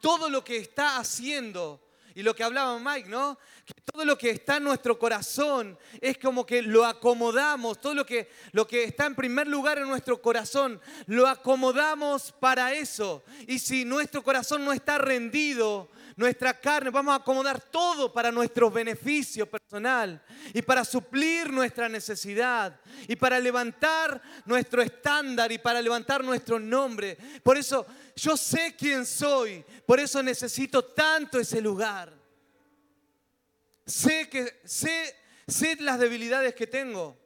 todo 0.00 0.28
lo 0.28 0.44
que 0.44 0.56
está 0.58 0.98
haciendo, 0.98 1.87
y 2.18 2.22
lo 2.24 2.34
que 2.34 2.42
hablaba 2.42 2.76
Mike, 2.80 3.08
¿no? 3.08 3.38
Que 3.64 3.74
todo 3.92 4.04
lo 4.04 4.18
que 4.18 4.30
está 4.30 4.56
en 4.56 4.64
nuestro 4.64 4.98
corazón 4.98 5.78
es 6.00 6.18
como 6.18 6.44
que 6.44 6.62
lo 6.62 6.84
acomodamos, 6.84 7.80
todo 7.80 7.94
lo 7.94 8.04
que, 8.04 8.28
lo 8.50 8.66
que 8.66 8.82
está 8.82 9.06
en 9.06 9.14
primer 9.14 9.46
lugar 9.46 9.78
en 9.78 9.86
nuestro 9.86 10.20
corazón, 10.20 10.80
lo 11.06 11.28
acomodamos 11.28 12.32
para 12.32 12.72
eso. 12.72 13.22
Y 13.46 13.60
si 13.60 13.84
nuestro 13.84 14.24
corazón 14.24 14.64
no 14.64 14.72
está 14.72 14.98
rendido, 14.98 15.88
nuestra 16.18 16.52
carne, 16.52 16.90
vamos 16.90 17.12
a 17.12 17.18
acomodar 17.18 17.60
todo 17.60 18.12
para 18.12 18.32
nuestro 18.32 18.68
beneficio 18.72 19.48
personal 19.48 20.20
y 20.52 20.60
para 20.62 20.84
suplir 20.84 21.52
nuestra 21.52 21.88
necesidad 21.88 22.80
y 23.06 23.14
para 23.14 23.38
levantar 23.38 24.20
nuestro 24.44 24.82
estándar 24.82 25.52
y 25.52 25.58
para 25.58 25.80
levantar 25.80 26.24
nuestro 26.24 26.58
nombre. 26.58 27.16
Por 27.40 27.56
eso 27.56 27.86
yo 28.16 28.36
sé 28.36 28.74
quién 28.76 29.06
soy, 29.06 29.64
por 29.86 30.00
eso 30.00 30.20
necesito 30.20 30.84
tanto 30.86 31.38
ese 31.38 31.60
lugar. 31.60 32.12
Sé 33.86 34.28
que 34.28 34.60
sé, 34.64 35.14
sé 35.46 35.76
las 35.76 36.00
debilidades 36.00 36.52
que 36.56 36.66
tengo. 36.66 37.16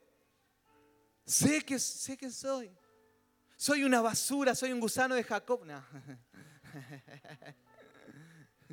Sé 1.25 1.63
que 1.63 1.79
sé 1.79 2.19
que 2.19 2.31
soy. 2.31 2.71
Soy 3.57 3.85
una 3.85 4.03
basura, 4.03 4.55
soy 4.55 4.71
un 4.71 4.81
gusano 4.81 5.15
de 5.15 5.25
Jacob. 5.25 5.65
¿No 5.65 5.83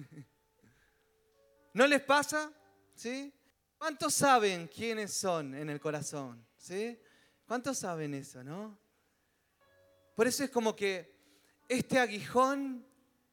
les 1.74 2.02
pasa? 2.02 2.52
¿Sí? 2.94 3.34
¿Cuántos 3.78 4.14
saben 4.14 4.68
quiénes 4.68 5.14
son 5.14 5.56
en 5.56 5.70
el 5.70 5.80
corazón? 5.80 6.46
¿Sí? 6.58 7.00
¿Cuántos 7.48 7.78
saben 7.78 8.14
eso, 8.14 8.44
no? 8.44 8.78
Por 10.16 10.28
eso 10.28 10.44
es 10.44 10.50
como 10.50 10.76
que 10.76 11.16
este 11.68 11.98
aguijón, 11.98 12.86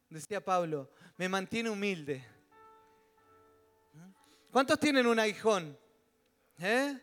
decía 0.09 0.43
Pablo, 0.43 0.89
me 1.17 1.27
mantiene 1.27 1.69
humilde. 1.69 2.25
¿Cuántos 4.51 4.79
tienen 4.79 5.05
un 5.05 5.19
aguijón? 5.19 5.77
¿Eh? 6.59 6.97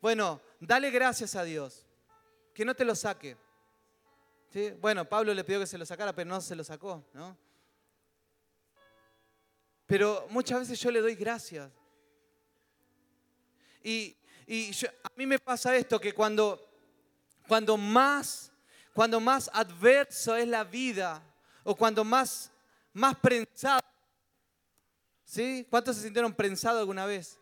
Bueno, 0.00 0.40
dale 0.58 0.90
gracias 0.90 1.34
a 1.34 1.44
Dios. 1.44 1.84
Que 2.54 2.64
no 2.64 2.74
te 2.74 2.84
lo 2.84 2.94
saque. 2.94 3.36
¿Sí? 4.50 4.70
Bueno, 4.80 5.06
Pablo 5.06 5.34
le 5.34 5.44
pidió 5.44 5.60
que 5.60 5.66
se 5.66 5.78
lo 5.78 5.84
sacara, 5.84 6.14
pero 6.14 6.28
no 6.28 6.40
se 6.40 6.56
lo 6.56 6.64
sacó, 6.64 7.04
¿no? 7.12 7.36
Pero 9.88 10.26
muchas 10.28 10.60
veces 10.60 10.78
yo 10.78 10.90
le 10.90 11.00
doy 11.00 11.14
gracias. 11.14 11.72
Y, 13.82 14.14
a 15.02 15.10
mí 15.16 15.24
me 15.24 15.38
pasa 15.38 15.74
esto, 15.74 15.98
que 15.98 16.12
cuando, 16.12 16.60
cuando, 17.48 17.78
más, 17.78 18.52
cuando 18.92 19.18
más 19.18 19.50
adverso 19.52 20.36
es 20.36 20.46
la 20.46 20.62
vida, 20.62 21.22
o 21.64 21.74
cuando 21.74 22.04
más, 22.04 22.52
más 22.92 23.16
prensado, 23.16 23.80
¿sí? 25.24 25.66
¿Cuántos 25.70 25.96
se 25.96 26.02
sintieron 26.02 26.34
prensados 26.34 26.80
alguna 26.80 27.06
vez? 27.06 27.38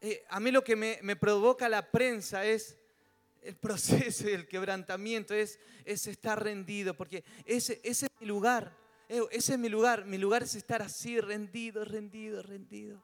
Eh, 0.00 0.24
a 0.30 0.40
mí 0.40 0.50
lo 0.50 0.64
que 0.64 0.74
me, 0.74 1.16
provoca 1.16 1.68
la 1.68 1.90
prensa 1.90 2.46
es 2.46 2.78
el 3.42 3.56
proceso 3.56 4.26
y 4.26 4.32
el 4.32 4.48
quebrantamiento, 4.48 5.34
es, 5.34 5.60
es 5.84 6.06
estar 6.06 6.42
rendido, 6.42 6.94
porque 6.94 7.24
ese, 7.44 7.78
ese 7.84 8.06
es 8.06 8.12
mi 8.20 8.26
lugar. 8.26 8.81
Ese 9.30 9.52
es 9.52 9.58
mi 9.58 9.68
lugar. 9.68 10.06
Mi 10.06 10.16
lugar 10.16 10.42
es 10.42 10.54
estar 10.54 10.80
así, 10.80 11.20
rendido, 11.20 11.84
rendido, 11.84 12.42
rendido. 12.42 13.02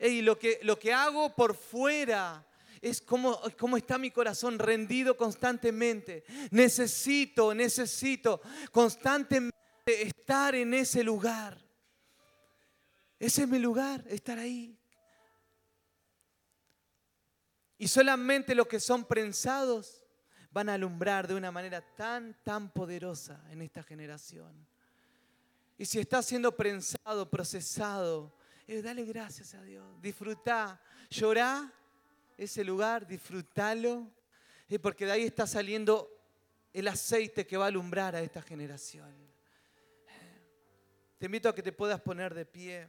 Y 0.00 0.22
lo 0.22 0.38
que, 0.38 0.58
lo 0.62 0.78
que 0.78 0.92
hago 0.92 1.34
por 1.34 1.54
fuera 1.54 2.46
es 2.80 3.02
como 3.02 3.76
está 3.76 3.98
mi 3.98 4.10
corazón 4.10 4.58
rendido 4.58 5.16
constantemente. 5.16 6.24
Necesito, 6.50 7.54
necesito 7.54 8.40
constantemente 8.72 9.54
estar 9.86 10.54
en 10.54 10.72
ese 10.72 11.04
lugar. 11.04 11.58
Ese 13.18 13.42
es 13.42 13.48
mi 13.48 13.58
lugar, 13.58 14.02
estar 14.08 14.38
ahí. 14.38 14.78
Y 17.76 17.88
solamente 17.88 18.54
los 18.54 18.66
que 18.66 18.80
son 18.80 19.04
prensados 19.04 20.02
van 20.50 20.70
a 20.70 20.74
alumbrar 20.74 21.28
de 21.28 21.34
una 21.34 21.50
manera 21.50 21.82
tan, 21.96 22.34
tan 22.42 22.72
poderosa 22.72 23.44
en 23.50 23.60
esta 23.60 23.82
generación. 23.82 24.73
Y 25.76 25.84
si 25.84 25.98
está 25.98 26.22
siendo 26.22 26.56
prensado, 26.56 27.28
procesado, 27.28 28.32
eh, 28.66 28.80
dale 28.80 29.04
gracias 29.04 29.54
a 29.54 29.62
Dios. 29.62 30.00
Disfruta, 30.00 30.80
llorá 31.10 31.72
ese 32.36 32.64
lugar, 32.64 33.06
disfrútalo, 33.06 34.10
eh, 34.68 34.78
porque 34.78 35.06
de 35.06 35.12
ahí 35.12 35.24
está 35.24 35.46
saliendo 35.46 36.10
el 36.72 36.88
aceite 36.88 37.46
que 37.46 37.56
va 37.56 37.64
a 37.64 37.68
alumbrar 37.68 38.16
a 38.16 38.22
esta 38.22 38.42
generación. 38.42 39.12
Te 41.18 41.26
invito 41.26 41.48
a 41.48 41.54
que 41.54 41.62
te 41.62 41.72
puedas 41.72 42.00
poner 42.00 42.34
de 42.34 42.44
pie. 42.44 42.88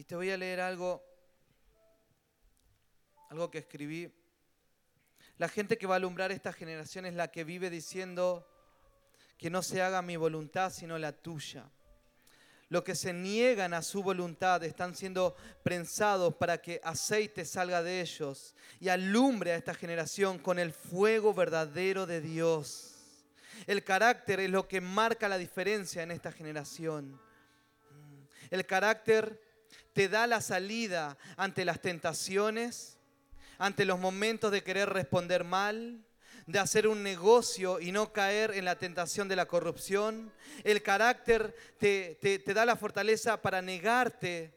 Y 0.00 0.04
te 0.04 0.16
voy 0.16 0.30
a 0.30 0.36
leer 0.38 0.60
algo, 0.60 1.04
algo 3.28 3.50
que 3.50 3.58
escribí. 3.58 4.10
La 5.36 5.46
gente 5.46 5.76
que 5.76 5.86
va 5.86 5.96
a 5.96 5.98
alumbrar 5.98 6.32
esta 6.32 6.54
generación 6.54 7.04
es 7.04 7.12
la 7.12 7.30
que 7.30 7.44
vive 7.44 7.68
diciendo 7.68 8.48
que 9.36 9.50
no 9.50 9.62
se 9.62 9.82
haga 9.82 10.00
mi 10.00 10.16
voluntad 10.16 10.72
sino 10.72 10.98
la 10.98 11.12
tuya. 11.12 11.70
Los 12.70 12.82
que 12.82 12.94
se 12.94 13.12
niegan 13.12 13.74
a 13.74 13.82
su 13.82 14.02
voluntad 14.02 14.64
están 14.64 14.96
siendo 14.96 15.36
prensados 15.62 16.34
para 16.34 16.62
que 16.62 16.80
aceite 16.82 17.44
salga 17.44 17.82
de 17.82 18.00
ellos 18.00 18.54
y 18.80 18.88
alumbre 18.88 19.52
a 19.52 19.56
esta 19.56 19.74
generación 19.74 20.38
con 20.38 20.58
el 20.58 20.72
fuego 20.72 21.34
verdadero 21.34 22.06
de 22.06 22.22
Dios. 22.22 22.96
El 23.66 23.84
carácter 23.84 24.40
es 24.40 24.48
lo 24.48 24.66
que 24.66 24.80
marca 24.80 25.28
la 25.28 25.36
diferencia 25.36 26.02
en 26.02 26.10
esta 26.10 26.32
generación. 26.32 27.20
El 28.48 28.64
carácter 28.64 29.49
te 29.92 30.08
da 30.08 30.26
la 30.26 30.40
salida 30.40 31.18
ante 31.36 31.64
las 31.64 31.80
tentaciones, 31.80 32.98
ante 33.58 33.84
los 33.84 33.98
momentos 33.98 34.52
de 34.52 34.62
querer 34.62 34.88
responder 34.88 35.44
mal, 35.44 36.04
de 36.46 36.58
hacer 36.58 36.86
un 36.86 37.02
negocio 37.02 37.80
y 37.80 37.92
no 37.92 38.12
caer 38.12 38.52
en 38.52 38.64
la 38.64 38.78
tentación 38.78 39.28
de 39.28 39.36
la 39.36 39.46
corrupción. 39.46 40.32
El 40.64 40.82
carácter 40.82 41.54
te, 41.78 42.42
da 42.46 42.64
la 42.64 42.76
fortaleza 42.76 43.40
para 43.40 43.62
negarte, 43.62 44.54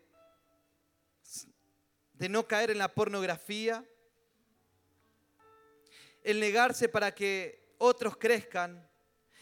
de 2.14 2.30
no 2.30 2.48
caer 2.48 2.72
en 2.72 2.78
la 2.78 2.94
pornografía. 2.94 3.84
El 6.24 6.40
negarse 6.40 6.88
para 6.88 7.14
que 7.14 7.76
otros 7.78 8.16
crezcan, 8.18 8.88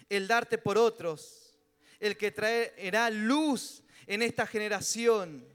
el 0.09 0.27
darte 0.27 0.57
por 0.57 0.77
otros, 0.77 1.59
el 1.99 2.17
que 2.17 2.31
traerá 2.31 3.09
luz 3.11 3.83
en 4.07 4.23
esta 4.23 4.47
generación 4.47 5.47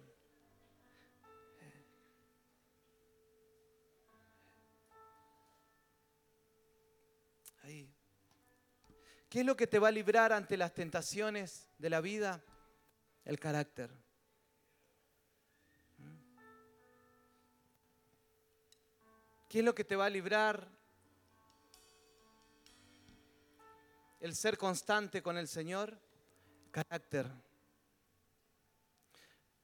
¿Qué 9.29 9.41
es 9.41 9.47
lo 9.47 9.57
que 9.57 9.67
te 9.67 9.79
va 9.79 9.89
a 9.89 9.93
librar 9.93 10.33
ante 10.33 10.57
las 10.57 10.73
tentaciones 10.73 11.69
de 11.79 11.91
la 11.91 12.01
vida? 12.01 12.43
El 13.25 13.39
carácter. 13.41 13.91
¿Qué 19.49 19.61
es 19.61 19.65
lo 19.65 19.75
que 19.75 19.85
te 19.85 19.97
va 19.97 20.07
a 20.07 20.11
librar? 20.11 20.69
El 24.21 24.35
ser 24.35 24.57
constante 24.59 25.23
con 25.23 25.37
el 25.37 25.49
Señor. 25.49 25.99
Carácter. 26.71 27.27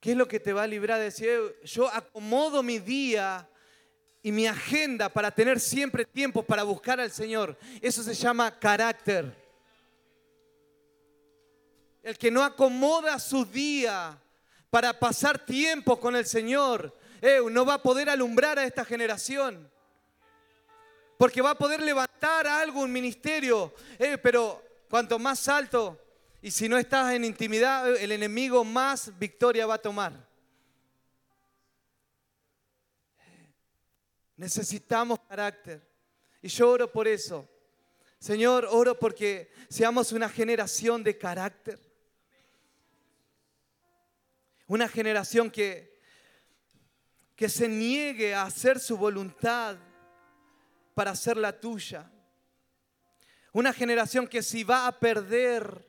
¿Qué 0.00 0.12
es 0.12 0.16
lo 0.16 0.26
que 0.26 0.40
te 0.40 0.52
va 0.52 0.64
a 0.64 0.66
librar 0.66 0.98
de 0.98 1.04
decir, 1.04 1.60
yo 1.62 1.88
acomodo 1.88 2.62
mi 2.62 2.80
día 2.80 3.48
y 4.22 4.32
mi 4.32 4.46
agenda 4.46 5.08
para 5.08 5.30
tener 5.30 5.60
siempre 5.60 6.04
tiempo 6.04 6.42
para 6.42 6.62
buscar 6.62 6.98
al 7.00 7.10
Señor, 7.10 7.56
eso 7.80 8.02
se 8.02 8.14
llama 8.14 8.58
carácter. 8.58 9.41
El 12.02 12.18
que 12.18 12.30
no 12.30 12.42
acomoda 12.42 13.18
su 13.18 13.44
día 13.44 14.18
para 14.70 14.98
pasar 14.98 15.44
tiempo 15.44 16.00
con 16.00 16.16
el 16.16 16.26
Señor, 16.26 16.96
eh, 17.20 17.40
no 17.50 17.64
va 17.64 17.74
a 17.74 17.82
poder 17.82 18.10
alumbrar 18.10 18.58
a 18.58 18.64
esta 18.64 18.84
generación. 18.84 19.70
Porque 21.16 21.40
va 21.40 21.50
a 21.50 21.58
poder 21.58 21.80
levantar 21.80 22.46
algo, 22.48 22.80
un 22.80 22.92
ministerio, 22.92 23.72
eh, 23.98 24.18
pero 24.18 24.60
cuanto 24.88 25.18
más 25.18 25.46
alto, 25.46 26.00
y 26.40 26.50
si 26.50 26.68
no 26.68 26.76
estás 26.76 27.14
en 27.14 27.24
intimidad, 27.24 27.94
el 27.94 28.10
enemigo 28.10 28.64
más 28.64 29.16
victoria 29.16 29.64
va 29.64 29.74
a 29.74 29.78
tomar. 29.78 30.12
Necesitamos 34.36 35.20
carácter. 35.28 35.88
Y 36.42 36.48
yo 36.48 36.70
oro 36.70 36.90
por 36.90 37.06
eso. 37.06 37.48
Señor, 38.18 38.66
oro 38.68 38.98
porque 38.98 39.52
seamos 39.68 40.10
una 40.10 40.28
generación 40.28 41.04
de 41.04 41.16
carácter. 41.16 41.91
Una 44.72 44.88
generación 44.88 45.50
que, 45.50 46.00
que 47.36 47.50
se 47.50 47.68
niegue 47.68 48.34
a 48.34 48.44
hacer 48.44 48.80
su 48.80 48.96
voluntad 48.96 49.76
para 50.94 51.10
hacer 51.10 51.36
la 51.36 51.60
tuya. 51.60 52.10
Una 53.52 53.74
generación 53.74 54.26
que 54.26 54.42
si 54.42 54.64
va 54.64 54.86
a 54.86 54.98
perder 54.98 55.86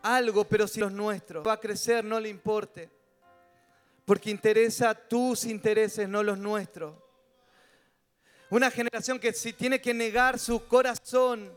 algo, 0.00 0.44
pero 0.46 0.66
si 0.66 0.80
los 0.80 0.92
nuestros, 0.92 1.46
va 1.46 1.52
a 1.52 1.60
crecer, 1.60 2.02
no 2.02 2.18
le 2.18 2.30
importe. 2.30 2.88
Porque 4.06 4.30
interesa 4.30 4.94
tus 4.94 5.44
intereses, 5.44 6.08
no 6.08 6.22
los 6.22 6.38
nuestros. 6.38 6.96
Una 8.48 8.70
generación 8.70 9.18
que 9.18 9.34
si 9.34 9.52
tiene 9.52 9.78
que 9.82 9.92
negar 9.92 10.38
su 10.38 10.66
corazón 10.68 11.54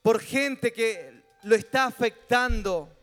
por 0.00 0.18
gente 0.18 0.72
que 0.72 1.24
lo 1.42 1.54
está 1.54 1.84
afectando, 1.84 2.97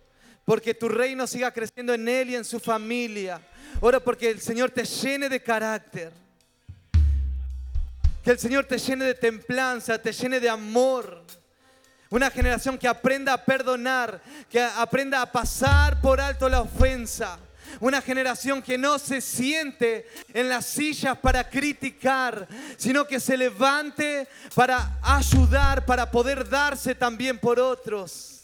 porque 0.46 0.76
tu 0.76 0.88
reino 0.88 1.26
siga 1.26 1.52
creciendo 1.52 1.94
en 1.94 2.08
él 2.08 2.30
y 2.30 2.36
en 2.36 2.46
su 2.46 2.60
familia. 2.60 3.42
Ora 3.82 4.00
porque 4.00 4.30
el 4.30 4.40
Señor 4.40 4.70
te 4.70 4.86
llene 4.86 5.28
de 5.28 5.42
carácter. 5.42 6.12
Que 8.24 8.32
el 8.32 8.40
Señor 8.40 8.66
te 8.66 8.78
llene 8.78 9.06
de 9.06 9.16
templanza, 9.16 10.02
te 10.02 10.14
llene 10.14 10.40
de 10.40 10.50
amor. 10.50 11.24
Una 12.10 12.30
generación 12.30 12.78
que 12.78 12.88
aprenda 12.88 13.34
a 13.34 13.44
perdonar, 13.44 14.22
que 14.50 14.62
aprenda 14.62 15.22
a 15.22 15.32
pasar 15.32 16.00
por 16.00 16.22
alto 16.22 16.48
la 16.48 16.62
ofensa 16.62 17.40
una 17.80 18.02
generación 18.02 18.62
que 18.62 18.78
no 18.78 19.00
se 19.00 19.22
siente 19.22 20.08
en 20.34 20.50
las 20.50 20.66
sillas 20.66 21.18
para 21.18 21.50
criticar, 21.50 22.48
sino 22.78 23.06
que 23.06 23.20
se 23.20 23.38
levante 23.38 24.28
para 24.54 24.98
ayudar, 25.02 25.86
para 25.86 26.10
poder 26.10 26.48
darse 26.48 26.96
también 26.96 27.38
por 27.38 27.60
otros. 27.60 28.35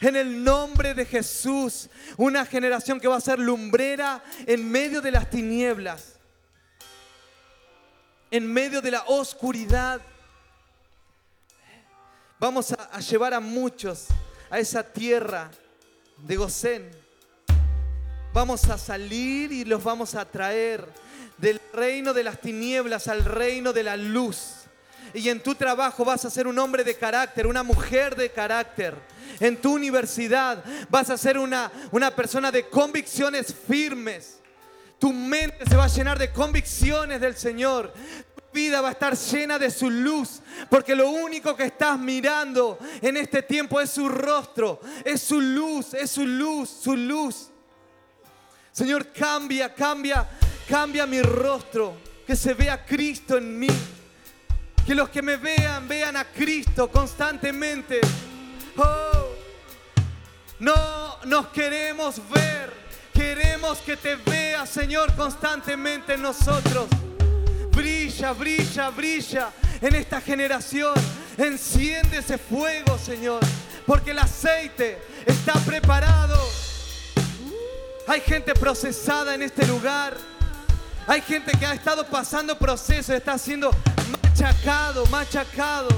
En 0.00 0.16
el 0.16 0.42
nombre 0.42 0.94
de 0.94 1.04
Jesús, 1.04 1.90
una 2.16 2.46
generación 2.46 2.98
que 2.98 3.08
va 3.08 3.16
a 3.16 3.20
ser 3.20 3.38
lumbrera 3.38 4.22
en 4.46 4.70
medio 4.70 5.00
de 5.00 5.10
las 5.10 5.28
tinieblas, 5.28 6.14
en 8.30 8.50
medio 8.50 8.80
de 8.80 8.92
la 8.92 9.04
oscuridad. 9.06 10.00
Vamos 12.38 12.72
a, 12.72 13.00
llevar 13.00 13.34
a 13.34 13.40
muchos 13.40 14.06
a 14.48 14.58
esa 14.58 14.82
tierra 14.82 15.50
de 16.16 16.36
Gosén 16.36 17.00
Vamos 18.32 18.68
a 18.68 18.78
salir 18.78 19.50
y 19.50 19.64
los 19.64 19.82
vamos 19.82 20.14
a 20.14 20.24
traer 20.24 20.86
del 21.36 21.60
reino 21.72 22.14
de 22.14 22.22
las 22.22 22.40
tinieblas 22.40 23.08
al 23.08 23.24
reino 23.24 23.72
de 23.72 23.82
la 23.82 23.96
luz. 23.96 24.59
Y 25.14 25.28
en 25.28 25.40
tu 25.40 25.54
trabajo 25.54 26.04
vas 26.04 26.24
a 26.24 26.30
ser 26.30 26.46
un 26.46 26.58
hombre 26.58 26.84
de 26.84 26.96
carácter, 26.96 27.46
una 27.46 27.62
mujer 27.62 28.16
de 28.16 28.30
carácter. 28.30 28.94
En 29.38 29.56
tu 29.56 29.74
universidad 29.74 30.64
vas 30.88 31.10
a 31.10 31.18
ser 31.18 31.38
una, 31.38 31.70
una 31.90 32.14
persona 32.14 32.50
de 32.50 32.68
convicciones 32.68 33.54
firmes. 33.66 34.38
Tu 34.98 35.12
mente 35.12 35.64
se 35.66 35.76
va 35.76 35.84
a 35.84 35.88
llenar 35.88 36.18
de 36.18 36.30
convicciones 36.30 37.20
del 37.20 37.36
Señor. 37.36 37.92
Tu 38.34 38.42
vida 38.52 38.80
va 38.80 38.88
a 38.88 38.92
estar 38.92 39.16
llena 39.16 39.58
de 39.58 39.70
su 39.70 39.90
luz. 39.90 40.40
Porque 40.68 40.94
lo 40.94 41.08
único 41.10 41.56
que 41.56 41.64
estás 41.64 41.98
mirando 41.98 42.78
en 43.00 43.16
este 43.16 43.42
tiempo 43.42 43.80
es 43.80 43.90
su 43.90 44.08
rostro. 44.08 44.80
Es 45.04 45.22
su 45.22 45.40
luz, 45.40 45.94
es 45.94 46.10
su 46.10 46.26
luz, 46.26 46.68
su 46.68 46.96
luz. 46.96 47.50
Señor, 48.72 49.08
cambia, 49.08 49.74
cambia, 49.74 50.28
cambia 50.68 51.04
mi 51.06 51.20
rostro, 51.20 51.96
que 52.26 52.36
se 52.36 52.54
vea 52.54 52.84
Cristo 52.84 53.36
en 53.36 53.58
mí. 53.58 53.68
Que 54.86 54.94
los 54.94 55.08
que 55.08 55.22
me 55.22 55.36
vean 55.36 55.86
vean 55.88 56.16
a 56.16 56.24
Cristo 56.24 56.90
constantemente. 56.90 58.00
Oh, 58.76 59.28
no 60.58 61.18
nos 61.24 61.48
queremos 61.48 62.20
ver, 62.30 62.72
queremos 63.12 63.78
que 63.78 63.96
te 63.96 64.16
vea, 64.16 64.66
Señor, 64.66 65.14
constantemente 65.14 66.14
en 66.14 66.22
nosotros. 66.22 66.88
Brilla, 67.72 68.32
brilla, 68.32 68.90
brilla 68.90 69.50
en 69.80 69.94
esta 69.94 70.20
generación. 70.20 70.94
Enciende 71.38 72.18
ese 72.18 72.36
fuego, 72.36 72.98
Señor, 72.98 73.40
porque 73.86 74.10
el 74.10 74.18
aceite 74.18 74.98
está 75.26 75.54
preparado 75.60 76.38
hay 78.10 78.20
gente 78.22 78.54
procesada 78.54 79.36
en 79.36 79.42
este 79.42 79.64
lugar. 79.68 80.16
Hay 81.06 81.22
gente 81.22 81.52
que 81.56 81.64
ha 81.64 81.74
estado 81.74 82.04
pasando 82.08 82.58
procesos, 82.58 83.10
está 83.10 83.38
siendo 83.38 83.70
machacado, 84.40 85.04
machacado. 85.06 85.88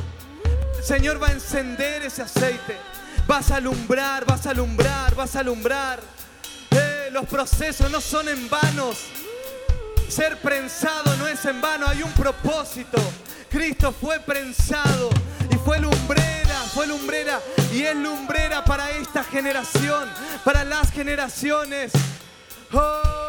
El 0.76 0.82
Señor 0.82 1.22
va 1.22 1.28
a 1.28 1.32
encender 1.32 2.02
ese 2.02 2.22
aceite. 2.22 2.76
Vas 3.26 3.52
a 3.52 3.56
alumbrar, 3.56 4.24
vas 4.24 4.46
a 4.46 4.50
alumbrar, 4.50 5.14
vas 5.14 5.36
a 5.36 5.40
alumbrar. 5.40 6.00
Eh, 6.72 7.08
los 7.12 7.24
procesos 7.26 7.88
no 7.90 8.00
son 8.00 8.28
en 8.28 8.50
vanos. 8.50 8.98
Ser 10.08 10.38
prensado 10.38 11.16
no 11.18 11.28
es 11.28 11.44
en 11.44 11.60
vano, 11.60 11.86
hay 11.86 12.02
un 12.02 12.10
propósito. 12.12 12.98
Cristo 13.48 13.92
fue 13.92 14.18
prensado 14.18 15.10
y 15.48 15.54
fue 15.56 15.78
lumbrera, 15.78 16.56
fue 16.74 16.88
lumbrera 16.88 17.40
y 17.72 17.82
es 17.82 17.94
lumbrera 17.94 18.64
para 18.64 18.90
esta 18.90 19.22
generación, 19.22 20.08
para 20.44 20.64
las 20.64 20.90
generaciones. 20.90 21.92
Oh. 22.72 23.21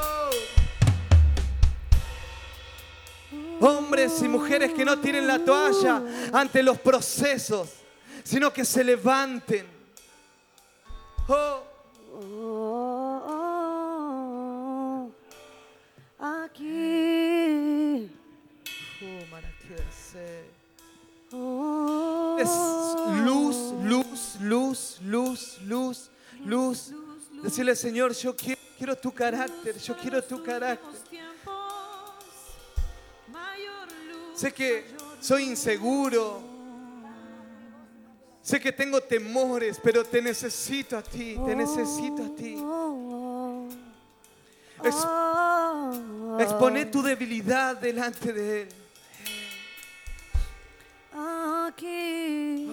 Hombres 3.66 4.22
y 4.22 4.28
mujeres 4.28 4.74
que 4.74 4.84
no 4.84 4.99
tienen 4.99 5.26
la 5.26 5.39
toalla 5.39 6.01
ante 6.34 6.61
los 6.61 6.78
procesos, 6.80 7.70
sino 8.22 8.51
que 8.51 8.66
se 8.66 8.84
levanten. 8.84 9.66
Oh. 11.30 11.61
Aquí. 16.20 18.09
Oh, 21.32 22.38
es 22.38 22.49
luz, 23.24 23.74
luz, 23.82 24.36
luz, 24.41 24.99
luz, 25.01 25.57
luz, 25.66 26.11
luz. 26.45 26.91
Decirle, 27.41 27.78
Señor, 27.78 28.14
yo 28.14 28.36
quiero, 28.36 28.97
tu 28.97 29.11
carácter, 29.14 29.78
yo 29.78 29.95
quiero 29.95 30.22
tu 30.22 30.43
carácter. 30.43 31.32
Sé 34.43 34.51
que 34.51 34.83
soy 35.21 35.43
inseguro. 35.43 36.41
Sé 38.41 38.59
que 38.59 38.73
tengo 38.73 38.99
temores, 38.99 39.79
pero 39.81 40.03
te 40.03 40.21
necesito 40.21 40.97
a 40.97 41.01
ti, 41.01 41.39
te 41.45 41.55
necesito 41.55 42.23
a 42.23 42.35
ti. 42.35 42.57
expone 46.39 46.85
tu 46.87 47.01
debilidad 47.01 47.77
delante 47.77 48.33
de 48.33 48.63
Él. 48.63 48.67
Aquí. 51.13 52.69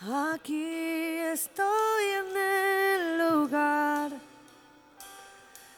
Aquí 0.00 0.64
estoy 1.30 2.04
en 2.18 2.36
el 2.36 3.18
lugar 3.18 4.10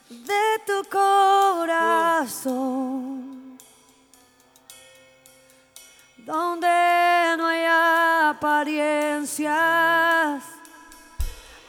de 0.08 0.60
tu 0.66 0.82
corazón, 0.88 2.46
donde 6.26 6.66
no 7.38 7.46
hay 7.46 7.64
apariencias. 8.34 9.54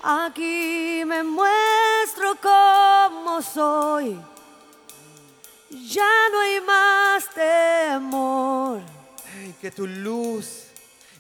Aquí 0.02 1.04
me 1.06 1.22
muestro 1.22 2.36
como 2.42 3.40
soy. 3.44 4.20
Ya 5.70 6.10
no 6.32 6.40
hay 6.40 6.62
más 6.62 7.30
temor. 7.30 8.82
Que 9.62 9.70
tu 9.70 9.86
luz 9.86 10.64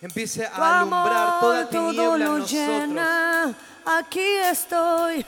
empiece 0.01 0.43
a 0.47 0.79
alumbrar 0.79 1.27
amor, 1.27 1.39
toda 1.39 1.69
tiniebla 1.69 2.25
todo 2.25 2.39
lo 2.39 2.45
Llena. 2.45 3.53
Aquí 3.85 4.27
estoy, 4.51 5.23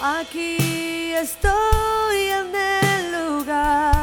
aquí 0.00 1.12
estoy 1.12 2.16
en 2.16 2.54
el 2.54 3.12
lugar 3.12 3.97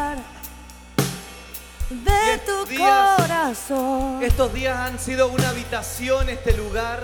de 2.03 2.37
tu 2.45 2.77
corazón. 2.77 4.23
Estos 4.23 4.53
días 4.53 4.77
han 4.77 4.99
sido 4.99 5.27
una 5.29 5.49
habitación, 5.49 6.29
este 6.29 6.55
lugar. 6.57 7.03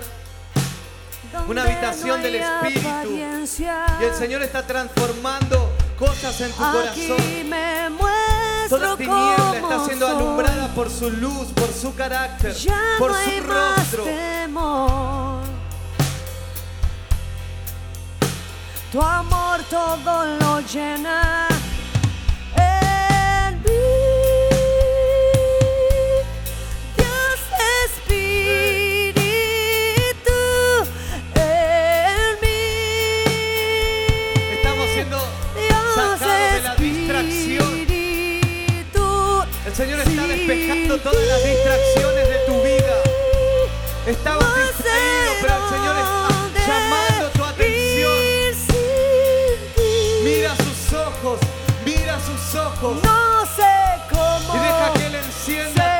Una 1.47 1.63
habitación 1.63 2.21
del 2.21 2.35
Espíritu. 2.35 3.09
Y 3.09 4.03
el 4.03 4.13
Señor 4.15 4.41
está 4.41 4.67
transformando 4.67 5.71
cosas 5.97 6.41
en 6.41 6.51
tu 6.51 6.57
corazón. 6.57 7.49
Me 7.49 7.89
Toda 8.69 8.95
tiniebla 8.95 9.53
está 9.55 9.85
siendo 9.85 10.07
alumbrada 10.07 10.67
por 10.69 10.89
su 10.89 11.09
luz, 11.09 11.47
por 11.53 11.73
su 11.73 11.93
carácter, 11.93 12.55
por 12.97 13.11
su 13.11 13.43
rostro. 13.43 14.05
Tu 18.91 19.01
amor 19.01 19.61
todo 19.69 20.25
lo 20.39 20.59
llena. 20.61 21.47
todas 40.99 41.25
las 41.25 41.43
distracciones 41.43 42.27
de 42.27 42.37
tu 42.45 42.61
vida. 42.61 43.01
Estabas 44.05 44.55
distraído, 44.55 45.31
pero 45.41 45.55
el 45.55 45.69
Señor 45.69 45.95
está 45.97 46.67
llamando 46.67 47.29
tu 47.29 47.43
atención. 47.45 48.11
Mira 50.23 50.55
sus 50.57 50.93
ojos, 50.93 51.39
mira 51.85 52.19
sus 52.19 52.55
ojos. 52.55 52.97
No 53.03 53.45
sé 53.55 53.73
cómo. 54.09 54.55
Y 54.55 54.59
deja 54.59 54.93
que 54.93 55.05
Él 55.05 55.15
encienda. 55.15 55.90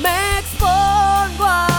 Max 0.00 0.48
von 0.58 1.38
Wine. 1.38 1.71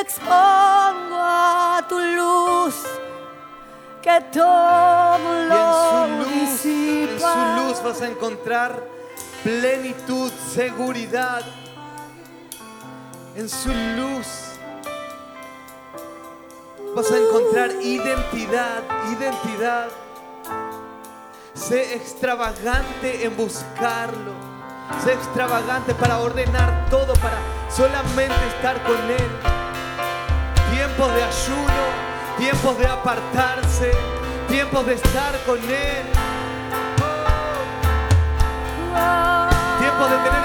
expongo 0.00 1.16
a 1.16 1.84
tu 1.88 1.98
luz, 1.98 2.74
que 4.02 4.20
todo 4.32 5.18
lo 5.48 5.54
y 5.54 6.40
en 6.40 6.56
su 6.56 6.66
luz. 6.66 7.10
En 7.12 7.20
su 7.20 7.62
luz 7.62 7.82
vas 7.82 8.00
a 8.00 8.08
encontrar 8.08 8.82
plenitud, 9.42 10.32
seguridad. 10.52 11.42
En 13.36 13.48
su 13.48 13.68
luz 13.68 14.26
vas 16.94 17.10
a 17.10 17.16
encontrar 17.18 17.70
identidad, 17.82 18.82
identidad. 19.18 19.88
Sé 21.54 21.94
extravagante 21.94 23.24
en 23.24 23.36
buscarlo. 23.36 24.32
Sé 25.04 25.12
extravagante 25.12 25.94
para 25.94 26.18
ordenar 26.18 26.88
todo, 26.90 27.12
para 27.14 27.38
solamente 27.70 28.34
estar 28.56 28.82
con 28.82 28.96
Él. 29.10 29.59
Tiempos 31.00 31.16
de 31.16 31.24
ayuno, 31.24 31.82
tiempos 32.36 32.78
de 32.78 32.86
apartarse, 32.86 33.90
tiempos 34.48 34.84
de 34.84 34.94
estar 34.96 35.34
con 35.46 35.56
Él. 35.56 36.04
Tiempos 39.78 40.10
de 40.10 40.16
tener 40.18 40.39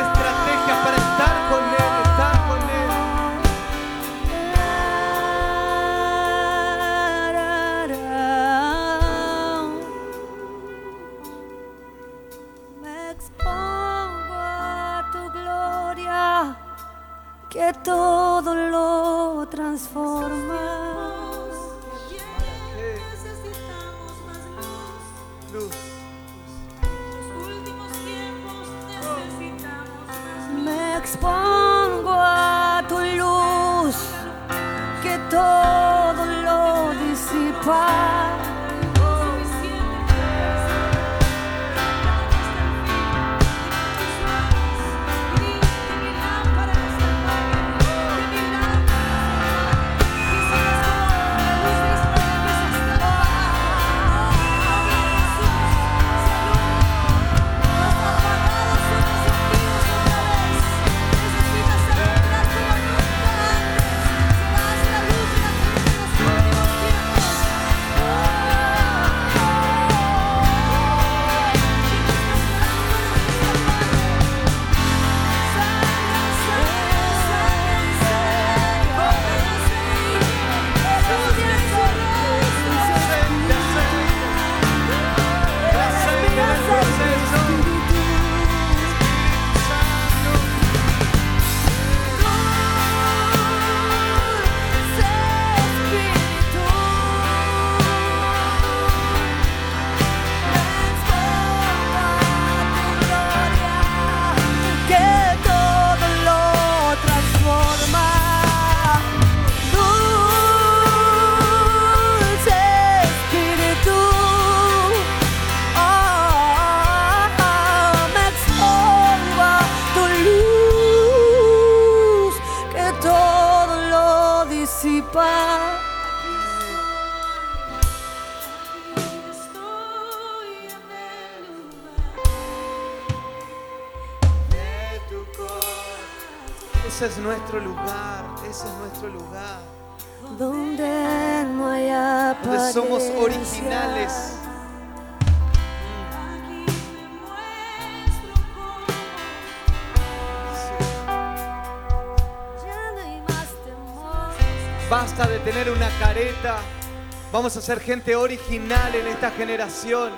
Vamos 157.36 157.58
a 157.58 157.62
ser 157.62 157.82
gente 157.82 158.16
original 158.16 158.96
en 158.96 159.08
esta 159.08 159.30
generación. 159.30 160.10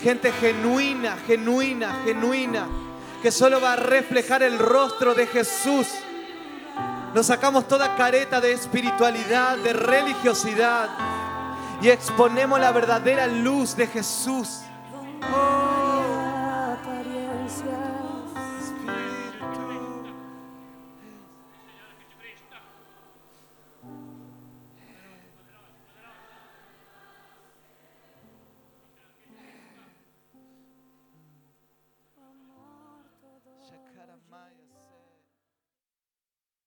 Gente 0.00 0.32
genuina, 0.32 1.14
genuina, 1.26 2.00
genuina. 2.06 2.66
Que 3.20 3.30
solo 3.30 3.60
va 3.60 3.74
a 3.74 3.76
reflejar 3.76 4.42
el 4.42 4.58
rostro 4.58 5.14
de 5.14 5.26
Jesús. 5.26 5.86
Nos 7.14 7.26
sacamos 7.26 7.68
toda 7.68 7.94
careta 7.96 8.40
de 8.40 8.52
espiritualidad, 8.52 9.58
de 9.58 9.74
religiosidad. 9.74 10.88
Y 11.82 11.90
exponemos 11.90 12.58
la 12.58 12.72
verdadera 12.72 13.26
luz 13.26 13.76
de 13.76 13.86
Jesús. 13.86 14.62